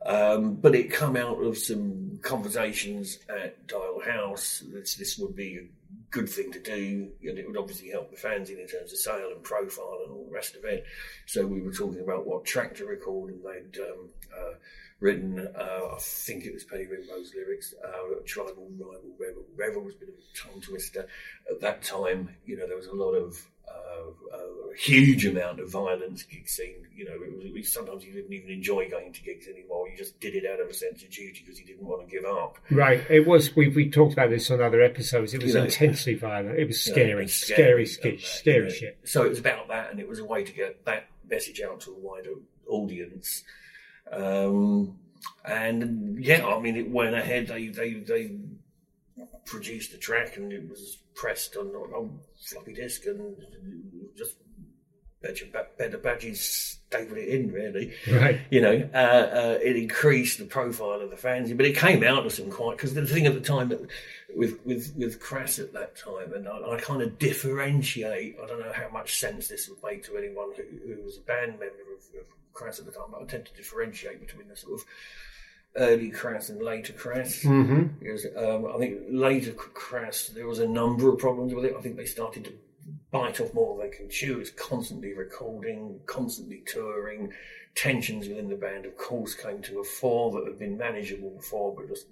Um, 0.04 0.54
but 0.54 0.74
it 0.74 0.90
come 0.90 1.16
out 1.16 1.42
of 1.42 1.56
some 1.56 2.18
conversations 2.22 3.20
at 3.28 3.66
Dial 3.68 4.00
House. 4.04 4.64
This 4.66 4.96
this 4.96 5.16
would 5.18 5.36
be 5.36 5.58
a 5.58 5.62
good 6.10 6.28
thing 6.28 6.52
to 6.52 6.60
do, 6.60 7.10
and 7.22 7.38
it 7.38 7.46
would 7.46 7.56
obviously 7.56 7.90
help 7.90 8.10
the 8.10 8.16
fanzine 8.16 8.60
in 8.60 8.68
terms 8.68 8.92
of 8.92 8.98
sale 8.98 9.30
and 9.34 9.42
profile 9.42 10.00
and 10.04 10.12
all 10.12 10.26
the 10.26 10.34
rest 10.34 10.54
of 10.56 10.64
it. 10.64 10.84
So 11.26 11.46
we 11.46 11.62
were 11.62 11.72
talking 11.72 12.00
about 12.00 12.26
what 12.26 12.44
track 12.44 12.74
to 12.76 12.86
record, 12.86 13.32
and 13.32 13.42
they'd 13.42 13.80
um, 13.80 14.10
uh, 14.36 14.54
written, 15.00 15.48
uh, 15.58 15.94
I 15.94 15.98
think 15.98 16.44
it 16.44 16.54
was 16.54 16.64
Penny 16.64 16.84
Rimbaud's 16.84 17.34
lyrics, 17.34 17.74
uh, 17.84 18.20
Tribal 18.24 18.68
Ribal 18.78 19.16
Revel. 19.18 19.44
Rebel 19.56 19.82
was 19.82 19.94
a 19.94 19.98
bit 19.98 20.08
of 20.10 20.14
a 20.14 20.38
tongue 20.38 20.60
twister. 20.60 21.06
At 21.50 21.60
that 21.60 21.82
time, 21.82 22.36
you 22.44 22.56
know, 22.56 22.66
there 22.66 22.76
was 22.76 22.86
a 22.86 22.94
lot 22.94 23.12
of 23.12 23.44
uh, 23.72 24.36
a 24.38 24.76
huge 24.76 25.26
amount 25.26 25.60
of 25.60 25.70
violence 25.70 26.22
gig 26.24 26.48
scene. 26.48 26.86
You 26.94 27.04
know, 27.06 27.16
it 27.44 27.52
was, 27.52 27.72
sometimes 27.72 28.04
you 28.04 28.12
didn't 28.12 28.32
even 28.32 28.50
enjoy 28.50 28.88
going 28.88 29.12
to 29.12 29.22
gigs 29.22 29.46
anymore. 29.48 29.88
You 29.88 29.96
just 29.96 30.18
did 30.20 30.34
it 30.34 30.44
out 30.46 30.60
of 30.60 30.68
a 30.68 30.74
sense 30.74 31.02
of 31.02 31.10
duty 31.10 31.42
because 31.44 31.58
you 31.60 31.66
didn't 31.66 31.86
want 31.86 32.08
to 32.08 32.14
give 32.14 32.24
up. 32.24 32.58
Right. 32.70 33.02
It 33.10 33.26
was. 33.26 33.54
We 33.56 33.68
we 33.68 33.90
talked 33.90 34.12
about 34.12 34.30
this 34.30 34.50
on 34.50 34.60
other 34.60 34.82
episodes. 34.82 35.34
It 35.34 35.42
was 35.42 35.52
You 35.52 35.60
know, 35.60 35.64
intensely 35.64 36.14
violent. 36.14 36.58
It 36.58 36.66
was 36.66 36.86
you 36.86 36.92
know, 36.92 37.26
scary, 37.26 37.26
scary, 37.28 37.86
scary, 37.86 38.16
that, 38.16 38.26
scary 38.26 38.56
you 38.58 38.64
know. 38.64 38.70
shit. 38.70 38.98
So 39.04 39.24
it 39.24 39.30
was 39.30 39.38
about 39.38 39.68
that, 39.68 39.90
and 39.90 40.00
it 40.00 40.08
was 40.08 40.18
a 40.18 40.24
way 40.24 40.44
to 40.44 40.52
get 40.52 40.84
that 40.84 41.06
message 41.28 41.60
out 41.60 41.80
to 41.80 41.90
a 41.90 41.98
wider 41.98 42.34
audience. 42.68 43.44
Um, 44.10 44.98
and 45.44 46.22
yeah, 46.22 46.46
I 46.46 46.60
mean, 46.60 46.76
it 46.76 46.90
went 46.90 47.14
ahead. 47.14 47.48
They 47.48 47.68
they 47.68 47.94
they 47.94 48.36
produced 49.46 49.92
the 49.92 49.98
track, 49.98 50.36
and 50.36 50.52
it 50.52 50.68
was 50.68 50.98
pressed 51.14 51.56
on 51.56 51.68
on, 51.68 52.18
floppy 52.48 52.74
disk, 52.74 53.06
and 53.06 53.36
just 54.16 54.36
better, 55.22 55.98
badges 55.98 56.40
stapled 56.40 57.18
it 57.18 57.28
in, 57.28 57.52
really. 57.52 57.92
Right. 58.10 58.40
You 58.50 58.60
know, 58.60 58.88
uh, 58.92 58.96
uh, 58.96 59.58
it 59.62 59.76
increased 59.76 60.38
the 60.38 60.44
profile 60.44 61.00
of 61.00 61.10
the 61.10 61.16
fanzine, 61.16 61.56
but 61.56 61.66
it 61.66 61.76
came 61.76 62.02
out 62.02 62.26
of 62.26 62.32
some 62.32 62.50
quite 62.50 62.76
because 62.76 62.94
the 62.94 63.06
thing 63.06 63.26
at 63.26 63.34
the 63.34 63.40
time 63.40 63.68
that 63.68 63.80
with 64.34 64.64
with 64.64 64.94
with 64.96 65.20
Crass 65.20 65.58
at 65.58 65.72
that 65.72 65.96
time, 65.96 66.32
and 66.34 66.48
I, 66.48 66.72
I, 66.72 66.78
kind 66.78 67.02
of 67.02 67.18
differentiate. 67.18 68.36
I 68.42 68.46
don't 68.46 68.60
know 68.60 68.72
how 68.72 68.88
much 68.90 69.18
sense 69.18 69.48
this 69.48 69.68
would 69.68 69.78
make 69.82 70.04
to 70.04 70.16
anyone 70.16 70.50
who, 70.56 70.94
who 70.94 71.02
was 71.02 71.18
a 71.18 71.22
band 71.22 71.52
member 71.52 71.64
of, 71.64 72.20
of 72.20 72.26
Crass 72.52 72.78
at 72.78 72.86
the 72.86 72.92
time, 72.92 73.06
but 73.12 73.22
I 73.22 73.24
tend 73.24 73.46
to 73.46 73.54
differentiate 73.54 74.20
between 74.20 74.48
the 74.48 74.56
sort 74.56 74.80
of 74.80 74.86
early 75.76 76.10
Crass 76.10 76.48
and 76.48 76.62
later 76.62 76.92
Crass. 76.92 77.42
Mm-hmm. 77.42 77.98
Because 77.98 78.26
um, 78.36 78.66
I 78.74 78.78
think 78.78 79.00
later 79.08 79.52
Crass, 79.52 80.28
there 80.28 80.46
was 80.46 80.58
a 80.58 80.68
number 80.68 81.08
of 81.08 81.18
problems 81.18 81.54
with 81.54 81.64
it. 81.64 81.74
I 81.76 81.80
think 81.80 81.96
they 81.96 82.06
started 82.06 82.44
to 82.44 82.52
bite 83.10 83.40
off 83.40 83.54
more 83.54 83.76
than 83.76 83.88
they 83.88 83.96
can 83.96 84.08
chew. 84.08 84.40
It's 84.40 84.50
constantly 84.50 85.12
recording, 85.12 86.00
constantly 86.06 86.62
touring. 86.66 87.32
Tensions 87.74 88.28
within 88.28 88.48
the 88.48 88.56
band, 88.56 88.84
of 88.84 88.98
course, 88.98 89.34
came 89.34 89.62
to 89.62 89.80
a 89.80 89.84
fore 89.84 90.30
that 90.32 90.46
had 90.46 90.58
been 90.58 90.76
manageable 90.76 91.30
before, 91.30 91.74
but 91.74 91.88
just, 91.88 92.06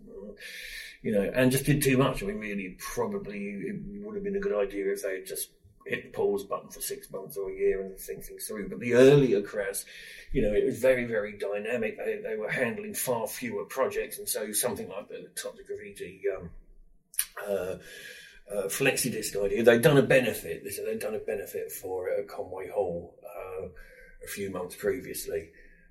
you 1.03 1.13
know, 1.13 1.31
and 1.35 1.53
just 1.53 1.67
did 1.67 1.83
too 1.83 1.99
much. 1.99 2.23
I 2.23 2.27
mean, 2.27 2.39
really, 2.39 2.77
probably 2.79 3.45
it 3.47 3.77
would 4.03 4.15
have 4.15 4.25
been 4.25 4.37
a 4.37 4.41
good 4.41 4.59
idea 4.59 4.91
if 4.91 5.03
they 5.03 5.17
had 5.17 5.27
just 5.27 5.51
hit 5.91 6.05
the 6.05 6.17
pause 6.17 6.45
button 6.45 6.71
for 6.71 6.81
six 6.81 7.11
months 7.11 7.37
or 7.37 7.51
a 7.51 7.55
year 7.55 7.83
and 7.83 7.99
think 7.99 8.25
things 8.25 8.47
through. 8.47 8.69
But 8.69 8.81
the 8.81 8.95
earlier 8.95 9.43
Crass, 9.43 9.85
you 10.33 10.43
know, 10.43 10.53
it 10.53 10.65
was 10.65 10.79
very, 10.79 11.05
very 11.05 11.37
dynamic. 11.37 11.99
They, 11.99 12.21
they 12.23 12.37
were 12.37 12.51
handling 12.51 12.95
far 12.95 13.27
fewer 13.27 13.65
projects, 13.65 14.19
and 14.19 14.29
so 14.29 14.53
something 14.53 14.89
like 14.89 15.09
the 15.09 15.29
Toxic 15.35 15.67
Grafity. 15.67 16.23
Um, 16.37 16.51
uh, 17.47 17.77
uh, 18.51 18.67
flexidisc 18.67 19.37
idea. 19.45 19.63
They'd 19.63 19.83
done 19.83 19.99
a 19.99 20.03
benefit. 20.03 20.65
They'd 20.65 20.99
done 20.99 21.15
a 21.15 21.19
benefit 21.21 21.71
for 21.71 22.09
Conway 22.29 22.69
Hall 22.69 23.15
uh, 23.25 23.67
a 24.25 24.27
few 24.27 24.51
months 24.51 24.75
previously. 24.75 25.51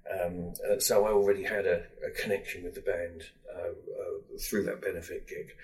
Um, 0.10 0.54
uh, 0.70 0.80
so 0.80 1.06
I 1.06 1.12
already 1.12 1.44
had 1.44 1.66
a, 1.66 1.84
a 2.06 2.10
connection 2.22 2.64
with 2.64 2.76
the 2.76 2.82
band 2.82 3.24
uh, 3.56 3.70
uh, 3.70 4.38
through 4.40 4.64
that 4.64 4.82
benefit 4.82 5.28
gig, 5.28 5.56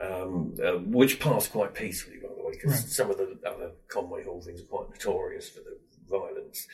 um, 0.00 0.54
uh, 0.62 0.78
which 0.78 1.20
passed 1.20 1.52
quite 1.52 1.74
peacefully, 1.74 2.18
by 2.22 2.28
the 2.28 2.42
way, 2.42 2.52
because 2.52 2.72
right. 2.72 2.90
some 2.90 3.10
of 3.10 3.18
the 3.18 3.38
other 3.46 3.72
Conway 3.88 4.24
Hall 4.24 4.40
things 4.40 4.60
are 4.60 4.64
quite 4.64 4.90
notorious 4.90 5.48
for 5.48 5.60
the 5.60 5.76
violence. 6.08 6.66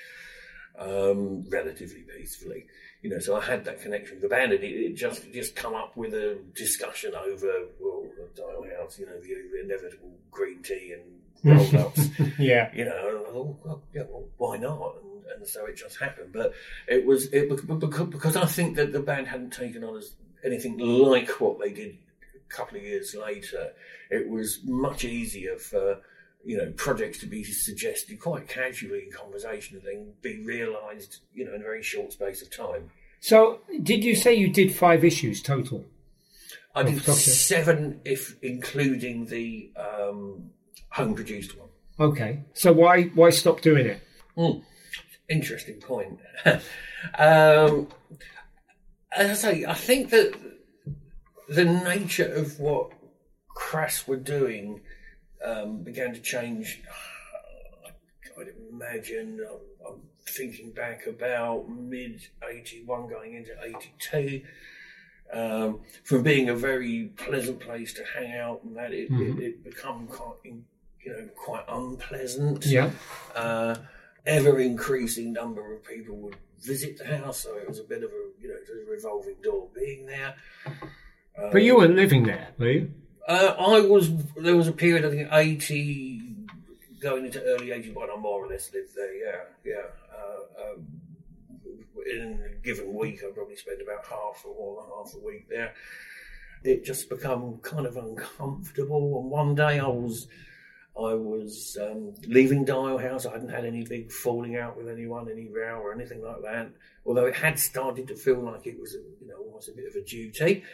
Um, 0.79 1.45
relatively 1.49 2.03
peacefully, 2.03 2.67
you 3.01 3.09
know. 3.09 3.19
So 3.19 3.35
I 3.35 3.41
had 3.41 3.65
that 3.65 3.81
connection 3.81 4.17
with 4.17 4.23
the 4.23 4.29
band, 4.29 4.53
and 4.53 4.63
it, 4.63 4.67
it 4.67 4.95
just 4.95 5.33
just 5.33 5.57
come 5.57 5.75
up 5.75 5.97
with 5.97 6.13
a 6.13 6.39
discussion 6.55 7.15
over 7.15 7.65
well, 7.81 8.05
Dial 8.37 8.63
House, 8.79 8.99
you 8.99 9.07
know, 9.07 9.19
the 9.19 9.61
inevitable 9.65 10.19
green 10.31 10.63
tea 10.63 10.93
and 10.93 11.17
roll 11.75 11.87
ups. 11.87 12.09
yeah. 12.39 12.71
You 12.75 12.85
know, 12.85 13.25
thought, 13.37 13.57
well, 13.65 13.83
yeah, 13.95 14.03
well, 14.09 14.25
why 14.37 14.57
not? 14.57 14.97
And, 15.03 15.25
and, 15.37 15.49
so 15.49 15.67
it 15.67 15.77
just 15.77 15.99
happened. 15.99 16.33
But 16.33 16.53
it 16.89 17.07
was 17.07 17.27
it 17.33 17.49
because, 17.49 18.07
because 18.09 18.37
I 18.37 18.47
think 18.47 18.77
that 18.77 18.93
the 18.93 19.01
band 19.01 19.29
hadn't 19.29 19.53
taken 19.53 19.85
on 19.85 19.97
as 19.97 20.15
anything 20.45 20.79
like 20.79 21.41
what 21.41 21.59
they 21.59 21.73
did 21.73 21.99
couple 22.49 22.79
of 22.79 22.85
years 22.85 23.15
later. 23.15 23.73
It 24.11 24.29
was 24.29 24.61
much 24.65 25.05
easier 25.05 25.57
for 25.57 26.01
you 26.45 26.57
know 26.57 26.73
projects 26.77 27.19
to 27.19 27.27
be 27.27 27.43
suggested 27.43 28.21
quite 28.21 28.49
casually 28.49 29.05
in 29.05 29.11
conversation 29.11 29.79
and 29.79 29.87
then 29.87 30.13
be 30.23 30.45
realised, 30.45 31.21
you 31.35 31.45
know, 31.45 31.55
in 31.55 31.61
a 31.61 31.65
very 31.65 31.83
short 31.83 32.13
space 32.13 32.43
of 32.43 32.51
time. 32.51 32.91
So, 33.21 33.61
did 33.83 34.05
you 34.05 34.15
say 34.15 34.35
you 34.35 34.49
did 34.49 34.75
five 34.75 35.05
issues 35.05 35.43
total? 35.43 35.85
I 36.75 36.83
did 36.83 37.03
seven, 37.03 38.01
if 38.05 38.37
including 38.43 39.27
the 39.27 39.73
um, 39.77 40.51
home 40.91 41.15
produced 41.15 41.59
one. 41.59 41.69
Okay, 41.99 42.45
so 42.53 42.73
why 42.73 43.05
why 43.05 43.31
stop 43.31 43.63
doing 43.63 43.87
it? 43.87 44.03
Mm. 44.37 44.63
Interesting 45.29 45.81
point. 45.81 46.21
um, 47.19 47.89
as 49.17 49.31
I 49.31 49.35
say, 49.35 49.65
I 49.65 49.73
think 49.73 50.11
that 50.11 50.35
the 51.49 51.65
nature 51.65 52.33
of 52.33 52.59
what 52.59 52.93
Crass 53.49 54.07
were 54.07 54.17
doing 54.17 54.81
um, 55.45 55.83
began 55.83 56.13
to 56.15 56.21
change. 56.21 56.83
I'd 58.39 58.53
imagine. 58.71 59.41
I'm, 59.49 59.93
I'm 59.93 60.01
thinking 60.29 60.73
back 60.73 61.07
about 61.07 61.69
mid 61.69 62.21
'81, 62.43 63.09
going 63.09 63.35
into 63.35 63.53
'82 63.63 64.43
um, 65.33 65.81
from 66.05 66.23
being 66.23 66.49
a 66.49 66.55
very 66.55 67.11
pleasant 67.17 67.61
place 67.61 67.93
to 67.95 68.05
hang 68.05 68.33
out 68.37 68.63
and 68.65 68.77
that 68.77 68.93
it, 68.93 69.11
mm-hmm. 69.11 69.41
it, 69.41 69.45
it 69.45 69.65
become 69.65 70.07
quite, 70.07 70.37
you 70.45 70.63
know, 71.07 71.29
quite 71.37 71.65
unpleasant. 71.69 72.65
Yeah. 72.67 72.91
Uh, 73.35 73.77
ever 74.25 74.59
increasing 74.61 75.33
number 75.33 75.75
of 75.75 75.85
people 75.85 76.17
would 76.17 76.37
visit 76.61 76.99
the 76.99 77.05
house, 77.17 77.41
so 77.41 77.57
it 77.57 77.69
was 77.69 77.79
a 77.79 77.85
bit 77.85 78.03
of 78.03 78.11
a, 78.11 78.41
you 78.41 78.49
know, 78.49 78.55
a 78.55 78.91
revolving 78.91 79.37
door 79.43 79.69
being 79.75 80.07
there. 80.07 80.35
Um, 81.39 81.51
but 81.53 81.63
you 81.63 81.77
weren't 81.77 81.97
living 81.97 82.25
there, 82.25 82.49
were 82.59 82.71
you? 82.71 82.91
Uh, 83.29 83.55
I 83.59 83.81
was. 83.81 84.11
There 84.37 84.57
was 84.57 84.69
a 84.69 84.73
period, 84.73 85.05
I 85.05 85.11
think, 85.11 85.29
eighty, 85.33 86.35
going 87.01 87.27
into 87.27 87.43
early 87.43 87.73
eighty-one. 87.73 88.09
I 88.11 88.17
more 88.17 88.45
or 88.45 88.49
less 88.49 88.73
lived 88.73 88.95
there. 88.95 89.15
Yeah, 89.15 89.41
yeah. 89.65 89.83
Uh, 90.17 90.73
um, 90.73 90.87
in 92.09 92.41
a 92.45 92.65
given 92.65 92.95
week, 92.95 93.23
I 93.27 93.33
probably 93.33 93.57
spent 93.57 93.83
about 93.83 94.07
half 94.07 94.45
or 94.47 94.55
more 94.55 94.83
than 94.83 94.91
half 94.97 95.15
a 95.15 95.27
week 95.27 95.49
there. 95.49 95.75
It 96.63 96.85
just 96.85 97.09
become 97.09 97.59
kind 97.63 97.87
of 97.87 97.97
uncomfortable. 97.97 99.21
And 99.21 99.31
one 99.31 99.55
day 99.55 99.79
I 99.79 99.89
was, 99.89 100.29
I 100.97 101.15
was 101.15 101.77
um, 101.81 102.15
leaving 102.27 102.65
Dial 102.65 102.99
House. 102.99 103.27
I 103.27 103.33
hadn't 103.33 103.51
had 103.51 103.65
any 103.65 103.85
big 103.85 104.11
falling 104.11 104.57
out 104.57 104.77
with 104.77 104.89
anyone, 104.89 105.29
any 105.31 105.49
row 105.49 105.81
or 105.81 105.93
anything 105.93 106.23
like 106.23 106.43
that. 106.43 106.71
Although 107.05 107.27
it 107.27 107.35
had 107.35 107.59
started 107.59 108.09
to 108.09 108.15
feel 108.15 108.41
like 108.41 108.67
it 108.67 108.79
was, 108.81 108.95
you 109.21 109.29
know, 109.29 109.37
almost 109.37 109.69
a 109.69 109.73
bit 109.73 109.87
of 109.87 109.95
a 109.95 110.03
duty. 110.05 110.65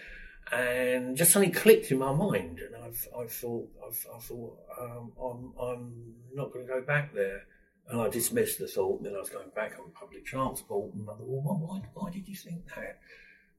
And 0.51 1.17
just 1.17 1.33
something 1.33 1.53
clicked 1.53 1.91
in 1.91 1.99
my 1.99 2.13
mind, 2.13 2.61
and 2.61 2.77
I've, 2.77 3.09
I 3.19 3.27
thought, 3.27 3.71
I've, 3.87 4.07
I 4.15 4.19
thought, 4.19 4.59
um, 4.81 5.13
I'm, 5.19 5.53
I'm 5.59 6.15
not 6.35 6.53
going 6.53 6.67
to 6.67 6.73
go 6.73 6.83
back 6.83 7.15
there. 7.15 7.43
And 7.89 8.01
I 8.01 8.09
dismissed 8.09 8.59
the 8.59 8.67
thought, 8.67 9.03
then 9.03 9.15
I 9.15 9.19
was 9.19 9.29
going 9.29 9.51
back 9.55 9.75
on 9.79 9.91
public 9.93 10.25
transport, 10.25 10.95
and 10.95 11.03
I 11.09 11.15
thought, 11.15 11.21
well, 11.21 11.59
why, 11.59 11.81
why 11.95 12.11
did 12.11 12.29
you 12.29 12.37
think 12.37 12.67
that? 12.77 12.99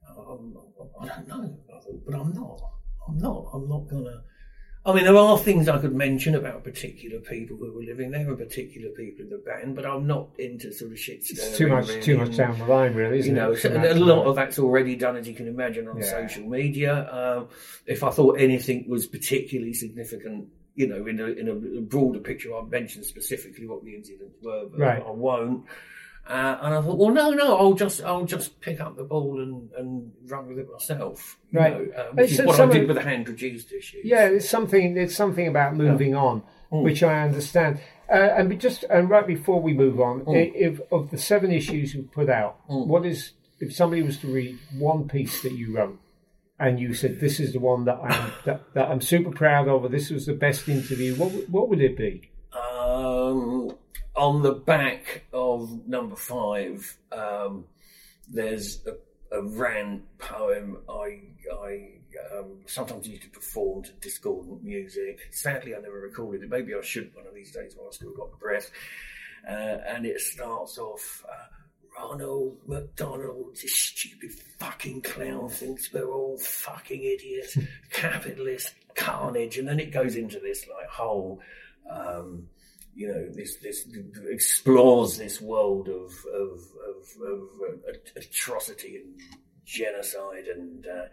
Um, 0.10 0.58
I 1.02 1.08
don't 1.08 1.28
know, 1.28 1.58
I 1.74 1.80
thought, 1.80 2.06
but 2.06 2.16
I'm 2.16 2.34
not. 2.34 2.60
I'm 3.08 3.18
not. 3.18 3.50
I'm 3.54 3.68
not 3.68 3.88
going 3.88 4.06
to. 4.06 4.22
I 4.86 4.94
mean, 4.94 5.06
there 5.06 5.16
are 5.16 5.38
things 5.38 5.70
I 5.70 5.78
could 5.78 5.96
mention 5.96 6.36
about 6.36 6.66
particular 6.66 7.20
people 7.20 7.56
who 7.56 7.72
were 7.72 7.84
living 7.84 8.12
there, 8.12 8.30
or 8.30 8.36
particular 8.36 8.90
people 8.90 9.24
in 9.24 9.30
the 9.30 9.38
band, 9.38 9.76
but 9.76 9.86
I'm 9.86 10.06
not 10.06 10.28
into 10.38 10.74
sort 10.74 10.92
of 10.92 11.00
shit. 11.00 11.20
It's 11.30 11.58
too 11.58 11.68
much, 11.68 11.88
too 12.04 12.18
much 12.18 12.36
down 12.36 12.60
the 12.60 12.66
line, 12.66 12.94
really, 12.94 13.20
isn't 13.20 13.34
you 13.34 13.42
know? 13.42 13.56
So 13.56 13.70
a 13.70 13.94
lot 13.94 14.26
of 14.26 14.36
that's 14.36 14.60
already 14.60 14.98
done, 14.98 15.16
as 15.16 15.26
you 15.26 15.36
can 15.36 15.48
imagine, 15.48 15.88
on 15.88 15.98
yeah. 15.98 16.10
social 16.10 16.44
media. 16.44 17.10
Um, 17.10 17.48
if 17.86 18.04
I 18.04 18.10
thought 18.10 18.42
anything 18.42 18.90
was 18.90 19.08
particularly 19.08 19.74
significant 19.74 20.50
you 20.76 20.88
know, 20.88 21.06
in 21.06 21.20
a, 21.20 21.26
in 21.26 21.48
a 21.50 21.82
broader 21.82 22.20
picture, 22.20 22.54
I'll 22.54 22.66
mention 22.66 23.04
specifically 23.04 23.68
what 23.68 23.84
the 23.84 23.96
incidents 23.96 24.36
were, 24.42 24.66
but 24.70 24.80
right. 24.80 25.04
I 25.06 25.12
won't. 25.12 25.66
Uh, 26.28 26.58
and 26.62 26.74
I 26.76 26.82
thought, 26.82 26.98
well, 26.98 27.10
no, 27.10 27.32
no, 27.32 27.58
I'll 27.58 27.74
just, 27.74 28.02
I'll 28.02 28.26
just 28.26 28.62
pick 28.62 28.80
up 28.80 28.96
the 28.96 29.04
ball 29.04 29.42
and, 29.42 29.70
and 29.78 30.12
run 30.28 30.48
with 30.48 30.58
it 30.58 30.72
myself. 30.72 31.38
right. 31.52 31.74
Know, 31.74 32.02
um, 32.02 32.16
which 32.16 32.32
is 32.32 32.42
what 32.42 32.60
I 32.60 32.66
did 32.68 32.88
with 32.88 32.96
the 32.96 33.04
hand 33.04 33.26
produced 33.26 33.74
issue. 33.74 34.00
Yeah, 34.04 34.28
it's 34.28 34.50
something, 34.50 34.98
it's 34.98 35.16
something 35.16 35.48
about 35.48 35.76
moving 35.76 36.12
yeah. 36.12 36.20
on, 36.20 36.44
mm. 36.72 36.84
which 36.84 37.04
I 37.04 37.24
understand. 37.24 37.82
Uh, 38.10 38.30
and 38.38 38.60
just, 38.60 38.84
and 38.84 39.10
right 39.10 39.28
before 39.28 39.62
we 39.62 39.74
move 39.74 40.00
on, 40.00 40.22
mm. 40.22 40.52
if 40.56 40.80
of 40.94 41.12
the 41.12 41.18
seven 41.18 41.52
issues 41.52 41.94
you 41.94 42.04
put 42.04 42.30
out, 42.30 42.58
mm. 42.70 42.88
what 42.88 43.06
is, 43.06 43.32
if 43.60 43.76
somebody 43.76 44.02
was 44.02 44.18
to 44.20 44.28
read 44.28 44.58
one 44.78 45.10
piece 45.10 45.42
that 45.42 45.52
you 45.52 45.76
wrote, 45.76 46.00
and 46.60 46.80
you 46.80 46.94
said 46.94 47.20
this 47.20 47.40
is 47.40 47.52
the 47.52 47.60
one 47.60 47.84
that 47.86 47.98
I'm 48.02 48.32
that, 48.46 48.74
that 48.74 48.90
I'm 48.90 49.02
super 49.02 49.32
proud 49.32 49.68
of, 49.68 49.84
or 49.84 49.90
this 49.90 50.10
was 50.10 50.26
the 50.28 50.34
best 50.34 50.70
interview, 50.70 51.16
what 51.16 51.50
what 51.50 51.68
would 51.68 51.82
it 51.82 51.98
be? 51.98 52.30
On 54.16 54.44
the 54.44 54.52
back 54.52 55.24
of 55.34 55.88
number 55.88 56.16
five, 56.16 56.98
um, 57.12 57.66
there's 58.30 58.86
a, 58.86 59.38
a 59.38 59.44
rant 59.44 60.04
poem 60.20 60.78
I 60.88 61.22
I 61.52 61.90
um, 62.32 62.60
sometimes 62.68 63.08
used 63.08 63.24
to 63.24 63.30
perform 63.30 63.84
to 63.84 63.92
discordant 63.94 64.64
music. 64.64 65.20
Sadly, 65.32 65.76
I 65.76 65.80
never 65.80 66.00
recorded 66.00 66.44
it. 66.44 66.50
Maybe 66.50 66.74
I 66.76 66.82
should 66.82 67.14
one 67.16 67.26
of 67.26 67.34
these 67.34 67.52
days 67.52 67.74
while 67.76 67.88
I 67.88 67.92
still 67.92 68.14
got 68.14 68.32
the 68.32 68.38
breath. 68.38 68.72
Uh, 69.48 69.80
and 69.88 70.06
it 70.06 70.20
starts 70.20 70.78
off. 70.78 71.26
Uh, 71.28 71.54
Ronald 71.98 72.58
McDonald, 72.68 73.56
this 73.62 73.76
stupid 73.76 74.32
fucking 74.60 75.02
clown 75.02 75.50
thinks 75.50 75.94
we're 75.94 76.12
all 76.12 76.38
fucking 76.38 77.04
idiots, 77.04 77.58
capitalist 77.92 78.74
carnage, 78.96 79.58
and 79.58 79.68
then 79.68 79.80
it 79.80 79.92
goes 79.92 80.16
into 80.16 80.40
this 80.40 80.66
like 80.68 80.90
whole, 80.90 81.40
um, 81.90 82.48
you 82.96 83.08
know, 83.08 83.28
this 83.30 83.58
this 83.58 83.86
explores 84.30 85.18
this 85.18 85.42
world 85.42 85.88
of 85.88 86.12
of, 86.34 86.60
of, 86.88 87.04
of 87.28 87.50
uh, 87.88 87.92
atrocity 88.16 88.98
and 88.98 89.20
genocide 89.66 90.46
and 90.48 90.86
uh, 90.86 91.06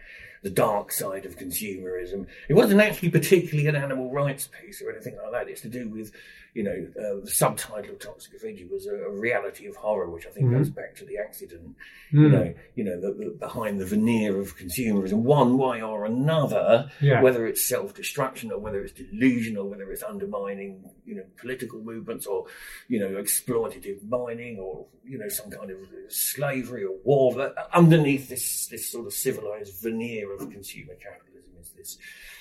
the 0.43 0.51
dark 0.51 0.93
side 0.93 1.25
of 1.27 1.37
consumerism. 1.37 2.27
It 2.49 2.55
wasn't 2.55 2.81
actually 2.81 3.11
particularly 3.11 3.69
an 3.69 3.77
animal 3.77 4.11
rights 4.11 4.49
piece 4.61 4.83
or 4.83 4.91
anything 4.91 5.17
like 5.23 5.33
that. 5.33 5.49
It's 5.49 5.61
to 5.63 5.69
do 5.69 5.89
with, 5.89 6.13
you 6.55 6.65
know, 6.65 6.87
uh, 6.99 7.25
the 7.25 7.31
subtitle 7.31 7.93
of 7.93 8.01
Toxic 8.01 8.33
Grafity 8.33 8.67
was 8.71 8.87
a, 8.87 8.95
a, 8.95 9.11
reality 9.11 9.67
of 9.67 9.77
horror, 9.77 10.11
which 10.11 10.27
I 10.27 10.31
think 10.31 10.47
mm-hmm. 10.47 10.59
goes 10.59 10.71
back 10.71 10.97
to 10.97 11.05
the 11.05 11.19
accident. 11.19 11.77
Mm. 12.13 12.23
You 12.23 12.29
know, 12.29 12.55
you 12.75 12.85
know, 12.85 13.01
the, 13.01 13.13
the, 13.13 13.31
behind 13.39 13.81
the 13.81 13.87
veneer 13.87 14.39
of 14.41 14.57
consumerism, 14.59 15.19
one 15.23 15.59
way 15.59 15.81
or 15.81 16.05
another, 16.07 16.91
yeah. 17.01 17.23
whether 17.23 17.47
it's 17.47 17.65
self-destruction 17.65 18.51
or 18.51 18.59
whether 18.59 18.83
it's 18.83 18.93
delusion 18.93 19.57
or 19.57 19.65
whether 19.65 19.91
it's 19.93 20.03
undermining, 20.03 20.85
you 21.05 21.15
know, 21.15 21.25
political 21.37 21.81
movements 21.81 22.27
or, 22.27 22.47
you 22.89 22.99
know, 22.99 23.11
exploitative 23.11 24.03
mining 24.09 24.59
or, 24.59 24.87
you 25.05 25.19
know, 25.19 25.29
some 25.29 25.51
kind 25.51 25.71
of 25.71 25.79
slavery 26.09 26.85
or 26.85 26.97
war. 27.05 27.53
Underneath 27.73 28.29
this 28.29 28.67
this 28.67 28.91
sort 28.91 29.07
of 29.07 29.13
civilized 29.13 29.81
veneer 29.83 30.33
of 30.35 30.51
consumer 30.51 30.95
capitalism 30.95 31.53
is 31.61 31.71
this 31.71 31.99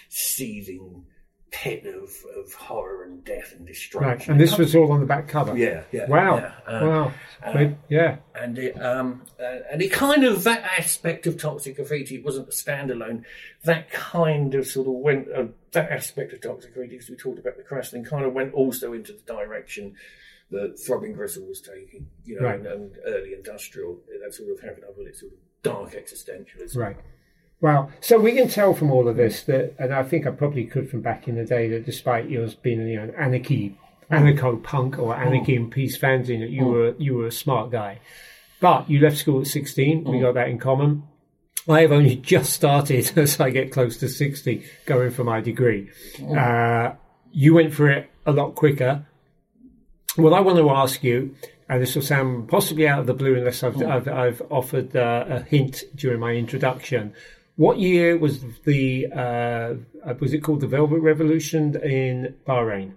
seething 0.10 1.06
pit 1.52 1.86
of, 1.86 2.12
of 2.38 2.54
horror 2.54 3.04
and 3.04 3.24
death 3.24 3.54
and 3.58 3.66
destruction. 3.66 4.10
Right, 4.10 4.28
and 4.28 4.40
this 4.40 4.58
was 4.58 4.76
all 4.76 4.92
on 4.92 5.00
the 5.00 5.06
back 5.06 5.28
cover. 5.28 5.58
Yeah, 5.58 5.84
yeah. 5.92 6.08
Wow, 6.08 6.38
yeah. 6.38 6.54
Uh, 6.68 6.86
wow. 6.86 7.14
Uh, 7.44 7.70
yeah, 7.90 8.18
and 8.36 8.58
it 8.58 8.80
um 8.82 9.24
uh, 9.40 9.60
and 9.72 9.82
it 9.82 9.92
kind 9.92 10.24
of 10.24 10.44
that 10.44 10.64
aspect 10.78 11.28
of 11.28 11.38
Toxic 11.40 11.76
Grafity 11.76 12.16
it 12.16 12.26
wasn't 12.26 12.48
a 12.48 12.52
standalone. 12.52 13.24
That 13.64 13.92
kind 13.92 14.56
of 14.56 14.68
sort 14.68 14.88
of 14.88 14.94
went 14.94 15.32
uh, 15.32 15.46
that 15.72 15.92
aspect 15.92 16.34
of 16.34 16.42
Toxic 16.42 16.74
Grafity, 16.74 16.98
as 16.98 17.10
we 17.10 17.16
talked 17.16 17.40
about 17.40 17.58
the 17.58 17.64
Crass 17.64 17.92
thing, 17.92 18.04
kind 18.04 18.26
of 18.26 18.34
went 18.34 18.54
also 18.54 18.94
into 18.94 19.14
the 19.14 19.34
direction 19.34 19.96
that 20.52 20.80
Throbbing 20.80 21.14
Gristle 21.14 21.46
was 21.46 21.62
taking, 21.62 22.08
you 22.26 22.40
know, 22.40 22.48
right. 22.48 22.60
and, 22.60 22.66
and, 22.66 22.96
early 23.06 23.34
industrial. 23.34 24.00
That 24.24 24.34
sort 24.34 24.50
of 24.50 24.60
having 24.60 24.84
a 24.84 25.14
sort 25.14 25.34
of 25.34 25.38
dark 25.62 25.92
existentialism. 25.92 26.76
Right. 26.76 26.98
Well, 27.62 27.92
so 28.00 28.20
we 28.20 28.32
can 28.32 28.48
tell 28.48 28.74
from 28.74 28.92
all 28.92 29.08
of 29.08 29.18
this 29.18 29.44
that, 29.44 29.76
and 29.78 29.94
I 29.94 30.04
think 30.04 30.26
I 30.26 30.32
probably 30.32 30.66
could 30.66 30.90
from 30.90 31.02
back 31.02 31.28
in 31.28 31.36
the 31.36 31.44
day, 31.44 31.68
that 31.70 31.86
despite 31.86 32.30
yours 32.30 32.56
being 32.56 32.88
you 32.88 32.96
know, 32.98 33.04
an 33.04 33.16
anarchy, 33.18 33.78
anarcho 34.10 34.64
punk 34.64 34.98
or 34.98 35.16
anarchy 35.16 35.56
and 35.56 35.70
peace 35.70 35.98
fanzine, 35.98 36.40
that 36.40 36.52
you 36.52 36.64
mm. 36.64 36.72
were 36.72 36.96
you 36.98 37.16
were 37.16 37.28
a 37.28 37.32
smart 37.32 37.72
guy. 37.72 38.00
But 38.62 38.90
you 38.90 39.00
left 39.00 39.18
school 39.18 39.42
at 39.42 39.48
sixteen. 39.48 40.06
We 40.06 40.22
got 40.22 40.36
that 40.36 40.48
in 40.48 40.58
common. 40.58 41.04
I 41.68 41.82
have 41.82 41.92
only 41.92 42.16
just 42.34 42.54
started 42.54 43.12
as 43.18 43.40
I 43.40 43.50
get 43.50 43.74
close 43.74 43.98
to 43.98 44.08
sixty, 44.08 44.66
going 44.86 45.12
for 45.12 45.26
my 45.26 45.42
degree. 45.42 45.90
Uh, 46.36 46.94
you 47.32 47.54
went 47.54 47.74
for 47.74 47.90
it 47.90 48.10
a 48.26 48.32
lot 48.32 48.56
quicker. 48.56 49.06
What 50.16 50.34
I 50.34 50.40
want 50.40 50.58
to 50.58 50.70
ask 50.70 51.04
you 51.04 51.36
and 51.70 51.84
this 51.84 51.94
will 51.94 52.02
sound 52.02 52.50
possibly 52.50 52.88
out 52.88 53.00
of 53.00 53.06
the 53.06 53.14
blue 53.14 53.36
unless 53.36 53.62
I've, 53.62 53.80
I've, 53.84 54.08
I've, 54.08 54.42
offered 54.50 54.96
uh, 54.96 55.26
a 55.30 55.42
hint 55.44 55.84
during 55.96 56.20
my 56.20 56.32
introduction. 56.32 57.14
What 57.60 57.78
year 57.78 58.18
was 58.18 58.42
the 58.64 59.08
uh, 59.08 60.14
was 60.22 60.34
it 60.34 60.40
called 60.40 60.62
the 60.62 60.68
Velvet 60.68 61.02
Revolution 61.02 61.76
in 61.84 62.34
Bahrain? 62.48 62.94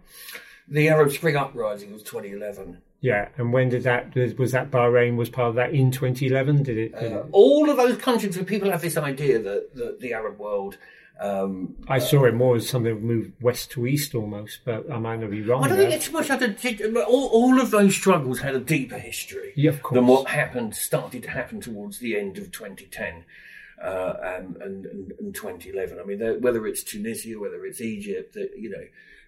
The 0.68 0.88
Arab 0.88 1.10
Spring 1.10 1.34
uprising 1.34 1.92
was 1.92 2.04
2011. 2.04 2.78
Yeah, 3.00 3.30
and 3.36 3.52
when 3.52 3.70
did 3.70 3.82
that 3.82 4.14
was 4.38 4.52
that 4.52 4.70
Bahrain 4.70 5.16
was 5.16 5.30
part 5.30 5.48
of 5.48 5.54
that 5.56 5.74
in 5.74 5.90
2011? 5.90 6.62
Did 6.62 6.78
it? 6.78 6.92
Did 6.96 7.12
uh, 7.12 7.16
it? 7.16 7.26
All 7.32 7.70
of 7.70 7.76
those 7.76 7.96
countries 7.96 8.36
where 8.36 8.44
people 8.44 8.70
have 8.70 8.82
this 8.82 8.96
idea 8.96 9.40
that, 9.40 9.74
that 9.74 9.98
the 9.98 10.14
Arab 10.14 10.38
world 10.38 10.78
um, 11.20 11.76
I 11.88 11.98
saw 11.98 12.24
it 12.24 12.34
more 12.34 12.56
as 12.56 12.68
something 12.68 12.94
that 12.94 13.02
moved 13.02 13.32
west 13.40 13.70
to 13.72 13.86
east 13.86 14.14
almost, 14.14 14.60
but 14.64 14.90
I 14.90 14.98
might 14.98 15.20
not 15.20 15.30
be 15.30 15.42
wrong. 15.42 15.62
I 15.62 15.68
don't 15.68 15.76
think 15.76 15.92
it's 15.92 16.10
much. 16.10 16.30
A, 16.30 17.04
all, 17.04 17.28
all 17.28 17.60
of 17.60 17.70
those 17.70 17.94
struggles 17.94 18.40
had 18.40 18.56
a 18.56 18.60
deeper 18.60 18.98
history 18.98 19.52
yeah, 19.54 19.72
than 19.92 20.06
what 20.06 20.28
happened 20.28 20.74
started 20.74 21.22
to 21.24 21.30
happen 21.30 21.60
towards 21.60 21.98
the 21.98 22.18
end 22.18 22.38
of 22.38 22.50
2010. 22.50 23.24
Uh, 23.82 24.16
and, 24.22 24.56
and, 24.58 24.86
and, 25.18 25.34
2011. 25.34 25.98
I 25.98 26.04
mean, 26.04 26.40
whether 26.40 26.66
it's 26.68 26.84
Tunisia, 26.84 27.38
whether 27.38 27.64
it's 27.66 27.80
Egypt, 27.80 28.36
you 28.36 28.70
know, 28.70 28.84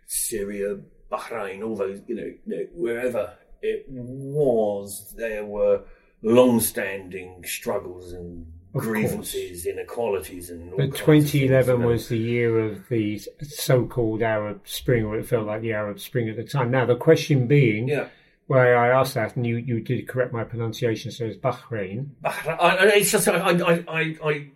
Syria, 0.06 0.78
Bahrain, 1.10 1.64
all 1.64 1.74
those, 1.74 2.00
you 2.06 2.14
know, 2.14 2.66
wherever 2.72 3.34
it 3.62 3.84
was, 3.88 5.12
there 5.16 5.44
were 5.44 5.82
long-standing 6.22 7.42
struggles 7.44 8.12
and 8.12 8.46
grievances, 8.72 9.66
inequalities, 9.66 10.50
and. 10.50 10.76
but 10.76 10.94
2011 10.94 11.84
was 11.84 12.08
the 12.08 12.18
year 12.18 12.58
of 12.58 12.88
the 12.88 13.20
so-called 13.42 14.22
Arab 14.22 14.60
Spring, 14.64 15.04
or 15.04 15.18
it 15.18 15.26
felt 15.26 15.46
like 15.46 15.62
the 15.62 15.72
Arab 15.72 16.00
Spring 16.00 16.28
at 16.28 16.36
the 16.36 16.44
time. 16.44 16.70
Now 16.70 16.84
the 16.84 16.96
question 16.96 17.46
being, 17.46 17.88
yeah. 17.88 18.08
Where 18.46 18.76
I 18.76 18.90
asked 18.90 19.14
that, 19.14 19.36
and 19.36 19.46
you, 19.46 19.56
you 19.56 19.80
did 19.80 20.06
correct 20.06 20.32
my 20.32 20.44
pronunciation, 20.44 21.10
so 21.10 21.24
it's 21.24 21.38
Bahrain. 21.38 22.08
Bahrain. 22.22 22.96
It's 22.96 23.10
just 23.10 23.26
I, 23.26 23.38
I, 23.38 23.84
I, 23.88 24.16
I 24.22 24.50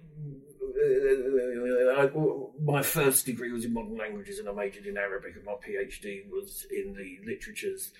uh, 1.99 2.09
my 2.63 2.83
first 2.83 3.25
degree 3.25 3.51
was 3.51 3.65
in 3.65 3.73
modern 3.73 3.97
languages, 3.97 4.39
and 4.39 4.49
I 4.49 4.53
majored 4.53 4.87
in 4.87 4.99
Arabic, 4.99 5.37
and 5.37 5.45
my 5.45 5.55
PhD 5.55 6.29
was 6.31 6.67
in 6.71 6.95
the 6.95 7.19
literatures 7.25 7.93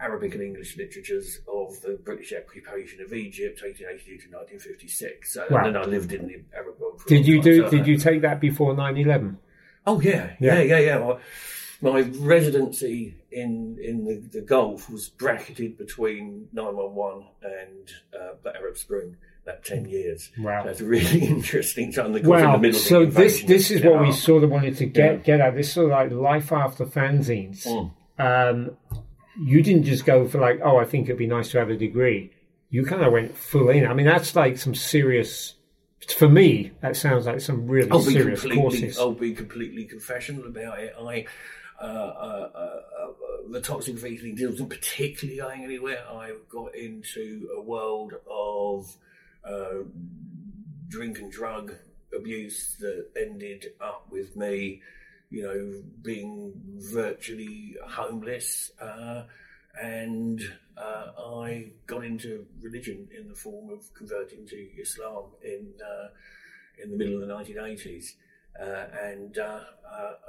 Arabic 0.00 0.34
and 0.34 0.42
English 0.42 0.76
literatures 0.76 1.40
of 1.46 1.80
the 1.82 1.98
British 2.04 2.32
occupation 2.32 3.00
of 3.02 3.12
Egypt, 3.12 3.62
1882 3.62 4.28
to 4.28 4.36
1956. 4.36 5.32
So, 5.32 5.46
wow. 5.50 5.58
And 5.58 5.66
then 5.66 5.82
I 5.82 5.84
lived 5.84 6.12
in 6.12 6.26
the 6.26 6.42
Arab 6.56 6.78
world. 6.80 7.02
did 7.06 7.26
you 7.26 7.40
do? 7.40 7.68
Did 7.68 7.86
you 7.86 7.96
take 7.96 8.22
that 8.22 8.40
before 8.40 8.74
9/11? 8.74 9.36
Oh 9.86 10.00
yeah, 10.00 10.34
yeah, 10.40 10.60
yeah, 10.60 10.78
yeah. 10.78 10.98
yeah. 10.98 11.18
My, 11.82 12.00
residency 12.00 13.16
in 13.32 13.76
in 13.82 14.04
the, 14.04 14.22
the 14.38 14.40
Gulf 14.40 14.88
was 14.88 15.08
bracketed 15.08 15.76
between 15.76 16.48
911 16.52 17.26
and 17.42 17.90
uh, 18.14 18.34
the 18.42 18.56
Arab 18.56 18.78
Spring 18.78 19.16
that 19.44 19.64
10 19.64 19.88
years. 19.88 20.30
Wow. 20.38 20.62
That's 20.64 20.80
really 20.80 21.24
interesting 21.26 21.92
time. 21.92 22.12
Wow. 22.22 22.62
so 22.72 23.04
this 23.04 23.42
this 23.42 23.70
is 23.70 23.82
what 23.82 24.00
we 24.00 24.12
sort 24.12 24.44
of 24.44 24.50
wanted 24.50 24.76
to 24.76 24.86
get 24.86 25.12
yeah. 25.12 25.16
get 25.18 25.40
at. 25.40 25.56
This 25.56 25.72
sort 25.72 25.86
of 25.86 25.90
like 25.92 26.12
life 26.12 26.52
after 26.52 26.86
fanzines. 26.86 27.66
Mm. 27.66 27.90
Um, 28.18 28.76
you 29.40 29.62
didn't 29.62 29.84
just 29.84 30.04
go 30.04 30.28
for 30.28 30.38
like, 30.38 30.60
oh, 30.62 30.76
I 30.76 30.84
think 30.84 31.06
it'd 31.06 31.18
be 31.18 31.26
nice 31.26 31.50
to 31.52 31.58
have 31.58 31.70
a 31.70 31.76
degree. 31.76 32.30
You 32.70 32.84
kind 32.84 33.02
of 33.02 33.12
went 33.12 33.36
full 33.36 33.70
in. 33.70 33.86
I 33.86 33.94
mean, 33.94 34.06
that's 34.06 34.36
like 34.36 34.58
some 34.58 34.74
serious. 34.74 35.54
For 36.16 36.28
me, 36.28 36.72
that 36.80 36.96
sounds 36.96 37.26
like 37.26 37.40
some 37.40 37.66
really 37.68 37.90
I'll 37.90 38.00
serious 38.00 38.42
courses. 38.42 38.98
I'll 38.98 39.12
be 39.12 39.34
completely 39.34 39.84
confessional 39.84 40.46
about 40.46 40.78
it. 40.78 40.94
I. 41.00 41.26
Uh, 41.82 41.84
uh, 41.84 42.50
uh, 42.54 43.12
the 43.50 43.60
toxic 43.60 43.98
thing 43.98 44.38
wasn't 44.40 44.70
particularly 44.70 45.40
going 45.40 45.64
anywhere. 45.64 46.04
I 46.08 46.34
got 46.48 46.74
into 46.74 47.48
a 47.56 47.60
world 47.60 48.14
of 48.30 48.96
drink 50.88 51.18
and 51.18 51.32
drug 51.32 51.74
abuse 52.16 52.76
that 52.80 53.08
ended 53.16 53.72
up 53.80 54.06
with 54.10 54.36
me 54.36 54.82
you 55.32 55.42
know, 55.42 55.82
being 56.02 56.52
virtually 56.76 57.74
homeless. 57.88 58.70
Uh, 58.78 59.24
and 59.80 60.42
uh, 60.76 61.06
I 61.18 61.70
got 61.86 62.04
into 62.04 62.46
religion 62.60 63.08
in 63.18 63.28
the 63.28 63.34
form 63.34 63.70
of 63.70 63.92
converting 63.94 64.46
to 64.48 64.56
Islam 64.78 65.30
in 65.42 65.72
uh, 65.82 66.08
in 66.82 66.90
the 66.90 66.96
middle 66.96 67.14
of 67.14 67.26
the 67.26 67.34
1980s. 67.54 68.12
Uh, 68.60 68.86
and 69.02 69.38
uh, 69.38 69.60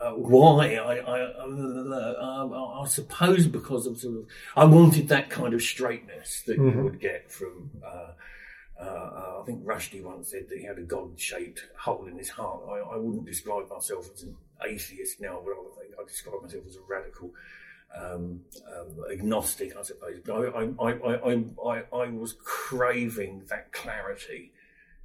uh, 0.01 0.11
why? 0.11 0.75
I, 0.75 0.95
I, 0.97 2.81
I, 2.81 2.87
suppose 2.87 3.47
because 3.47 3.85
of 3.85 3.99
sort 3.99 4.15
of 4.15 4.25
I 4.55 4.65
wanted 4.65 5.09
that 5.09 5.29
kind 5.29 5.53
of 5.53 5.61
straightness 5.61 6.41
that 6.47 6.57
mm-hmm. 6.57 6.77
you 6.77 6.83
would 6.83 6.99
get 6.99 7.29
from 7.29 7.69
uh, 7.85 8.11
uh, 8.81 9.39
I 9.41 9.43
think 9.45 9.63
Rushdie 9.63 10.03
once 10.03 10.31
said 10.31 10.47
that 10.49 10.57
he 10.57 10.65
had 10.65 10.77
a 10.77 10.83
God-shaped 10.83 11.67
hole 11.77 12.07
in 12.07 12.17
his 12.17 12.29
heart. 12.29 12.61
I, 12.67 12.79
I 12.79 12.97
wouldn't 12.97 13.25
describe 13.25 13.69
myself 13.69 14.09
as 14.13 14.23
an 14.23 14.35
atheist 14.65 15.21
now, 15.21 15.41
but 15.43 15.51
I 15.51 16.01
I 16.01 16.05
describe 16.05 16.41
myself 16.41 16.63
as 16.67 16.75
a 16.75 16.81
radical 16.87 17.31
um, 17.95 18.41
um, 18.67 19.05
agnostic, 19.11 19.75
I 19.77 19.83
suppose. 19.83 20.19
But 20.25 20.33
I, 20.33 20.69
I, 20.79 20.91
I, 21.65 21.83
I, 21.93 22.09
was 22.09 22.33
craving 22.43 23.43
that 23.49 23.71
clarity, 23.71 24.51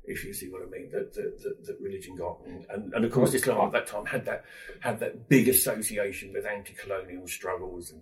if 0.09 0.24
you 0.24 0.32
see 0.32 0.48
what 0.48 0.62
I 0.62 0.66
mean, 0.66 0.90
that 0.90 1.12
that, 1.14 1.66
that, 1.66 1.80
religion 1.80 2.16
got, 2.16 2.38
and, 2.46 2.92
and, 2.94 3.04
of 3.04 3.12
course 3.12 3.34
Islam 3.34 3.66
at 3.66 3.72
that 3.72 3.86
time 3.86 4.06
had 4.06 4.24
that 4.24 4.44
had 4.80 4.98
that 5.00 5.28
big 5.28 5.48
association 5.48 6.32
with 6.32 6.46
anti-colonial 6.46 7.28
struggles 7.28 7.92
and 7.92 8.00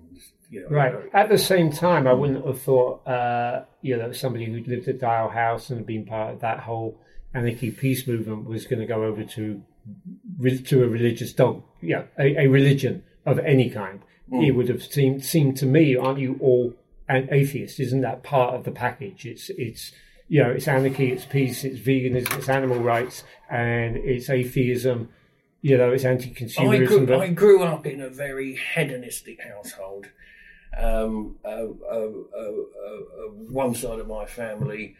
you 0.48 0.62
know. 0.62 0.68
Right. 0.68 0.94
At 1.12 1.28
the 1.28 1.38
same 1.38 1.70
time, 1.70 2.06
I 2.06 2.12
wouldn't 2.12 2.46
have 2.46 2.60
thought, 2.60 3.06
uh, 3.06 3.64
you 3.82 3.96
know, 3.96 4.12
somebody 4.12 4.46
who'd 4.46 4.68
lived 4.68 4.88
at 4.88 5.00
Dial 5.00 5.28
House 5.28 5.70
and 5.70 5.84
been 5.84 6.06
part 6.06 6.34
of 6.34 6.40
that 6.40 6.60
whole 6.60 7.00
anarchy 7.34 7.70
peace 7.70 8.06
movement 8.06 8.46
was 8.46 8.66
going 8.66 8.80
to 8.80 8.86
go 8.86 9.04
over 9.04 9.24
to 9.24 9.62
to 10.64 10.84
a 10.84 10.88
religious 10.88 11.32
dog, 11.32 11.62
yeah, 11.80 12.04
a, 12.18 12.44
a 12.44 12.46
religion 12.48 13.04
of 13.24 13.38
any 13.40 13.70
kind. 13.70 14.00
Mm. 14.30 14.46
It 14.46 14.52
would 14.52 14.68
have 14.68 14.82
seemed 14.82 15.24
seemed 15.24 15.56
to 15.58 15.66
me, 15.66 15.96
aren't 15.96 16.18
you 16.18 16.36
all 16.40 16.74
an 17.08 17.28
atheist? 17.30 17.78
Isn't 17.78 18.00
that 18.00 18.22
part 18.22 18.54
of 18.54 18.64
the 18.64 18.72
package? 18.72 19.26
It's 19.26 19.50
it's 19.50 19.92
you 20.28 20.42
know 20.42 20.50
it's 20.50 20.68
anarchy, 20.68 21.12
it's 21.12 21.24
peace, 21.24 21.64
it's 21.64 21.78
veganism, 21.78 22.38
it's 22.38 22.48
animal 22.48 22.80
rights, 22.80 23.24
and 23.50 23.96
it's 23.96 24.30
atheism. 24.30 25.10
You 25.62 25.76
know, 25.78 25.90
it's 25.90 26.04
anti-consumerism. 26.04 27.02
I 27.02 27.04
grew, 27.04 27.20
I 27.20 27.28
grew 27.28 27.62
up 27.64 27.86
in 27.86 28.00
a 28.00 28.08
very 28.08 28.56
hedonistic 28.74 29.42
household. 29.42 30.06
Um, 30.76 31.36
uh, 31.44 31.48
uh, 31.48 31.94
uh, 31.94 32.50
one 33.48 33.74
side 33.74 33.98
of 33.98 34.06
my 34.06 34.26
family 34.26 34.96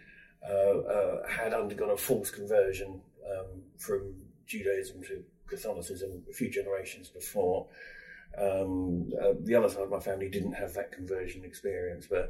had 1.29 1.53
undergone 1.53 1.91
a 1.91 1.97
forced 1.97 2.33
conversion 2.33 3.01
um, 3.31 3.62
from 3.79 4.14
Judaism 4.47 5.03
to 5.05 5.22
Catholicism 5.47 6.22
a 6.31 6.33
few 6.33 6.51
generations 6.51 7.09
before. 7.09 7.66
Um, 8.39 9.11
uh, 9.22 9.32
the 9.41 9.55
other 9.55 9.68
side 9.68 9.82
of 9.82 9.91
my 9.91 10.01
family 10.01 10.28
didn't 10.28 10.53
have 10.53 10.74
that 10.74 10.93
conversion 10.93 11.45
experience, 11.45 12.07
but 12.09 12.28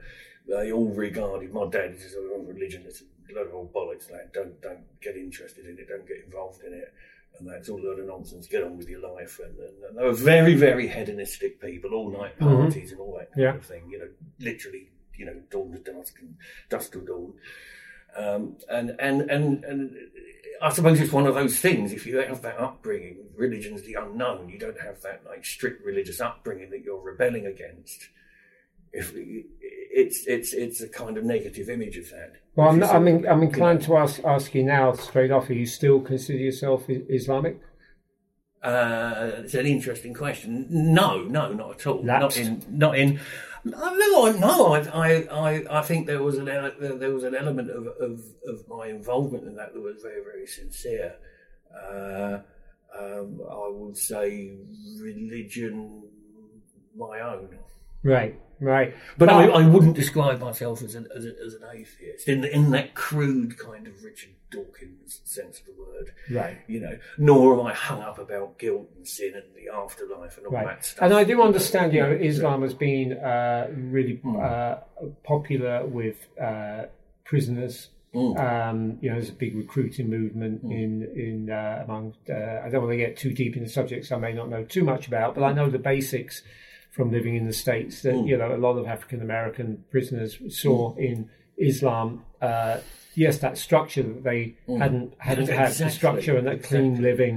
they 0.49 0.71
all 0.73 0.89
regarded 0.89 1.53
my 1.53 1.69
dad 1.69 1.95
as 1.95 2.15
a 2.15 2.21
religion. 2.39 2.85
It's 2.87 3.03
a 3.03 3.35
load 3.35 3.49
of 3.49 3.55
old 3.55 3.73
bollocks. 3.73 4.11
Like, 4.11 4.33
don't 4.33 4.61
don't 4.63 4.85
get 5.01 5.17
interested 5.17 5.67
in 5.67 5.79
it. 5.79 5.89
Don't 5.89 6.07
get 6.07 6.25
involved 6.25 6.63
in 6.65 6.73
it. 6.73 6.93
And 7.39 7.49
that's 7.49 7.69
all 7.69 7.81
a 7.81 7.85
load 7.85 7.99
of 7.99 8.07
nonsense. 8.07 8.47
Get 8.47 8.63
on 8.63 8.79
with 8.79 8.89
your 8.89 9.01
life. 9.15 9.41
And, 9.45 9.59
and, 9.59 9.85
and 9.89 9.99
they 9.99 10.03
were 10.05 10.13
very 10.13 10.55
very 10.55 10.89
hedonistic 10.89 11.61
people. 11.61 11.93
All 11.93 12.11
night 12.11 12.39
parties 12.39 12.93
and 12.93 13.01
all 13.01 13.17
that 13.19 13.33
kind 13.33 13.43
Yeah. 13.43 13.55
of 13.57 13.65
thing. 13.67 13.91
You 13.91 13.99
know, 13.99 14.09
literally. 14.41 14.91
You 15.19 15.25
know, 15.25 15.41
dawn 15.51 15.73
to 15.73 15.79
dusk 15.79 16.19
and 16.21 16.37
dusk 16.69 16.93
to 16.93 17.01
dawn. 17.01 17.33
Um, 18.17 18.57
and 18.69 18.97
and 18.99 19.31
and 19.31 19.65
and 19.65 19.97
I 20.63 20.71
suppose 20.71 21.01
it's 21.01 21.13
one 21.13 21.27
of 21.27 21.35
those 21.35 21.61
things. 21.61 21.93
If 21.93 22.07
you 22.07 22.19
have 22.19 22.43
that 22.43 22.59
upbringing, 22.59 23.19
religion's 23.37 23.83
the 23.83 23.95
unknown. 23.95 24.49
You 24.49 24.59
don't 24.59 24.81
have 24.81 25.03
that 25.03 25.23
like 25.27 25.45
strict 25.45 25.85
religious 25.85 26.21
upbringing 26.21 26.71
that 26.71 26.83
you're 26.83 27.01
rebelling 27.01 27.47
against. 27.47 28.09
If 28.93 29.13
it's 29.15 30.27
it's 30.27 30.55
it's 30.55 30.81
a 30.81 30.89
kind 30.89 31.19
of 31.19 31.25
negative 31.25 31.69
image 31.69 31.99
of 31.99 32.11
that. 32.11 32.35
Well, 32.55 32.71
I'm, 32.71 32.83
I'm, 32.83 33.07
in, 33.07 33.29
I'm 33.29 33.41
you 33.41 33.49
inclined 33.49 33.81
know, 33.81 33.87
to 33.87 33.97
ask 33.99 34.25
ask 34.25 34.55
you 34.55 34.65
now 34.65 34.93
straight 34.95 35.31
off. 35.31 35.51
Are 35.51 35.55
you 35.55 35.67
still 35.67 36.01
consider 36.01 36.39
yourself 36.39 36.85
Islamic? 36.89 37.61
Uh, 38.63 39.31
it's 39.39 39.55
an 39.55 39.67
interesting 39.67 40.15
question. 40.15 40.67
No, 40.71 41.23
no, 41.23 41.53
not 41.53 41.73
at 41.73 41.87
all. 41.87 42.03
Lapsed? 42.03 42.39
Not 42.39 42.47
in, 42.47 42.65
not 42.69 42.99
in. 42.99 43.21
No, 43.67 44.31
no. 44.31 44.75
I, 44.75 44.81
I, 44.81 45.11
I, 45.31 45.79
I 45.79 45.83
think 45.83 46.07
there 46.07 46.23
was 46.23 46.39
an 46.39 46.47
there 46.47 47.13
was 47.13 47.25
an 47.25 47.35
element 47.35 47.69
of, 47.71 47.87
of, 47.87 48.21
of 48.47 48.69
my 48.69 48.87
involvement 48.87 49.45
in 49.45 49.57
that 49.57 49.75
that 49.75 49.81
was 49.81 50.03
very, 50.03 50.23
very 50.23 50.47
sincere. 50.47 51.17
Uh, 51.75 52.39
um, 52.97 53.41
I 53.51 53.69
would 53.71 53.97
say 53.97 54.57
religion, 55.01 56.05
my 56.97 57.21
own. 57.21 57.59
Right, 58.07 58.35
right. 58.61 58.95
But 59.19 59.29
Well- 59.29 59.57
I, 59.57 59.63
I 59.63 59.69
wouldn't 59.69 59.97
describe 59.97 60.41
myself 60.41 60.83
as 60.83 60.95
an 60.95 61.07
as, 61.17 61.25
a, 61.27 61.33
as 61.45 61.55
an 61.55 61.63
atheist 61.73 62.29
in 62.29 62.45
in 62.45 62.71
that 62.71 62.95
crude 62.95 63.59
kind 63.59 63.87
of 63.87 64.03
Richard 64.05 64.31
Dawkins 64.51 65.21
sense 65.25 65.59
of 65.61 65.67
the 65.67 65.73
word. 65.73 66.13
Right. 66.31 66.59
You 66.69 66.81
know, 66.81 66.99
nor 67.19 67.59
am 67.59 67.67
I 67.67 67.73
hung 67.75 68.01
up 68.01 68.19
about 68.19 68.59
guilt 68.59 68.89
and 68.97 69.07
sin 69.07 69.33
and 69.35 69.45
the 69.55 69.67
afterlife 69.75 70.37
and 70.39 70.47
all 70.47 70.53
Right, 70.53 70.67
that 70.67 70.85
stuff. 70.85 71.05
and 71.05 71.13
I 71.15 71.25
do 71.25 71.43
understand. 71.43 71.93
You 71.93 72.03
know, 72.05 72.13
Islam 72.13 72.63
has 72.63 72.75
been 72.75 73.13
uh, 73.15 73.67
really 73.75 74.17
Hmm. 74.17 74.37
uh, 74.41 74.75
popular 75.25 75.85
with 75.87 76.17
uh, 76.41 76.85
prisoners. 77.25 77.89
Hmm. 78.13 78.37
Um, 78.39 78.99
you 79.03 79.11
know, 79.11 79.17
there's 79.17 79.29
a 79.31 79.35
big 79.35 79.55
recruiting 79.57 80.09
movement 80.09 80.63
in 80.63 81.03
in 81.27 81.51
uh, 81.51 81.83
among. 81.85 82.15
Uh, 82.31 82.61
I 82.65 82.69
don't 82.71 82.83
want 82.83 82.93
to 82.93 82.97
get 82.97 83.17
too 83.17 83.33
deep 83.33 83.57
in 83.57 83.63
the 83.65 83.69
subjects 83.69 84.11
I 84.13 84.17
may 84.17 84.33
not 84.33 84.49
know 84.49 84.63
too 84.65 84.85
much 84.85 85.07
about, 85.09 85.35
but 85.35 85.43
I 85.43 85.53
know 85.53 85.69
the 85.69 85.79
basics 85.79 86.43
from 86.97 87.11
living 87.17 87.35
in 87.41 87.45
the 87.47 87.53
states 87.65 87.95
that 88.03 88.15
Hmm. 88.15 88.27
you 88.31 88.37
know 88.41 88.51
a 88.55 88.61
lot 88.67 88.77
of 88.81 88.85
African 88.97 89.21
American 89.29 89.69
prisoners 89.93 90.31
saw 90.63 90.79
in 91.09 91.17
Islam. 91.71 92.09
Uh, 92.41 92.77
yes, 93.15 93.35
that 93.45 93.55
structure 93.59 94.03
that 94.11 94.23
they 94.31 94.43
hadn't 94.83 95.09
hadn't 95.19 95.49
had 95.49 95.73
the. 95.73 95.91
Structure 95.91 96.35
and 96.39 96.47
that 96.51 96.63
clean 96.71 96.93
living, 97.11 97.35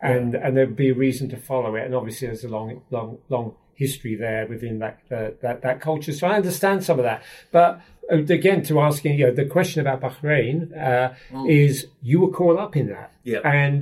and 0.00 0.28
and 0.34 0.50
there'd 0.56 0.76
be 0.86 0.90
a 0.90 0.98
reason 1.06 1.28
to 1.34 1.36
follow 1.50 1.70
it. 1.78 1.84
And 1.86 1.94
obviously, 2.00 2.26
there's 2.28 2.44
a 2.44 2.48
long 2.58 2.82
long 2.90 3.18
long 3.28 3.54
history 3.74 4.14
there 4.26 4.46
within 4.46 4.78
that 4.84 4.96
uh, 5.18 5.30
that 5.44 5.56
that 5.66 5.80
culture. 5.80 6.12
So 6.12 6.26
I 6.26 6.34
understand 6.42 6.84
some 6.84 6.98
of 6.98 7.04
that, 7.10 7.20
but. 7.52 7.70
uh, 8.12 8.16
Again, 8.40 8.60
to 8.64 8.80
asking 8.80 9.12
you 9.20 9.26
know 9.26 9.34
the 9.42 9.44
question 9.56 9.78
about 9.86 9.98
Bahrain 10.06 10.56
uh, 10.76 11.12
is 11.46 11.86
you 12.02 12.16
were 12.22 12.32
caught 12.40 12.58
up 12.64 12.74
in 12.80 12.86
that, 12.88 13.10
Yeah. 13.22 13.38
and 13.62 13.78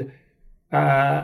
uh, 0.81 1.18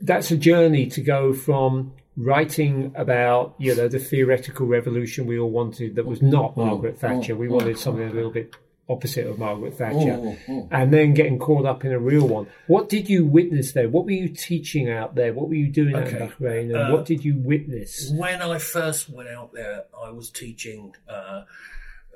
that's 0.00 0.30
a 0.30 0.36
journey 0.36 0.86
to 0.96 1.00
go 1.00 1.32
from 1.46 1.92
writing 2.16 2.92
about 2.94 3.54
you 3.58 3.74
know 3.74 3.88
the 3.88 3.98
theoretical 3.98 4.66
revolution 4.66 5.26
we 5.26 5.38
all 5.38 5.50
wanted 5.50 5.96
that 5.96 6.06
was 6.06 6.20
not 6.22 6.56
Margaret 6.56 6.98
Thatcher. 6.98 7.34
We 7.36 7.48
wanted 7.48 7.78
something 7.78 8.08
a 8.08 8.12
little 8.12 8.30
bit 8.30 8.54
opposite 8.88 9.26
of 9.26 9.38
Margaret 9.38 9.74
Thatcher, 9.78 10.36
and 10.70 10.92
then 10.92 11.14
getting 11.14 11.38
caught 11.38 11.64
up 11.64 11.84
in 11.84 11.92
a 11.92 11.98
real 11.98 12.28
one. 12.28 12.46
What 12.66 12.88
did 12.88 13.08
you 13.08 13.24
witness 13.24 13.72
there? 13.72 13.88
What 13.88 14.04
were 14.04 14.10
you 14.10 14.28
teaching 14.28 14.90
out 14.90 15.14
there? 15.14 15.32
What 15.32 15.48
were 15.48 15.54
you 15.54 15.68
doing 15.68 15.94
out 15.94 16.08
in 16.08 16.16
Okay. 16.16 16.28
Bahrain, 16.40 16.62
and 16.64 16.76
Uh, 16.76 16.90
what 16.92 17.06
did 17.06 17.24
you 17.24 17.36
witness? 17.38 18.10
when 18.14 18.42
I 18.42 18.58
first 18.58 19.08
went 19.08 19.28
out 19.30 19.52
there, 19.54 19.84
I 19.98 20.10
was 20.10 20.30
teaching 20.30 20.94
uh, 21.08 21.44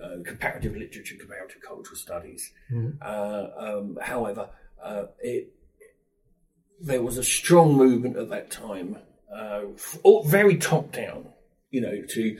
uh, 0.03 0.17
comparative 0.25 0.77
literature, 0.77 1.15
comparative 1.19 1.63
cultural 1.67 1.97
studies. 1.97 2.53
Uh, 3.01 3.47
um, 3.57 3.99
however, 4.03 4.51
uh, 4.83 5.05
it, 5.23 5.55
there 6.81 7.01
was 7.03 7.17
a 7.17 7.25
strong 7.25 7.75
movement 7.75 8.17
at 8.19 8.29
that 8.29 8.51
time, 8.51 8.99
uh, 9.35 9.63
all 10.03 10.23
very 10.25 10.57
top 10.57 10.93
down, 10.93 11.29
you 11.71 11.81
know, 11.81 12.03
to 12.11 12.39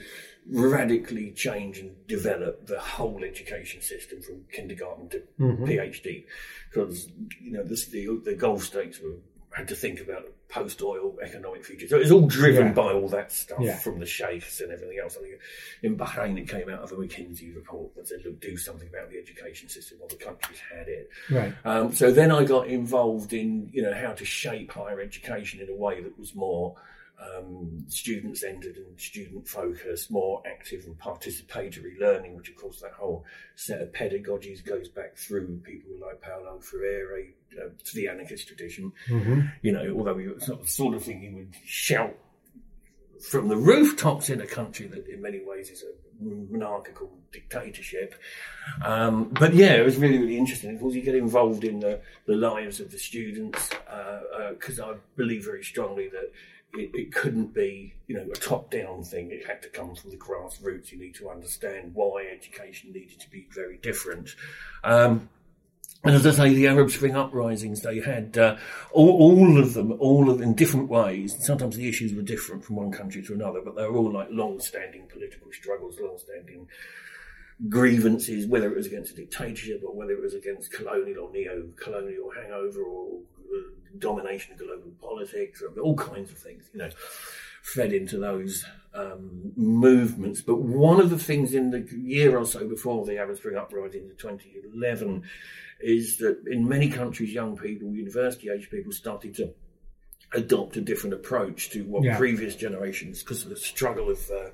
radically 0.49 1.31
change 1.31 1.77
and 1.79 2.07
develop 2.07 2.67
the 2.67 2.79
whole 2.79 3.23
education 3.23 3.81
system 3.81 4.21
from 4.21 4.45
kindergarten 4.51 5.09
to 5.09 5.21
PhD, 5.67 6.23
because 6.69 7.09
you 7.41 7.51
know 7.51 7.63
this, 7.63 7.87
the 7.87 8.07
the 8.23 8.35
Gulf 8.35 8.63
states 8.63 8.99
were 9.01 9.17
had 9.57 9.67
to 9.69 9.75
think 9.75 9.99
about 9.99 10.25
post-oil 10.49 11.17
economic 11.21 11.65
future. 11.65 11.87
So 11.87 11.97
it 11.97 12.03
was 12.03 12.11
all 12.11 12.25
driven 12.27 12.67
Yeah. 12.67 12.73
by 12.73 12.93
all 12.93 13.09
that 13.09 13.31
stuff 13.31 13.59
Yeah. 13.61 13.77
from 13.79 13.99
the 13.99 14.05
sheikhs 14.05 14.61
and 14.61 14.71
everything 14.71 14.97
else. 14.99 15.17
I 15.17 15.21
think 15.21 15.39
in 15.83 15.97
Bahrain, 15.97 16.37
it 16.39 16.47
came 16.47 16.69
out 16.69 16.81
of 16.83 16.91
a 16.91 16.95
McKinsey 16.95 17.53
report 17.55 17.93
that 17.95 18.07
said, 18.07 18.23
"Look, 18.23 18.39
do 18.39 18.55
something 18.55 18.87
about 18.87 19.09
the 19.09 19.17
education 19.17 19.67
system." 19.67 19.97
Well, 19.99 20.07
the 20.07 20.15
countries 20.15 20.59
had 20.59 20.87
it. 20.87 21.09
Right. 21.29 21.53
Um, 21.65 21.93
so 21.93 22.11
then 22.11 22.31
I 22.31 22.45
got 22.45 22.67
involved 22.67 23.33
in 23.33 23.69
you 23.73 23.81
know 23.81 23.93
how 23.93 24.13
to 24.13 24.23
shape 24.25 24.71
higher 24.71 25.01
education 25.01 25.59
in 25.59 25.69
a 25.69 25.75
way 25.75 26.01
that 26.01 26.17
was 26.17 26.33
more 26.35 26.75
um, 27.19 27.83
student 27.87 28.37
centered 28.37 28.77
and 28.77 28.99
student 28.99 29.47
focused, 29.47 30.11
more 30.11 30.43
active 30.45 30.85
and 30.85 30.97
participatory 30.99 31.99
learning, 31.99 32.35
which 32.35 32.49
of 32.49 32.55
course 32.55 32.79
that 32.81 32.91
whole 32.93 33.25
set 33.55 33.81
of 33.81 33.91
pedagogies 33.91 34.63
goes 34.63 34.87
back 34.87 35.17
through 35.17 35.59
people 35.63 35.91
like 35.99 36.21
Paulo 36.21 36.59
Freire 36.59 37.33
uh, 37.59 37.69
to 37.83 37.95
the 37.95 38.07
anarchist 38.07 38.47
tradition. 38.47 38.91
You 39.61 39.71
know, 39.71 39.95
although 39.97 40.17
it's 40.19 40.47
not 40.47 40.61
the 40.61 40.67
sort 40.67 40.95
of 40.95 41.03
thing 41.03 41.23
you 41.23 41.35
would 41.35 41.55
shout 41.65 42.15
from 43.19 43.47
the 43.47 43.57
rooftops 43.57 44.29
in 44.29 44.41
a 44.41 44.45
country 44.45 44.85
that 44.87 45.07
in 45.07 45.21
many 45.21 45.41
ways 45.43 45.69
is 45.71 45.83
a 45.83 46.23
monarchical 46.23 47.11
dictatorship. 47.31 48.15
Um, 48.83 49.29
but 49.29 49.53
yeah, 49.53 49.73
it 49.73 49.85
was 49.85 49.97
really, 49.97 50.19
really 50.19 50.37
interesting. 50.37 50.75
Of 50.75 50.81
course, 50.81 50.93
you 50.93 51.01
get 51.01 51.15
involved 51.15 51.63
in 51.63 51.79
the, 51.79 51.99
the 52.25 52.35
lives 52.35 52.79
of 52.79 52.91
the 52.91 52.97
students 52.99 53.69
because 54.51 54.79
I 54.79 54.95
believe 55.15 55.45
very 55.45 55.63
strongly 55.63 56.09
that 56.09 56.31
it, 56.73 56.91
it 56.93 57.13
couldn't 57.13 57.53
be, 57.53 57.93
you 58.07 58.15
know, 58.15 58.27
a 58.31 58.35
top-down 58.35 59.03
thing. 59.03 59.31
It 59.31 59.45
had 59.45 59.61
to 59.63 59.69
come 59.69 59.95
from 59.95 60.11
the 60.11 60.17
grassroots. 60.17 60.91
You 60.91 60.99
need 60.99 61.15
to 61.15 61.29
understand 61.29 61.91
why 61.93 62.27
education 62.31 62.91
needed 62.91 63.19
to 63.19 63.29
be 63.29 63.47
very 63.53 63.77
different. 63.77 64.29
Um, 64.83 65.29
and 66.03 66.15
as 66.15 66.27
I 66.27 66.31
say, 66.31 66.53
the 66.53 66.67
Arab 66.67 66.91
Spring 66.91 67.15
uprisings, 67.15 67.81
they 67.81 67.99
had 67.99 68.37
uh, 68.37 68.57
all, 68.91 69.09
all 69.09 69.59
of 69.59 69.73
them, 69.73 69.93
all 69.93 70.29
of 70.29 70.41
in 70.41 70.53
different 70.53 70.89
ways. 70.89 71.35
Sometimes 71.39 71.75
the 71.75 71.89
issues 71.89 72.13
were 72.13 72.21
different 72.21 72.63
from 72.63 72.75
one 72.75 72.91
country 72.91 73.23
to 73.23 73.33
another, 73.33 73.61
but 73.61 73.75
they 73.75 73.83
were 73.83 73.97
all 73.97 74.11
like 74.11 74.27
long-standing 74.29 75.07
political 75.07 75.51
struggles, 75.51 75.99
long-standing 75.99 76.67
grievances, 77.67 78.45
whether 78.45 78.71
it 78.71 78.77
was 78.77 78.85
against 78.85 79.13
a 79.13 79.15
dictatorship 79.15 79.81
or 79.83 79.95
whether 79.95 80.11
it 80.11 80.21
was 80.21 80.35
against 80.35 80.71
colonial 80.71 81.25
or 81.25 81.31
neo-colonial 81.31 82.29
hangover 82.39 82.83
or 82.83 83.19
domination 83.99 84.53
of 84.53 84.59
global 84.59 84.91
politics, 85.01 85.63
all 85.81 85.95
kinds 85.95 86.31
of 86.31 86.37
things, 86.37 86.63
you 86.73 86.79
know, 86.79 86.89
fed 87.63 87.91
into 87.93 88.17
those 88.19 88.63
um, 88.93 89.51
movements. 89.55 90.41
But 90.41 90.57
one 90.61 90.99
of 90.99 91.09
the 91.09 91.17
things 91.17 91.53
in 91.53 91.71
the 91.71 91.87
year 91.97 92.37
or 92.37 92.45
so 92.45 92.67
before 92.67 93.05
the 93.05 93.17
Arab 93.17 93.37
Spring 93.37 93.57
uprising 93.57 94.03
in 94.09 94.15
2011 94.17 95.23
is 95.79 96.17
that 96.17 96.43
in 96.47 96.67
many 96.67 96.89
countries, 96.89 97.33
young 97.33 97.55
people, 97.57 97.89
university 97.93 98.49
age 98.49 98.69
people, 98.69 98.91
started 98.91 99.35
to 99.35 99.53
adopt 100.33 100.75
a 100.77 100.81
different 100.81 101.13
approach 101.13 101.69
to 101.71 101.83
what 101.85 102.03
Yeah. 102.03 102.17
previous 102.17 102.55
generations, 102.55 103.23
because 103.23 103.45
the 103.45 103.55
struggle 103.55 104.09
of 104.09 104.29
uh, 104.29 104.49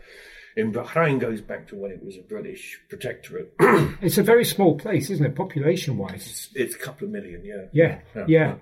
in 0.55 0.71
Bahrain 0.71 1.19
goes 1.19 1.41
back 1.41 1.67
to 1.69 1.75
when 1.75 1.91
it 1.91 2.03
was 2.03 2.15
a 2.17 2.21
British 2.21 2.79
protectorate. 2.89 3.53
It's 4.01 4.17
a 4.19 4.23
very 4.23 4.45
small 4.45 4.77
place, 4.77 5.09
isn't 5.09 5.25
it, 5.25 5.35
population 5.35 5.97
wise? 5.97 6.27
it's, 6.27 6.49
it's 6.53 6.75
a 6.75 6.77
couple 6.77 7.05
of 7.07 7.11
million, 7.11 7.43
yeah. 7.43 7.65
Yeah, 7.71 7.99
yeah. 8.27 8.55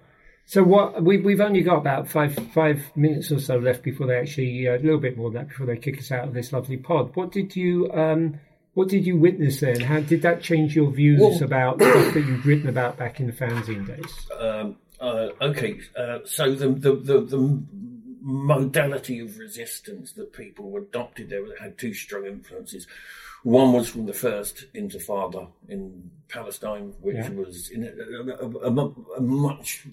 So 0.45 0.63
what 0.63 1.01
we 1.01 1.17
we've 1.17 1.39
only 1.39 1.61
got 1.61 1.77
about 1.77 2.09
five 2.09 2.35
five 2.53 2.83
minutes 2.95 3.31
or 3.31 3.39
so 3.39 3.57
left 3.57 3.83
before 3.83 4.07
they 4.07 4.17
actually 4.17 4.67
uh, 4.67 4.77
a 4.77 4.79
little 4.79 4.99
bit 4.99 5.17
more 5.17 5.29
than 5.31 5.41
that 5.41 5.49
before 5.49 5.65
they 5.65 5.77
kick 5.77 5.97
us 5.99 6.11
out 6.11 6.27
of 6.27 6.33
this 6.33 6.51
lovely 6.51 6.77
pod. 6.77 7.15
What 7.15 7.31
did 7.31 7.55
you 7.55 7.89
um 7.93 8.39
what 8.73 8.87
did 8.89 9.05
you 9.05 9.17
witness 9.17 9.59
then? 9.59 9.79
How 9.81 9.99
did 9.99 10.21
that 10.21 10.41
change 10.41 10.75
your 10.75 10.91
views 10.91 11.19
Well- 11.21 11.43
about 11.43 11.81
stuff 11.81 12.13
that 12.13 12.25
you'd 12.25 12.45
written 12.45 12.69
about 12.69 12.97
back 12.97 13.19
in 13.19 13.27
the 13.27 13.33
fanzine 13.33 13.85
days? 13.85 14.27
Um, 14.37 14.77
uh, 14.99 15.29
okay, 15.41 15.79
uh, 15.97 16.19
so 16.25 16.53
the, 16.53 16.69
the, 16.69 16.95
the, 16.95 17.21
the 17.21 17.63
modality 18.21 19.19
of 19.19 19.37
resistance 19.39 20.13
that 20.13 20.31
people 20.31 20.77
adopted 20.77 21.29
there 21.29 21.43
had 21.59 21.77
two 21.77 21.93
strong 21.93 22.25
influences. 22.25 22.87
One 23.43 23.73
was 23.73 23.89
from 23.89 24.05
the 24.05 24.13
first 24.13 24.65
Intifada 24.73 25.47
in 25.67 26.11
Palestine, 26.29 26.93
which 27.01 27.15
Yeah. 27.15 27.29
was 27.31 27.69
in 27.71 27.83
a, 27.83 28.45
a, 28.45 28.71
a, 28.71 28.93
a 29.17 29.21
much 29.21 29.85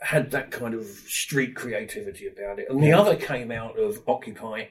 had 0.00 0.30
that 0.30 0.50
kind 0.50 0.74
of 0.74 0.84
street 0.84 1.54
creativity 1.54 2.26
about 2.28 2.58
it, 2.58 2.68
and 2.70 2.82
the 2.82 2.92
other 2.92 3.16
came 3.16 3.50
out 3.50 3.78
of 3.78 4.00
Occupy 4.06 4.64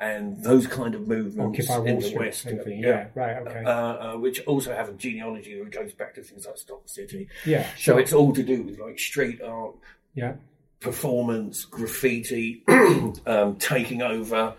and 0.00 0.42
those 0.42 0.66
kind 0.66 0.94
of 0.96 1.06
movements 1.06 1.58
in 1.68 1.98
the 2.00 2.14
West. 2.18 2.42
thing. 2.44 2.80
Yeah, 2.82 3.06
right, 3.14 3.36
okay. 3.46 3.62
Uh, 3.64 3.70
uh, 3.70 4.16
which 4.16 4.44
also 4.46 4.74
have 4.74 4.88
a 4.88 4.92
genealogy 4.94 5.56
that 5.62 5.70
goes 5.70 5.92
back 5.92 6.14
to 6.14 6.22
things 6.22 6.46
like 6.46 6.56
Stock 6.56 6.82
City. 6.86 7.28
yeah, 7.44 7.68
So 7.78 7.98
it's 7.98 8.12
all 8.12 8.32
to 8.32 8.42
do 8.42 8.62
with 8.62 8.80
like 8.80 8.98
street 8.98 9.40
art, 9.40 9.74
yeah, 10.14 10.34
performance, 10.80 11.64
graffiti, 11.64 12.64
um, 13.26 13.56
taking 13.60 14.02
over 14.02 14.54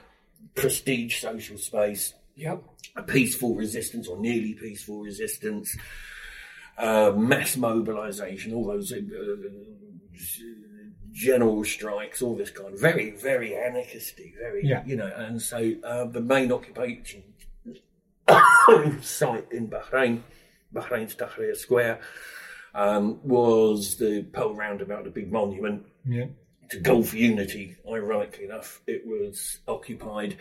prestige 0.55 1.19
social 1.21 1.57
space, 1.57 2.13
yep. 2.35 2.63
a 2.95 3.03
peaceful 3.03 3.55
resistance 3.55 4.07
or 4.07 4.17
nearly 4.19 4.53
peaceful 4.53 5.01
resistance, 5.01 5.75
uh, 6.77 7.11
mass 7.15 7.55
mobilization, 7.57 8.53
all 8.53 8.65
those 8.67 8.91
uh, 8.91 8.97
general 11.11 11.63
strikes, 11.63 12.21
all 12.21 12.35
this 12.35 12.49
kind 12.49 12.73
of 12.73 12.79
very, 12.79 13.11
very 13.11 13.51
anarchisty, 13.51 14.33
very, 14.39 14.65
Yeah. 14.65 14.83
you 14.85 14.95
know, 14.95 15.11
and 15.15 15.41
so 15.41 15.73
uh, 15.83 16.05
the 16.05 16.21
main 16.21 16.51
occupation 16.51 17.23
site 19.01 19.51
in 19.51 19.67
Bahrain, 19.69 20.21
Bahrain's 20.73 21.15
Tahrir 21.15 21.55
Square, 21.55 21.99
um, 22.73 23.19
was 23.23 23.97
the 23.97 24.23
Pearl 24.33 24.55
roundabout, 24.55 25.03
the 25.03 25.11
big 25.11 25.31
monument 25.31 25.85
Yeah. 26.07 26.25
To 26.73 26.79
Gulf 26.79 27.13
Unity, 27.13 27.75
ironically 27.89 28.45
enough, 28.45 28.81
it 28.87 29.05
was 29.05 29.59
occupied. 29.67 30.37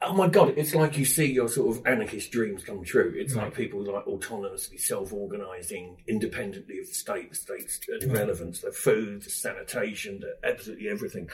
Oh 0.00 0.12
my 0.12 0.28
God, 0.28 0.54
it's 0.56 0.74
like 0.74 0.96
you 0.96 1.04
see 1.04 1.32
your 1.32 1.48
sort 1.48 1.76
of 1.76 1.86
anarchist 1.86 2.30
dreams 2.30 2.62
come 2.62 2.84
true. 2.84 3.12
It's 3.16 3.34
mm. 3.34 3.38
like 3.38 3.54
people 3.54 3.82
like 3.82 4.04
autonomously 4.04 4.80
self 4.80 5.12
organizing 5.12 6.02
independently 6.06 6.78
of 6.78 6.86
the 6.86 6.94
state, 6.94 7.30
the 7.30 7.36
state's 7.36 7.80
mm. 7.80 8.02
irrelevance, 8.02 8.60
their 8.60 8.72
food, 8.72 9.22
the 9.22 9.30
sanitation, 9.30 10.20
the, 10.20 10.48
absolutely 10.48 10.88
everything. 10.88 11.28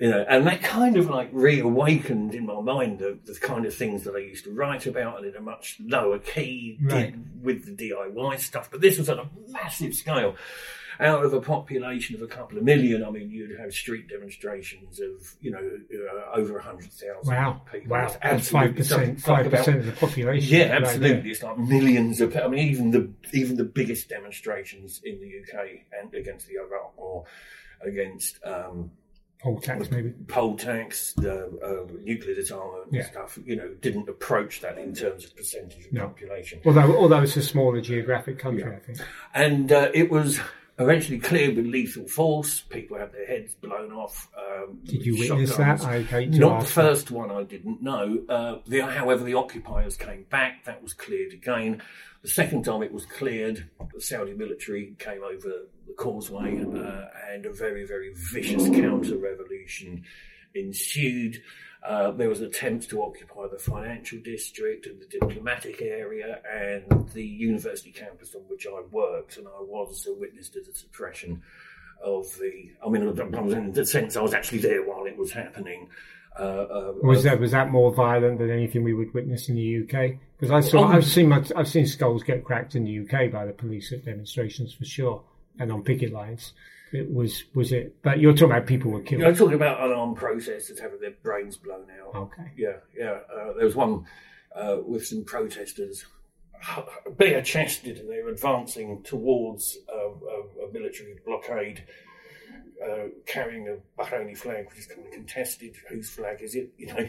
You 0.00 0.10
know, 0.10 0.24
and 0.28 0.44
that 0.48 0.60
kind 0.60 0.96
of 0.96 1.08
like 1.08 1.28
reawakened 1.30 2.34
in 2.34 2.46
my 2.46 2.60
mind 2.60 2.98
the, 2.98 3.16
the 3.24 3.38
kind 3.38 3.64
of 3.64 3.72
things 3.72 4.02
that 4.04 4.16
I 4.16 4.18
used 4.18 4.44
to 4.44 4.50
write 4.50 4.86
about 4.86 5.18
and 5.18 5.26
in 5.26 5.36
a 5.36 5.40
much 5.40 5.76
lower 5.80 6.18
key 6.18 6.78
Right. 6.82 7.12
did 7.12 7.44
with 7.44 7.64
the 7.66 7.90
DIY 7.90 8.40
stuff. 8.40 8.72
But 8.72 8.80
this 8.80 8.98
was 8.98 9.08
on 9.08 9.20
a 9.20 9.30
massive 9.52 9.94
scale 9.94 10.34
out 11.00 11.24
of 11.24 11.32
a 11.34 11.40
population 11.40 12.14
of 12.14 12.22
a 12.22 12.26
couple 12.26 12.58
of 12.58 12.64
million, 12.64 13.04
I 13.04 13.10
mean, 13.10 13.30
you'd 13.30 13.58
have 13.58 13.72
street 13.72 14.08
demonstrations 14.08 15.00
of, 15.00 15.34
you 15.40 15.50
know, 15.50 15.58
uh, 15.58 16.36
over 16.38 16.54
100,000 16.54 17.16
Wow, 17.24 17.62
people. 17.70 17.88
wow. 17.90 18.14
That's 18.22 18.48
five 18.48 18.74
percent, 18.76 19.20
five 19.20 19.50
percent 19.50 19.78
of 19.80 19.86
the 19.86 19.92
population. 19.92 20.56
Yeah, 20.58 20.72
right 20.72 20.82
absolutely. 20.82 21.30
It's 21.30 21.42
like 21.42 21.58
millions 21.58 22.20
of. 22.20 22.30
People. 22.32 22.46
I 22.46 22.50
mean, 22.50 22.68
even 22.68 22.90
the 22.90 23.10
even 23.32 23.56
the 23.56 23.64
biggest 23.64 24.08
demonstrations 24.08 25.00
in 25.04 25.20
the 25.20 25.28
UK 25.40 25.68
and 26.00 26.14
against 26.14 26.46
the 26.46 26.54
Iraq 26.54 26.96
War, 26.98 27.24
against 27.80 28.38
um, 28.44 28.90
Poll 29.42 29.60
tax, 29.60 29.90
maybe. 29.90 30.10
poll 30.26 30.56
tax, 30.56 31.12
the 31.18 31.44
uh, 31.62 31.92
nuclear 32.02 32.34
disarmament 32.34 32.88
Yeah. 32.92 33.04
stuff, 33.04 33.38
you 33.44 33.56
know, 33.56 33.68
didn't 33.82 34.08
approach 34.08 34.62
that 34.62 34.78
in 34.78 34.94
terms 34.94 35.26
of 35.26 35.36
percentage 35.36 35.84
of 35.84 35.92
No. 35.92 36.06
population. 36.06 36.60
Although, 36.64 36.96
although 36.96 37.20
it's 37.20 37.36
a 37.36 37.42
smaller 37.42 37.82
geographic 37.82 38.38
country, 38.38 38.74
I 38.74 38.78
think. 38.78 38.98
and 39.34 39.70
uh, 39.70 39.90
it 39.92 40.10
was 40.10 40.40
eventually 40.78 41.18
cleared 41.18 41.56
with 41.56 41.66
lethal 41.66 42.06
force. 42.08 42.60
People 42.62 42.98
had 42.98 43.12
their 43.12 43.26
heads 43.26 43.54
blown 43.54 43.92
off. 43.92 44.28
Um, 44.36 44.80
Did 44.84 45.06
you 45.06 45.18
witness 45.18 45.56
that? 45.56 45.82
I 45.82 46.02
hate 46.02 46.32
to 46.32 46.38
Not 46.38 46.60
the 46.60 46.66
first 46.66 47.10
one, 47.10 47.30
I 47.30 47.44
didn't 47.44 47.82
know. 47.82 48.22
Uh, 48.28 48.56
the, 48.66 48.80
however, 48.80 49.24
the 49.24 49.34
occupiers 49.34 49.96
came 49.96 50.24
back. 50.30 50.64
That 50.64 50.82
was 50.82 50.92
cleared 50.92 51.32
again. 51.32 51.82
The 52.22 52.30
second 52.30 52.64
time 52.64 52.82
it 52.82 52.92
was 52.92 53.04
cleared, 53.04 53.68
the 53.94 54.00
Saudi 54.00 54.32
military 54.32 54.94
came 54.98 55.22
over 55.22 55.66
the 55.86 55.92
causeway, 55.96 56.58
uh, 56.58 57.04
and 57.30 57.44
a 57.46 57.52
very, 57.52 57.86
very 57.86 58.12
vicious 58.32 58.68
counter-revolution 58.68 60.04
ensued. 60.54 61.42
Uh, 61.84 62.10
there 62.12 62.30
was 62.30 62.40
attempts 62.40 62.86
to 62.86 63.02
occupy 63.02 63.46
the 63.46 63.58
financial 63.58 64.18
district 64.20 64.86
and 64.86 64.98
the 65.00 65.06
diplomatic 65.06 65.82
area 65.82 66.40
and 66.50 67.08
the 67.10 67.22
university 67.24 67.90
campus 67.92 68.34
on 68.34 68.40
which 68.48 68.66
I 68.66 68.80
worked, 68.90 69.36
and 69.36 69.46
I 69.46 69.60
was 69.60 70.06
a 70.06 70.14
witness 70.14 70.48
to 70.50 70.62
the 70.62 70.72
suppression 70.72 71.42
of 72.02 72.24
the. 72.38 72.70
I 72.84 72.88
mean, 72.88 73.06
I 73.06 73.40
was 73.40 73.52
in 73.52 73.72
the 73.72 73.84
sense 73.84 74.16
I 74.16 74.22
was 74.22 74.32
actually 74.32 74.58
there 74.58 74.82
while 74.82 75.04
it 75.04 75.16
was 75.18 75.30
happening. 75.32 75.90
Uh, 76.38 76.42
uh, 76.42 76.92
Was 77.02 77.22
that 77.24 77.38
was 77.38 77.52
that 77.52 77.70
more 77.70 77.94
violent 77.94 78.38
than 78.38 78.50
anything 78.50 78.82
we 78.82 78.94
would 78.94 79.12
witness 79.14 79.48
in 79.48 79.54
the 79.54 79.82
UK? 79.82 80.18
Because 80.38 80.50
I 80.50 80.60
saw, 80.68 80.80
Oh. 80.80 80.84
I've 80.88 81.04
seen, 81.04 81.28
much, 81.28 81.52
I've 81.54 81.68
seen 81.68 81.86
skulls 81.86 82.24
get 82.24 82.44
cracked 82.44 82.74
in 82.74 82.84
the 82.84 83.00
UK 83.00 83.30
by 83.30 83.44
the 83.46 83.52
police 83.52 83.92
at 83.92 84.04
demonstrations 84.04 84.72
for 84.72 84.84
sure, 84.84 85.22
and 85.60 85.70
on 85.70 85.84
picket 85.84 86.12
lines. 86.12 86.54
It 86.94 87.12
was, 87.12 87.44
was 87.54 87.72
it? 87.72 88.02
But 88.02 88.20
you're 88.20 88.32
talking 88.32 88.52
about 88.52 88.66
people 88.66 88.90
were 88.92 89.02
killed. 89.02 89.20
You're 89.20 89.34
talking 89.34 89.54
about 89.54 89.82
unarmed 89.82 90.16
protesters 90.16 90.78
having 90.78 91.00
their 91.00 91.14
brains 91.22 91.56
blown 91.56 91.86
out. 92.00 92.14
Okay. 92.14 92.52
Yeah, 92.56 92.76
yeah. 92.96 93.18
Uh, 93.34 93.52
there 93.54 93.64
was 93.64 93.74
one 93.74 94.06
uh, 94.54 94.78
with 94.86 95.04
some 95.06 95.24
protesters, 95.24 96.06
bare 97.18 97.42
chested, 97.42 97.98
and 97.98 98.08
they 98.10 98.22
were 98.22 98.30
advancing 98.30 99.02
towards 99.02 99.78
uh, 99.92 100.08
a, 100.08 100.68
a 100.68 100.72
military 100.72 101.16
blockade, 101.26 101.84
uh, 102.82 103.08
carrying 103.26 103.68
a 103.68 103.76
Bahraini 104.00 104.36
flag, 104.36 104.68
which 104.68 104.78
is 104.78 104.86
kind 104.86 105.06
of 105.06 105.12
contested. 105.12 105.76
Whose 105.88 106.10
flag 106.10 106.42
is 106.42 106.54
it? 106.54 106.72
You 106.76 106.86
know, 106.86 107.08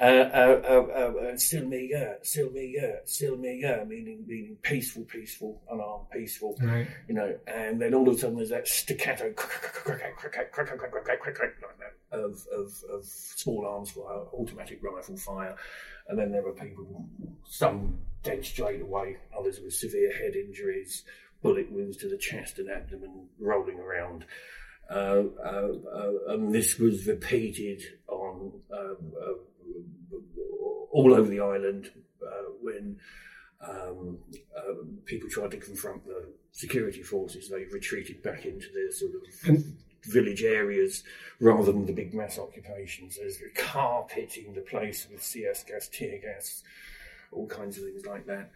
uh, 0.00 0.04
uh, 0.04 0.62
uh, 0.68 0.72
uh, 0.72 1.28
uh, 1.28 1.32
Silmiya, 1.34 2.16
Silmiya, 2.22 3.04
Silmiya, 3.06 3.86
meaning 3.86 4.24
meaning 4.26 4.56
peaceful, 4.62 5.04
peaceful, 5.04 5.62
unarmed, 5.70 6.10
peaceful 6.10 6.56
Right. 6.60 6.86
you 7.08 7.14
know, 7.14 7.36
and 7.46 7.80
then 7.80 7.94
all 7.94 8.08
of 8.08 8.16
a 8.16 8.18
sudden 8.18 8.36
there's 8.36 8.50
that 8.50 8.66
staccato 8.66 9.32
of, 12.12 12.46
of, 12.52 12.72
of 12.90 13.04
small 13.04 13.66
arms 13.66 13.90
fire, 13.90 14.24
automatic 14.32 14.80
rifle 14.82 15.16
fire, 15.16 15.56
and 16.08 16.18
then 16.18 16.30
there 16.32 16.42
were 16.42 16.52
people, 16.52 17.06
some 17.44 17.98
dead 18.22 18.44
straight 18.44 18.80
away, 18.80 19.16
others 19.38 19.60
with 19.60 19.74
severe 19.74 20.12
head 20.12 20.34
injuries, 20.34 21.04
bullet 21.42 21.70
wounds 21.70 21.96
to 21.98 22.08
the 22.08 22.16
chest 22.16 22.58
and 22.58 22.70
abdomen, 22.70 23.28
rolling 23.38 23.78
around. 23.78 24.24
Uh, 24.90 25.24
uh, 25.42 25.68
uh, 25.94 26.12
and 26.28 26.54
this 26.54 26.78
was 26.78 27.06
repeated 27.06 27.82
on 28.08 28.52
um, 28.72 28.96
uh, 29.20 30.16
all 30.90 31.14
over 31.14 31.28
the 31.28 31.40
island 31.40 31.90
uh, 32.22 32.50
when 32.60 32.96
um, 33.66 34.18
um, 34.56 34.98
people 35.06 35.28
tried 35.28 35.50
to 35.50 35.56
confront 35.56 36.04
the 36.04 36.28
security 36.52 37.02
forces. 37.02 37.48
They 37.48 37.64
retreated 37.64 38.22
back 38.22 38.44
into 38.44 38.66
their 38.72 38.92
sort 38.92 39.12
of 39.14 39.64
village 40.04 40.42
areas 40.42 41.02
rather 41.40 41.72
than 41.72 41.86
the 41.86 41.92
big 41.92 42.14
mass 42.14 42.38
occupations. 42.38 43.16
There's 43.16 43.38
the 43.38 43.50
carpeting 43.54 44.54
the 44.54 44.60
place 44.60 45.06
with 45.10 45.22
CS 45.22 45.64
gas, 45.64 45.88
tear 45.88 46.18
gas, 46.18 46.62
all 47.32 47.46
kinds 47.46 47.78
of 47.78 47.84
things 47.84 48.06
like 48.06 48.26
that. 48.26 48.50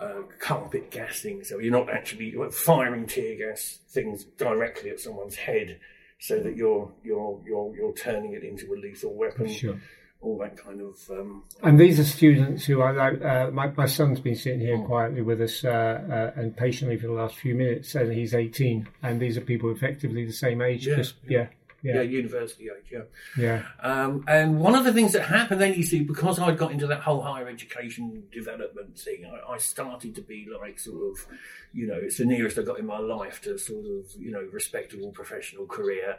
Uh, 0.00 0.22
carpet 0.38 0.92
gassing, 0.92 1.42
so 1.42 1.58
you're 1.58 1.72
not 1.72 1.90
actually 1.90 2.30
you're 2.30 2.48
firing 2.52 3.04
tear 3.04 3.36
gas 3.36 3.80
things 3.88 4.22
directly 4.36 4.90
at 4.90 5.00
someone's 5.00 5.34
head, 5.34 5.80
so 6.20 6.38
that 6.38 6.54
you're 6.54 6.88
you're 7.02 7.40
you're 7.44 7.74
you're 7.74 7.92
turning 7.94 8.32
it 8.32 8.44
into 8.44 8.72
a 8.72 8.76
lethal 8.76 9.12
weapon. 9.12 9.48
Sure. 9.48 9.80
All 10.20 10.38
that 10.38 10.56
kind 10.56 10.80
of 10.80 10.96
um, 11.10 11.44
And 11.62 11.78
these 11.78 11.98
are 12.00 12.04
students 12.04 12.64
who 12.64 12.80
are 12.80 12.92
like, 12.92 13.22
uh, 13.22 13.50
my, 13.52 13.68
my 13.76 13.86
son's 13.86 14.18
been 14.18 14.34
sitting 14.34 14.60
here 14.60 14.78
quietly 14.84 15.22
with 15.22 15.40
us 15.40 15.64
uh, 15.64 15.68
uh, 15.68 16.40
and 16.40 16.56
patiently 16.56 16.96
for 16.96 17.06
the 17.06 17.12
last 17.12 17.36
few 17.36 17.54
minutes, 17.54 17.94
and 17.94 18.12
he's 18.12 18.34
18. 18.34 18.88
And 19.02 19.20
these 19.20 19.36
are 19.36 19.40
people 19.40 19.70
effectively 19.70 20.24
the 20.24 20.32
same 20.32 20.60
age. 20.60 20.88
Yeah, 20.88 20.96
just, 20.96 21.14
yeah, 21.28 21.38
yeah, 21.38 21.46
yeah, 21.82 22.00
university 22.02 22.64
age, 22.64 22.90
yeah. 22.90 23.02
yeah. 23.36 23.62
Um, 23.80 24.24
and 24.26 24.58
one 24.58 24.74
of 24.74 24.84
the 24.84 24.92
things 24.92 25.12
that 25.12 25.22
happened 25.22 25.60
then, 25.60 25.74
you 25.74 25.84
see, 25.84 26.00
because 26.00 26.38
I'd 26.38 26.58
got 26.58 26.72
into 26.72 26.86
that 26.88 27.00
whole 27.00 27.20
higher 27.20 27.48
education 27.48 28.24
development 28.32 28.98
thing, 28.98 29.24
I, 29.24 29.52
I 29.52 29.58
started 29.58 30.14
to 30.16 30.22
be 30.22 30.46
like 30.60 30.78
sort 30.78 31.02
of, 31.10 31.26
you 31.72 31.86
know, 31.86 31.94
it's 31.94 32.18
the 32.18 32.24
nearest 32.24 32.58
I 32.58 32.62
got 32.62 32.80
in 32.80 32.86
my 32.86 32.98
life 32.98 33.40
to 33.42 33.58
sort 33.58 33.84
of, 33.84 34.06
you 34.18 34.32
know, 34.32 34.46
respectable 34.52 35.10
professional 35.12 35.66
career. 35.66 36.16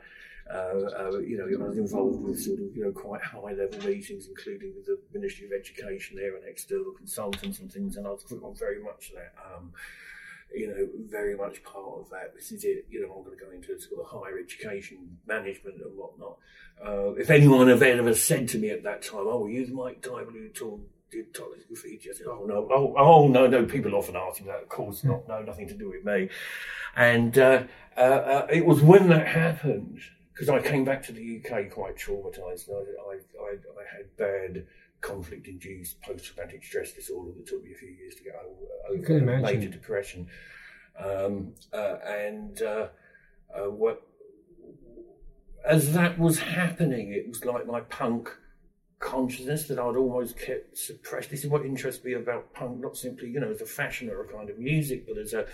Uh, 0.52 0.90
uh, 0.98 1.18
you 1.20 1.38
know, 1.38 1.46
I 1.64 1.68
was 1.68 1.78
involved 1.78 2.24
with 2.24 2.42
sort 2.42 2.60
of, 2.60 2.76
you 2.76 2.86
know, 2.86 2.92
quite 2.92 3.22
high 3.22 3.54
level 3.54 3.80
meetings, 3.86 4.28
including 4.28 4.74
with 4.76 4.86
the 4.86 4.98
Ministry 5.14 5.46
of 5.46 5.52
Education 5.52 6.16
there 6.16 6.36
and 6.36 6.46
external 6.46 6.92
consultants 6.92 7.60
and 7.60 7.72
things, 7.72 7.98
and 7.98 8.08
I 8.08 8.12
was 8.12 8.24
very 8.58 8.82
much 8.82 9.12
that. 9.14 9.34
Um, 9.46 9.74
you 10.54 10.68
know, 10.68 10.88
very 11.10 11.36
much 11.36 11.64
part 11.64 12.00
of 12.00 12.10
that. 12.10 12.34
This 12.36 12.52
is 12.52 12.64
it. 12.64 12.86
You 12.90 13.02
know, 13.02 13.14
I'm 13.14 13.24
going 13.24 13.38
to 13.38 13.44
go 13.44 13.52
into 13.52 13.80
sort 13.80 14.02
of 14.02 14.08
higher 14.08 14.40
education 14.40 15.18
management 15.28 15.78
and 15.82 15.98
whatnot. 15.98 16.38
Uh, 16.84 17.14
if 17.16 17.30
anyone 17.30 17.68
had 17.68 17.82
ever 17.82 18.16
said 18.16 18.48
to 18.50 18.58
me 18.58 18.70
at 18.70 18.84
that 18.84 19.02
time, 19.02 19.26
"Oh, 19.28 19.42
were 19.42 19.50
you 19.50 19.68
Mike 19.74 20.02
Diboll 20.02 20.32
who 20.32 20.50
told, 20.50 20.86
did 21.12 21.34
toilet 21.34 21.68
graffiti?" 21.68 22.10
I 22.10 22.14
said, 22.14 22.28
"Oh 22.28 22.46
no, 22.46 22.68
oh, 22.72 22.94
oh 22.98 23.28
no, 23.28 23.48
no." 23.48 23.66
People 23.66 23.96
often 23.96 24.16
ask 24.16 24.42
me 24.42 24.48
that. 24.48 24.64
Of 24.64 24.70
course 24.70 25.04
not. 25.04 25.28
No, 25.28 25.42
nothing 25.42 25.68
to 25.68 25.76
do 25.76 25.90
with 25.90 26.06
me. 26.06 26.30
And 26.96 27.38
uh, 27.38 27.64
uh, 27.98 28.00
uh, 28.00 28.48
it 28.50 28.66
was 28.66 28.82
when 28.82 29.10
that 29.10 29.28
happened, 29.28 30.00
because 30.34 30.50
I 30.50 30.62
came 30.62 30.86
back 30.86 31.04
to 31.04 31.12
the 31.12 31.42
UK 31.42 31.70
quite 31.70 31.98
traumatized. 31.98 32.70
I, 32.70 32.74
I, 32.74 33.16
I, 33.44 33.52
I 33.52 33.98
had 33.98 34.18
bad 34.18 34.66
conflict-induced 35.02 36.02
post-traumatic 36.02 36.64
stress 36.64 36.94
disorder 36.94 37.32
that 37.38 37.48
took 37.48 37.64
me 37.64 37.72
a 37.72 37.76
few 37.76 37.90
years 37.90 38.16
to 38.16 38.24
get 38.24 38.36
over, 38.36 39.02
major 39.42 39.70
depression. 39.70 40.28
Um, 40.98 41.54
uh, 41.72 41.98
and 42.06 42.62
uh, 42.62 42.88
uh, 43.56 43.70
what 43.70 44.04
as 45.66 45.94
that 45.94 46.18
was 46.18 46.40
happening, 46.40 47.12
it 47.12 47.28
was 47.28 47.44
like 47.46 47.66
my 47.68 47.82
punk 47.82 48.30
consciousness 49.00 49.68
that 49.68 49.80
I'd 49.80 49.96
almost 49.96 50.38
kept 50.38 50.78
suppressed. 50.78 51.30
This 51.30 51.44
is 51.44 51.50
what 51.50 51.66
interests 51.66 52.04
me 52.04 52.14
about 52.14 52.54
punk, 52.54 52.82
not 52.82 52.98
simply, 52.98 53.30
you 53.30 53.40
know, 53.40 53.50
as 53.50 53.62
a 53.62 53.66
fashion 53.66 54.10
or 54.10 54.24
a 54.24 54.28
kind 54.28 54.50
of 54.50 54.60
music, 54.60 55.08
but 55.08 55.18
as 55.18 55.34
a, 55.34 55.46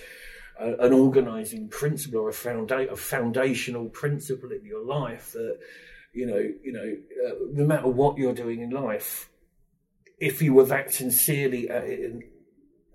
a 0.59 0.73
an 0.85 0.93
organizing 0.93 1.67
principle 1.67 2.21
or 2.21 2.29
a, 2.29 2.33
founda- 2.33 2.91
a 2.91 2.95
foundational 2.95 3.89
principle 3.89 4.51
in 4.51 4.65
your 4.65 4.83
life 4.83 5.31
that, 5.33 5.59
you 6.13 6.25
know, 6.25 6.37
you 6.63 6.71
know, 6.71 6.95
uh, 7.27 7.35
no 7.51 7.65
matter 7.65 7.87
what 7.87 8.17
you're 8.17 8.33
doing 8.33 8.61
in 8.61 8.71
life, 8.71 9.29
if 10.19 10.41
you 10.41 10.53
were 10.53 10.65
that 10.65 10.93
sincerely 10.93 11.69
at, 11.69 11.83
it, 11.83 12.31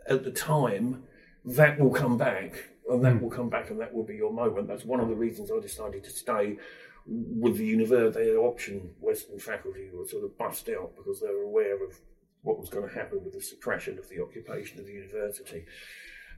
at 0.09 0.25
the 0.25 0.31
time, 0.31 1.05
that 1.45 1.79
will 1.79 1.91
come 1.91 2.17
back 2.17 2.71
and 2.89 3.05
that 3.05 3.15
mm. 3.15 3.21
will 3.23 3.31
come 3.31 3.49
back 3.49 3.71
and 3.71 3.81
that 3.81 3.95
will 3.95 4.05
be 4.05 4.17
your 4.17 4.33
moment. 4.33 4.69
That's 4.69 4.85
one 4.85 5.01
of 5.01 5.09
the 5.09 5.15
reasons 5.15 5.51
I 5.51 5.61
decided 5.61 6.05
to 6.05 6.11
stay 6.11 6.59
with 7.07 7.57
the 7.57 7.67
university, 7.67 8.25
their 8.25 8.39
option 8.39 8.91
Western 9.01 9.39
faculty 9.39 9.89
were 9.93 10.07
sort 10.07 10.25
of 10.25 10.37
bust 10.37 10.69
out 10.69 10.93
because 10.97 11.21
they 11.21 11.29
were 11.29 11.43
aware 11.43 11.83
of 11.85 11.99
what 12.43 12.59
was 12.59 12.71
going 12.71 12.89
to 12.89 12.95
happen 12.95 13.23
with 13.25 13.35
the 13.35 13.43
suppression 13.43 13.99
of 13.99 14.09
the 14.09 14.23
occupation 14.23 14.79
of 14.79 14.87
the 14.87 14.93
university. 14.93 15.65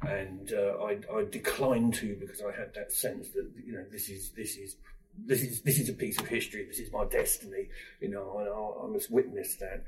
And 0.03 0.53
uh, 0.53 0.83
I, 0.83 0.99
I 1.15 1.25
declined 1.31 1.95
to 1.95 2.17
because 2.19 2.43
I 2.43 2.53
had 2.53 2.75
that 2.75 2.93
sense 2.93 3.29
that 3.31 3.51
you 3.65 3.73
know 3.73 3.85
this 3.91 4.09
is 4.09 4.31
this 4.31 4.57
is 4.57 4.77
this 5.17 5.43
is 5.43 5.63
this 5.63 5.79
is 5.79 5.89
a 5.89 5.93
piece 5.93 6.19
of 6.19 6.27
history. 6.27 6.65
This 6.65 6.81
is 6.81 6.93
my 6.93 7.05
destiny. 7.05 7.69
You 8.01 8.11
know, 8.11 8.39
and 8.39 8.49
I, 8.49 8.85
I 8.85 8.93
must 8.93 9.13
witness 9.13 9.57
that 9.57 9.85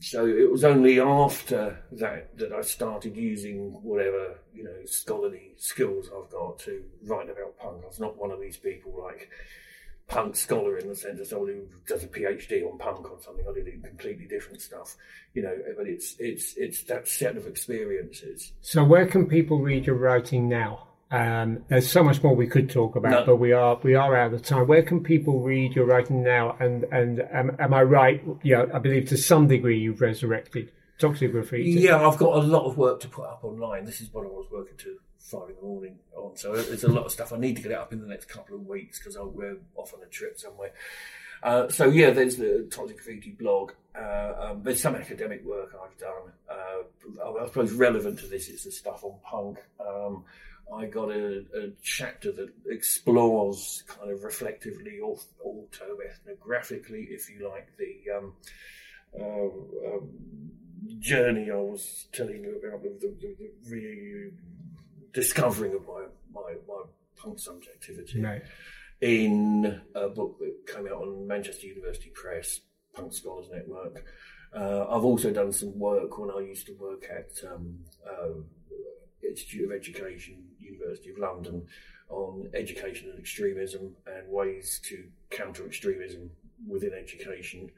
so 0.00 0.26
it 0.26 0.50
was 0.50 0.64
only 0.64 1.00
after 1.00 1.82
that 1.92 2.36
that 2.38 2.52
I 2.52 2.60
started 2.60 3.16
using 3.16 3.72
whatever 3.82 4.38
you 4.54 4.64
know 4.64 4.84
scholarly 4.84 5.54
skills 5.56 6.08
I've 6.14 6.30
got 6.30 6.58
to 6.60 6.82
write 7.04 7.28
about 7.28 7.58
punk. 7.58 7.82
I 7.82 7.86
was 7.86 8.00
not 8.00 8.16
one 8.16 8.30
of 8.30 8.40
these 8.40 8.56
people 8.56 8.92
like 9.02 9.28
punk 10.08 10.36
scholar 10.36 10.78
in 10.78 10.88
the 10.88 10.96
sense 10.96 11.20
of 11.20 11.26
someone 11.26 11.48
who 11.48 11.66
does 11.86 12.02
a 12.02 12.08
PhD 12.08 12.66
on 12.66 12.78
punk 12.78 13.10
or 13.10 13.18
something. 13.20 13.44
I 13.48 13.52
did 13.52 13.84
completely 13.84 14.26
different 14.26 14.60
stuff, 14.60 14.96
you 15.34 15.42
know. 15.42 15.56
But 15.76 15.86
it's 15.86 16.16
it's 16.18 16.54
it's 16.56 16.82
that 16.84 17.06
set 17.06 17.36
of 17.36 17.46
experiences. 17.46 18.52
So 18.60 18.84
where 18.84 19.06
can 19.06 19.26
people 19.26 19.60
read 19.60 19.86
your 19.86 19.96
writing 19.96 20.48
now? 20.48 20.87
Um, 21.10 21.64
there's 21.68 21.90
so 21.90 22.04
much 22.04 22.22
more 22.22 22.34
we 22.36 22.46
could 22.46 22.68
talk 22.68 22.94
about, 22.94 23.10
no. 23.10 23.24
but 23.24 23.36
we 23.36 23.52
are 23.52 23.78
we 23.82 23.94
are 23.94 24.14
out 24.14 24.34
of 24.34 24.42
time. 24.42 24.66
Where 24.66 24.82
can 24.82 25.02
people 25.02 25.40
read 25.40 25.74
your 25.74 25.86
writing 25.86 26.22
now? 26.22 26.56
And 26.60 26.84
and 26.84 27.20
am, 27.32 27.56
am 27.58 27.72
I 27.72 27.82
right? 27.82 28.22
Yeah, 28.42 28.66
I 28.74 28.78
believe 28.78 29.08
to 29.08 29.16
some 29.16 29.48
degree 29.48 29.78
you've 29.78 30.02
resurrected 30.02 30.70
Toxic 30.98 31.32
Grafity. 31.32 31.80
Yeah, 31.80 32.06
I've 32.06 32.18
got 32.18 32.36
a 32.36 32.46
lot 32.46 32.66
of 32.66 32.76
work 32.76 33.00
to 33.00 33.08
put 33.08 33.24
up 33.24 33.42
online. 33.42 33.86
This 33.86 34.02
is 34.02 34.12
what 34.12 34.26
I 34.26 34.28
was 34.28 34.48
working 34.50 34.76
to 34.78 34.98
five 35.18 35.48
in 35.48 35.56
the 35.56 35.62
morning 35.62 35.98
on, 36.14 36.36
so 36.36 36.54
there's 36.54 36.84
a 36.84 36.88
lot 36.88 37.06
of 37.06 37.12
stuff. 37.12 37.32
I 37.32 37.38
need 37.38 37.56
to 37.56 37.62
get 37.62 37.72
it 37.72 37.78
up 37.78 37.92
in 37.92 38.00
the 38.00 38.06
next 38.06 38.26
couple 38.26 38.56
of 38.56 38.66
weeks 38.66 38.98
because 38.98 39.16
we're 39.18 39.56
off 39.76 39.94
on 39.94 40.02
a 40.02 40.06
trip 40.06 40.38
somewhere. 40.38 40.72
Uh, 41.42 41.68
so 41.68 41.86
yeah, 41.86 42.10
there's 42.10 42.36
the 42.36 42.68
Toxic 42.70 43.02
Grafity 43.02 43.30
blog. 43.30 43.72
Uh, 43.98 44.32
um, 44.38 44.62
there's 44.62 44.80
some 44.82 44.94
academic 44.94 45.44
work 45.44 45.74
I've 45.82 45.96
done. 45.98 46.32
Uh, 46.50 47.42
I 47.42 47.46
suppose 47.46 47.72
relevant 47.72 48.18
to 48.20 48.26
this 48.26 48.48
is 48.48 48.64
the 48.64 48.70
stuff 48.70 49.04
on 49.04 49.14
punk. 49.22 49.58
Um, 49.80 50.24
I 50.74 50.86
got 50.86 51.10
a, 51.10 51.44
a, 51.54 51.70
chapter 51.82 52.32
that 52.32 52.48
explores 52.66 53.84
kind 53.86 54.10
of 54.10 54.22
reflectively, 54.22 55.00
auto-ethnographically, 55.00 57.08
if 57.10 57.30
you 57.30 57.48
like, 57.48 57.68
the 57.78 58.10
um, 58.16 58.34
uh, 59.18 59.48
um, 59.94 60.10
journey 60.98 61.50
I 61.50 61.56
was 61.56 62.08
telling 62.12 62.44
you 62.44 62.58
about, 62.58 62.82
the, 62.82 62.90
the, 63.00 63.16
the 63.38 63.50
re- 63.70 64.32
discovering 65.12 65.74
of 65.74 65.86
my, 65.86 66.06
my, 66.32 66.54
my 66.66 66.82
punk 67.16 67.38
subjectivity. 67.38 68.22
Right. 68.22 68.42
In 69.00 69.80
a 69.94 70.08
book 70.08 70.38
that 70.40 70.66
came 70.66 70.86
out 70.86 71.02
on 71.02 71.26
Manchester 71.26 71.66
University 71.66 72.10
Press, 72.14 72.60
Punk 72.94 73.12
Scholars 73.12 73.48
Network. 73.52 74.04
Uh, 74.52 74.86
I've 74.88 75.04
also 75.04 75.30
done 75.30 75.52
some 75.52 75.78
work 75.78 76.18
when 76.18 76.30
I 76.30 76.40
used 76.40 76.66
to 76.66 76.72
work 76.74 77.04
at 77.10 77.30
um, 77.48 77.78
uh, 78.06 78.30
Institute 79.26 79.66
of 79.66 79.72
Education, 79.72 80.44
University 80.72 81.10
of 81.10 81.18
London, 81.18 81.66
on 82.08 82.48
education 82.54 83.10
and 83.10 83.18
extremism 83.18 83.94
and 84.06 84.28
ways 84.28 84.80
to 84.84 85.04
counter 85.30 85.66
extremism 85.66 86.30
within 86.66 86.92
education. 86.92 87.70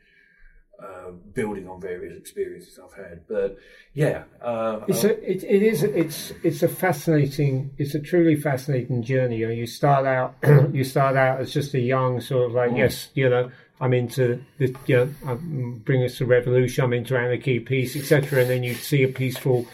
Uh, 0.82 1.10
building 1.34 1.68
on 1.68 1.78
various 1.78 2.16
experiences 2.16 2.78
I've 2.82 2.96
had, 2.96 3.28
but 3.28 3.58
yeah, 3.92 4.22
uh, 4.40 4.80
it's 4.88 5.04
a, 5.04 5.10
it, 5.30 5.44
it 5.44 5.62
is 5.62 5.82
it's 5.82 6.32
it's 6.42 6.62
a 6.62 6.68
fascinating, 6.68 7.72
it's 7.76 7.94
a 7.94 8.00
truly 8.00 8.34
fascinating 8.34 9.02
journey. 9.02 9.36
You, 9.36 9.48
know, 9.48 9.52
you 9.52 9.66
start 9.66 10.06
out 10.06 10.36
you 10.72 10.82
start 10.84 11.16
out 11.16 11.38
as 11.38 11.52
just 11.52 11.74
a 11.74 11.78
young 11.78 12.22
sort 12.22 12.46
of 12.46 12.52
like 12.52 12.70
mm. 12.70 12.78
yes, 12.78 13.10
you 13.12 13.28
know, 13.28 13.50
I'm 13.78 13.92
into 13.92 14.42
the 14.56 14.74
you 14.86 14.96
know, 14.96 15.14
I'm 15.26 15.82
bring 15.84 16.02
us 16.02 16.16
to 16.16 16.24
revolution, 16.24 16.84
I'm 16.84 16.94
into 16.94 17.14
anarchy, 17.14 17.60
peace, 17.60 17.94
etc. 17.94 18.40
And 18.40 18.48
then 18.48 18.62
you 18.62 18.72
see 18.72 19.02
a 19.02 19.08
peaceful 19.08 19.66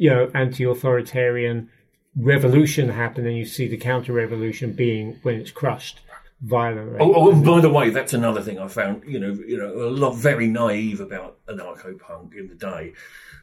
you 0.00 0.08
know, 0.08 0.30
anti-authoritarian 0.34 1.70
revolution 2.16 2.88
happen, 2.88 3.26
and 3.26 3.36
you 3.36 3.44
see 3.44 3.68
the 3.68 3.76
counter-revolution 3.76 4.72
being 4.72 5.18
when 5.22 5.36
it's 5.36 5.50
crushed 5.50 6.00
violently. 6.40 6.98
Oh, 7.00 7.12
oh, 7.14 7.32
and 7.32 7.44
by 7.44 7.60
the 7.60 7.70
way, 7.70 7.90
that's 7.90 8.14
another 8.14 8.40
thing 8.42 8.58
I 8.58 8.68
found. 8.68 9.04
You 9.06 9.20
know, 9.20 9.32
you 9.32 9.56
know, 9.56 9.72
a 9.72 9.90
lot 9.90 10.16
very 10.16 10.48
naive 10.48 11.00
about 11.00 11.38
anarcho-punk 11.46 12.34
in 12.34 12.48
the 12.48 12.54
day. 12.54 12.92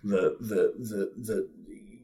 That 0.03 0.37
the 0.39 0.73
the 0.77 1.11
the 1.17 1.49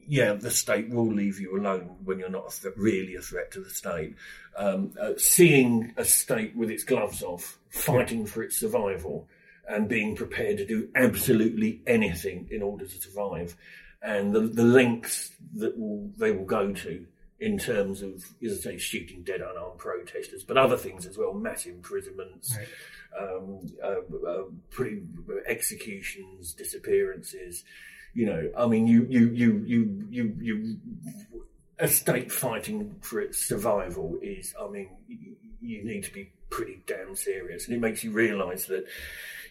yeah, 0.07 0.33
the 0.33 0.51
state 0.51 0.89
will 0.89 1.11
leave 1.11 1.39
you 1.39 1.57
alone 1.57 1.95
when 2.03 2.19
you're 2.19 2.29
not 2.29 2.53
a 2.53 2.61
th- 2.61 2.73
really 2.77 3.15
a 3.15 3.21
threat 3.21 3.51
to 3.51 3.61
the 3.61 3.69
state. 3.69 4.15
Um, 4.57 4.93
uh, 4.99 5.13
seeing 5.17 5.93
a 5.97 6.05
state 6.05 6.55
with 6.55 6.69
its 6.69 6.83
gloves 6.83 7.23
off, 7.23 7.57
fighting 7.69 8.21
yeah. 8.21 8.25
for 8.25 8.43
its 8.43 8.57
survival, 8.57 9.27
and 9.67 9.87
being 9.87 10.15
prepared 10.15 10.57
to 10.57 10.65
do 10.65 10.89
absolutely 10.95 11.81
anything 11.87 12.47
in 12.51 12.61
order 12.61 12.85
to 12.85 13.01
survive 13.01 13.55
and 14.03 14.33
the, 14.33 14.41
the 14.41 14.63
lengths 14.63 15.31
that 15.55 15.77
will, 15.79 16.11
they 16.17 16.31
will 16.31 16.45
go 16.45 16.73
to 16.73 17.05
in 17.39 17.57
terms 17.57 18.01
of, 18.01 18.23
as 18.43 18.59
I 18.59 18.71
say, 18.71 18.77
shooting 18.77 19.23
dead 19.23 19.41
unarmed 19.41 19.77
protesters, 19.77 20.43
but 20.43 20.57
other 20.57 20.77
things 20.77 21.05
as 21.05 21.17
well, 21.17 21.33
mass 21.33 21.65
imprisonments, 21.65 22.55
right. 22.57 23.29
um, 23.29 23.59
uh, 23.83 24.27
uh, 24.27 24.43
pre- 24.69 25.03
executions, 25.47 26.53
disappearances. 26.53 27.63
You 28.13 28.27
know, 28.27 28.51
I 28.57 28.67
mean, 28.67 28.87
you, 28.87 29.05
you, 29.09 29.29
you, 29.31 29.63
you, 29.65 30.07
you, 30.09 30.37
you, 30.39 30.77
a 31.79 31.87
state 31.87 32.31
fighting 32.31 32.95
for 33.01 33.19
its 33.19 33.39
survival 33.39 34.17
is, 34.21 34.53
I 34.61 34.67
mean, 34.69 34.89
you, 35.07 35.35
you 35.59 35.83
need 35.83 36.03
to 36.03 36.13
be 36.13 36.31
pretty 36.49 36.81
damn 36.85 37.15
serious, 37.15 37.67
and 37.67 37.75
it 37.75 37.79
makes 37.79 38.03
you 38.03 38.11
realise 38.11 38.65
that, 38.67 38.85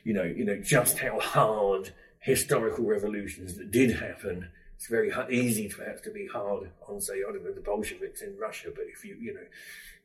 you 0.04 0.14
know, 0.14 0.22
you 0.22 0.44
know 0.44 0.56
just 0.62 0.98
how 0.98 1.18
hard 1.18 1.92
historical 2.22 2.84
revolutions 2.84 3.56
that 3.58 3.70
did 3.70 3.90
happen. 3.90 4.48
It's 4.76 4.86
very 4.86 5.12
easy 5.30 5.68
perhaps 5.68 6.00
to 6.02 6.10
be 6.10 6.26
hard 6.26 6.70
on, 6.88 7.00
say, 7.00 7.14
I 7.28 7.32
don't 7.32 7.44
know, 7.44 7.52
the 7.52 7.60
Bolsheviks 7.60 8.22
in 8.22 8.36
Russia, 8.38 8.70
but 8.74 8.84
if 8.88 9.04
you, 9.04 9.16
you 9.20 9.34
know, 9.34 9.46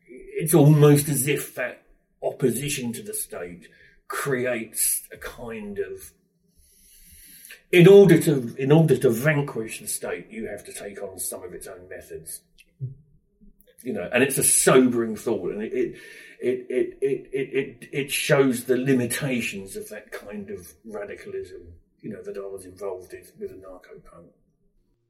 it's 0.08 0.54
almost 0.54 1.10
as 1.10 1.28
if 1.28 1.56
that 1.56 1.84
opposition 2.22 2.92
to 2.94 3.04
the 3.04 3.14
state 3.14 3.68
creates 4.08 5.04
a 5.12 5.18
kind 5.18 5.80
of 5.80 6.12
in 7.72 7.88
order 7.88 8.20
to 8.22 8.56
in 8.58 8.72
order 8.72 8.98
to 8.98 9.10
vanquish 9.10 9.82
the 9.82 9.88
state, 9.88 10.28
you 10.30 10.48
have 10.48 10.64
to 10.64 10.74
take 10.74 11.02
on 11.04 11.20
some 11.20 11.44
of 11.44 11.54
its 11.54 11.68
own 11.68 11.90
methods. 11.90 12.42
You 13.84 13.94
know, 13.94 14.10
and 14.12 14.24
it's 14.24 14.38
a 14.38 14.44
sobering 14.44 15.18
thought, 15.18 15.52
and 15.52 15.64
it 15.64 15.74
it 15.74 15.98
it 16.40 16.98
it 17.02 17.30
it 17.32 17.50
it, 17.54 17.90
it 17.92 18.12
shows 18.12 18.64
the 18.64 18.78
limitations 18.78 19.76
of 19.76 19.90
that 19.90 20.12
kind 20.12 20.50
of 20.50 20.74
radicalism 20.86 21.74
you 22.02 22.10
know, 22.10 22.22
that 22.22 22.38
I 22.38 22.42
was 22.42 22.66
involved 22.66 23.14
in 23.14 23.24
with 23.40 23.52
anarcho-punk. 23.52 24.28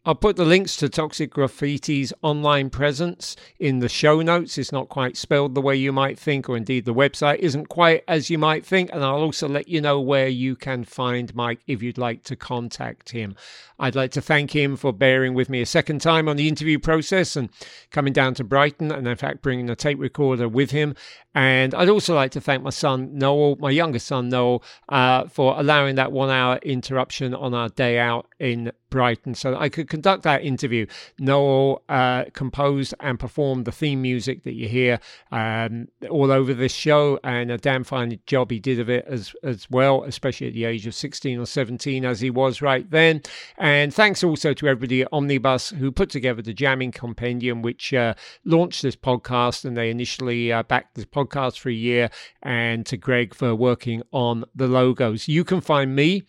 I'll 0.07 0.15
put 0.15 0.37
the 0.37 0.45
links 0.45 0.77
to 0.77 0.87
Toxic 0.87 1.31
Grafity's 1.31 2.13
online 2.21 2.69
presence 2.69 3.35
in 3.59 3.79
the 3.79 3.89
show 3.89 4.21
notes. 4.21 4.57
It's 4.57 4.71
not 4.71 4.87
quite 4.87 5.17
spelled 5.17 5.53
the 5.53 5.59
way 5.59 5.75
you 5.75 5.91
might 5.91 6.17
think, 6.17 6.47
or 6.47 6.55
indeed 6.55 6.85
the 6.85 6.93
website 6.93 7.39
isn't 7.39 7.67
quite 7.67 8.05
as 8.07 8.29
you 8.29 8.37
might 8.37 8.65
think. 8.65 8.89
And 8.93 9.03
I'll 9.03 9.17
also 9.17 9.49
let 9.49 9.67
you 9.67 9.81
know 9.81 9.99
where 9.99 10.29
you 10.29 10.55
can 10.55 10.85
find 10.85 11.35
Mike 11.35 11.59
if 11.67 11.83
you'd 11.83 11.97
like 11.97 12.23
to 12.23 12.37
contact 12.37 13.09
him. 13.09 13.35
I'd 13.79 13.95
like 13.95 14.11
to 14.11 14.21
thank 14.21 14.55
him 14.55 14.77
for 14.77 14.93
bearing 14.93 15.33
with 15.33 15.49
me 15.49 15.59
a 15.59 15.65
second 15.65 15.99
time 15.99 16.29
on 16.29 16.37
the 16.37 16.47
interview 16.47 16.79
process 16.79 17.35
and 17.35 17.49
coming 17.91 18.13
down 18.13 18.33
to 18.35 18.45
Brighton 18.45 18.93
and, 18.93 19.05
in 19.05 19.17
fact, 19.17 19.41
bringing 19.41 19.69
a 19.69 19.75
tape 19.75 19.99
recorder 19.99 20.47
with 20.47 20.71
him. 20.71 20.95
And 21.35 21.75
I'd 21.75 21.89
also 21.89 22.15
like 22.15 22.31
to 22.31 22.41
thank 22.41 22.63
my 22.63 22.69
son 22.69 23.17
Noel, 23.17 23.57
my 23.57 23.71
youngest 23.71 24.07
son 24.07 24.29
Noel, 24.29 24.63
uh, 24.87 25.27
for 25.27 25.59
allowing 25.59 25.95
that 25.95 26.13
one 26.13 26.29
hour 26.29 26.59
interruption 26.63 27.35
on 27.35 27.53
our 27.53 27.67
day 27.67 27.99
out 27.99 28.25
in 28.39 28.71
Brighton 28.89 29.35
so 29.35 29.55
I 29.57 29.69
could 29.69 29.89
conduct 29.89 30.23
that 30.23 30.43
interview. 30.43 30.85
Noel 31.19 31.83
uh, 31.89 32.25
composed 32.33 32.93
and 32.99 33.19
performed 33.19 33.65
the 33.65 33.71
theme 33.71 34.01
music 34.01 34.43
that 34.43 34.53
you 34.53 34.67
hear 34.67 34.99
um, 35.31 35.87
all 36.09 36.31
over 36.31 36.53
this 36.53 36.73
show, 36.73 37.19
and 37.23 37.51
a 37.51 37.57
damn 37.57 37.83
fine 37.83 38.19
job 38.25 38.51
he 38.51 38.59
did 38.59 38.79
of 38.79 38.89
it 38.89 39.05
as 39.07 39.33
as 39.43 39.69
well, 39.69 40.03
especially 40.03 40.47
at 40.47 40.53
the 40.53 40.65
age 40.65 40.87
of 40.87 40.95
16 40.95 41.39
or 41.39 41.45
17 41.45 42.05
as 42.05 42.21
he 42.21 42.29
was 42.29 42.61
right 42.61 42.89
then. 42.89 43.21
And 43.57 43.93
thanks 43.93 44.23
also 44.23 44.53
to 44.53 44.67
everybody 44.67 45.01
at 45.01 45.09
Omnibus 45.11 45.69
who 45.71 45.91
put 45.91 46.09
together 46.09 46.41
the 46.41 46.53
Jamming 46.53 46.91
Compendium, 46.91 47.61
which 47.61 47.93
uh, 47.93 48.13
launched 48.45 48.81
this 48.81 48.95
podcast, 48.95 49.65
and 49.65 49.75
they 49.75 49.89
initially 49.89 50.51
uh, 50.51 50.63
backed 50.63 50.95
this 50.95 51.05
podcast 51.05 51.59
for 51.59 51.69
a 51.69 51.73
year, 51.73 52.09
and 52.43 52.85
to 52.85 52.97
Greg 52.97 53.33
for 53.33 53.55
working 53.55 54.01
on 54.11 54.45
the 54.55 54.67
logos. 54.67 55.27
You 55.27 55.43
can 55.43 55.61
find 55.61 55.95
me 55.95 56.23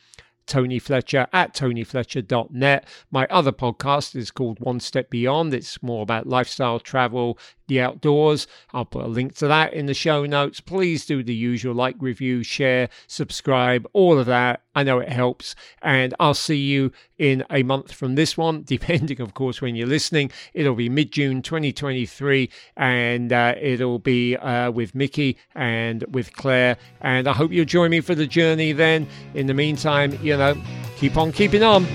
Tony 0.49 0.79
Fletcher 0.79 1.27
at 1.33 1.55
tonyfletcher.net. 1.55 2.89
My 3.11 3.27
other 3.27 3.53
podcast 3.53 4.17
is 4.17 4.31
called 4.31 4.59
One 4.61 4.81
Step 4.81 5.11
Beyond. 5.11 5.55
It's 5.55 5.83
more 5.83 6.03
about 6.03 6.27
lifestyle, 6.27 6.81
travel, 6.81 7.39
the 7.69 7.81
outdoors. 7.81 8.47
I'll 8.73 8.85
put 8.85 9.05
a 9.05 9.09
link 9.09 9.35
to 9.37 9.49
that 9.49 9.73
in 9.73 9.87
the 9.87 9.95
show 9.95 10.27
notes. 10.27 10.61
Please 10.61 11.07
do 11.07 11.23
the 11.23 11.35
usual 11.35 11.75
like, 11.75 11.97
review, 12.01 12.43
share, 12.43 12.89
subscribe, 13.07 13.87
all 13.93 14.19
of 14.19 14.27
that. 14.27 14.63
I 14.75 14.83
know 14.83 14.99
it 14.99 15.09
helps. 15.09 15.55
And 15.83 16.15
I'll 16.19 16.35
see 16.35 16.57
you 16.57 16.93
in 17.19 17.45
a 17.51 17.63
month 17.63 17.93
from 17.93 18.15
this 18.15 18.37
one, 18.37 18.63
depending, 18.67 19.21
of 19.21 19.35
course, 19.35 19.61
when 19.61 19.77
you're 19.77 19.87
listening. 19.87 20.31
It'll 20.55 20.75
be 20.75 20.89
mid 20.89 21.13
June 21.13 21.43
2023, 21.43 22.51
and 22.77 23.33
uh, 23.33 23.55
it'll 23.61 23.99
be 23.99 24.37
uh, 24.37 24.71
with 24.71 24.95
Mickey 24.95 25.39
and 25.55 26.05
with 26.11 26.33
Clare. 26.33 26.77
And 27.01 27.29
I 27.29 27.33
hope 27.33 27.53
you'll 27.53 27.65
join 27.65 27.91
me 27.91 28.01
for 28.01 28.15
the 28.15 28.27
journey 28.27 28.73
then. 28.73 29.07
In 29.35 29.47
the 29.47 29.55
meantime, 29.55 30.19
you 30.23 30.37
know, 30.37 30.57
keep 30.97 31.17
on 31.17 31.33
keeping 31.33 31.63
on. 31.63 31.87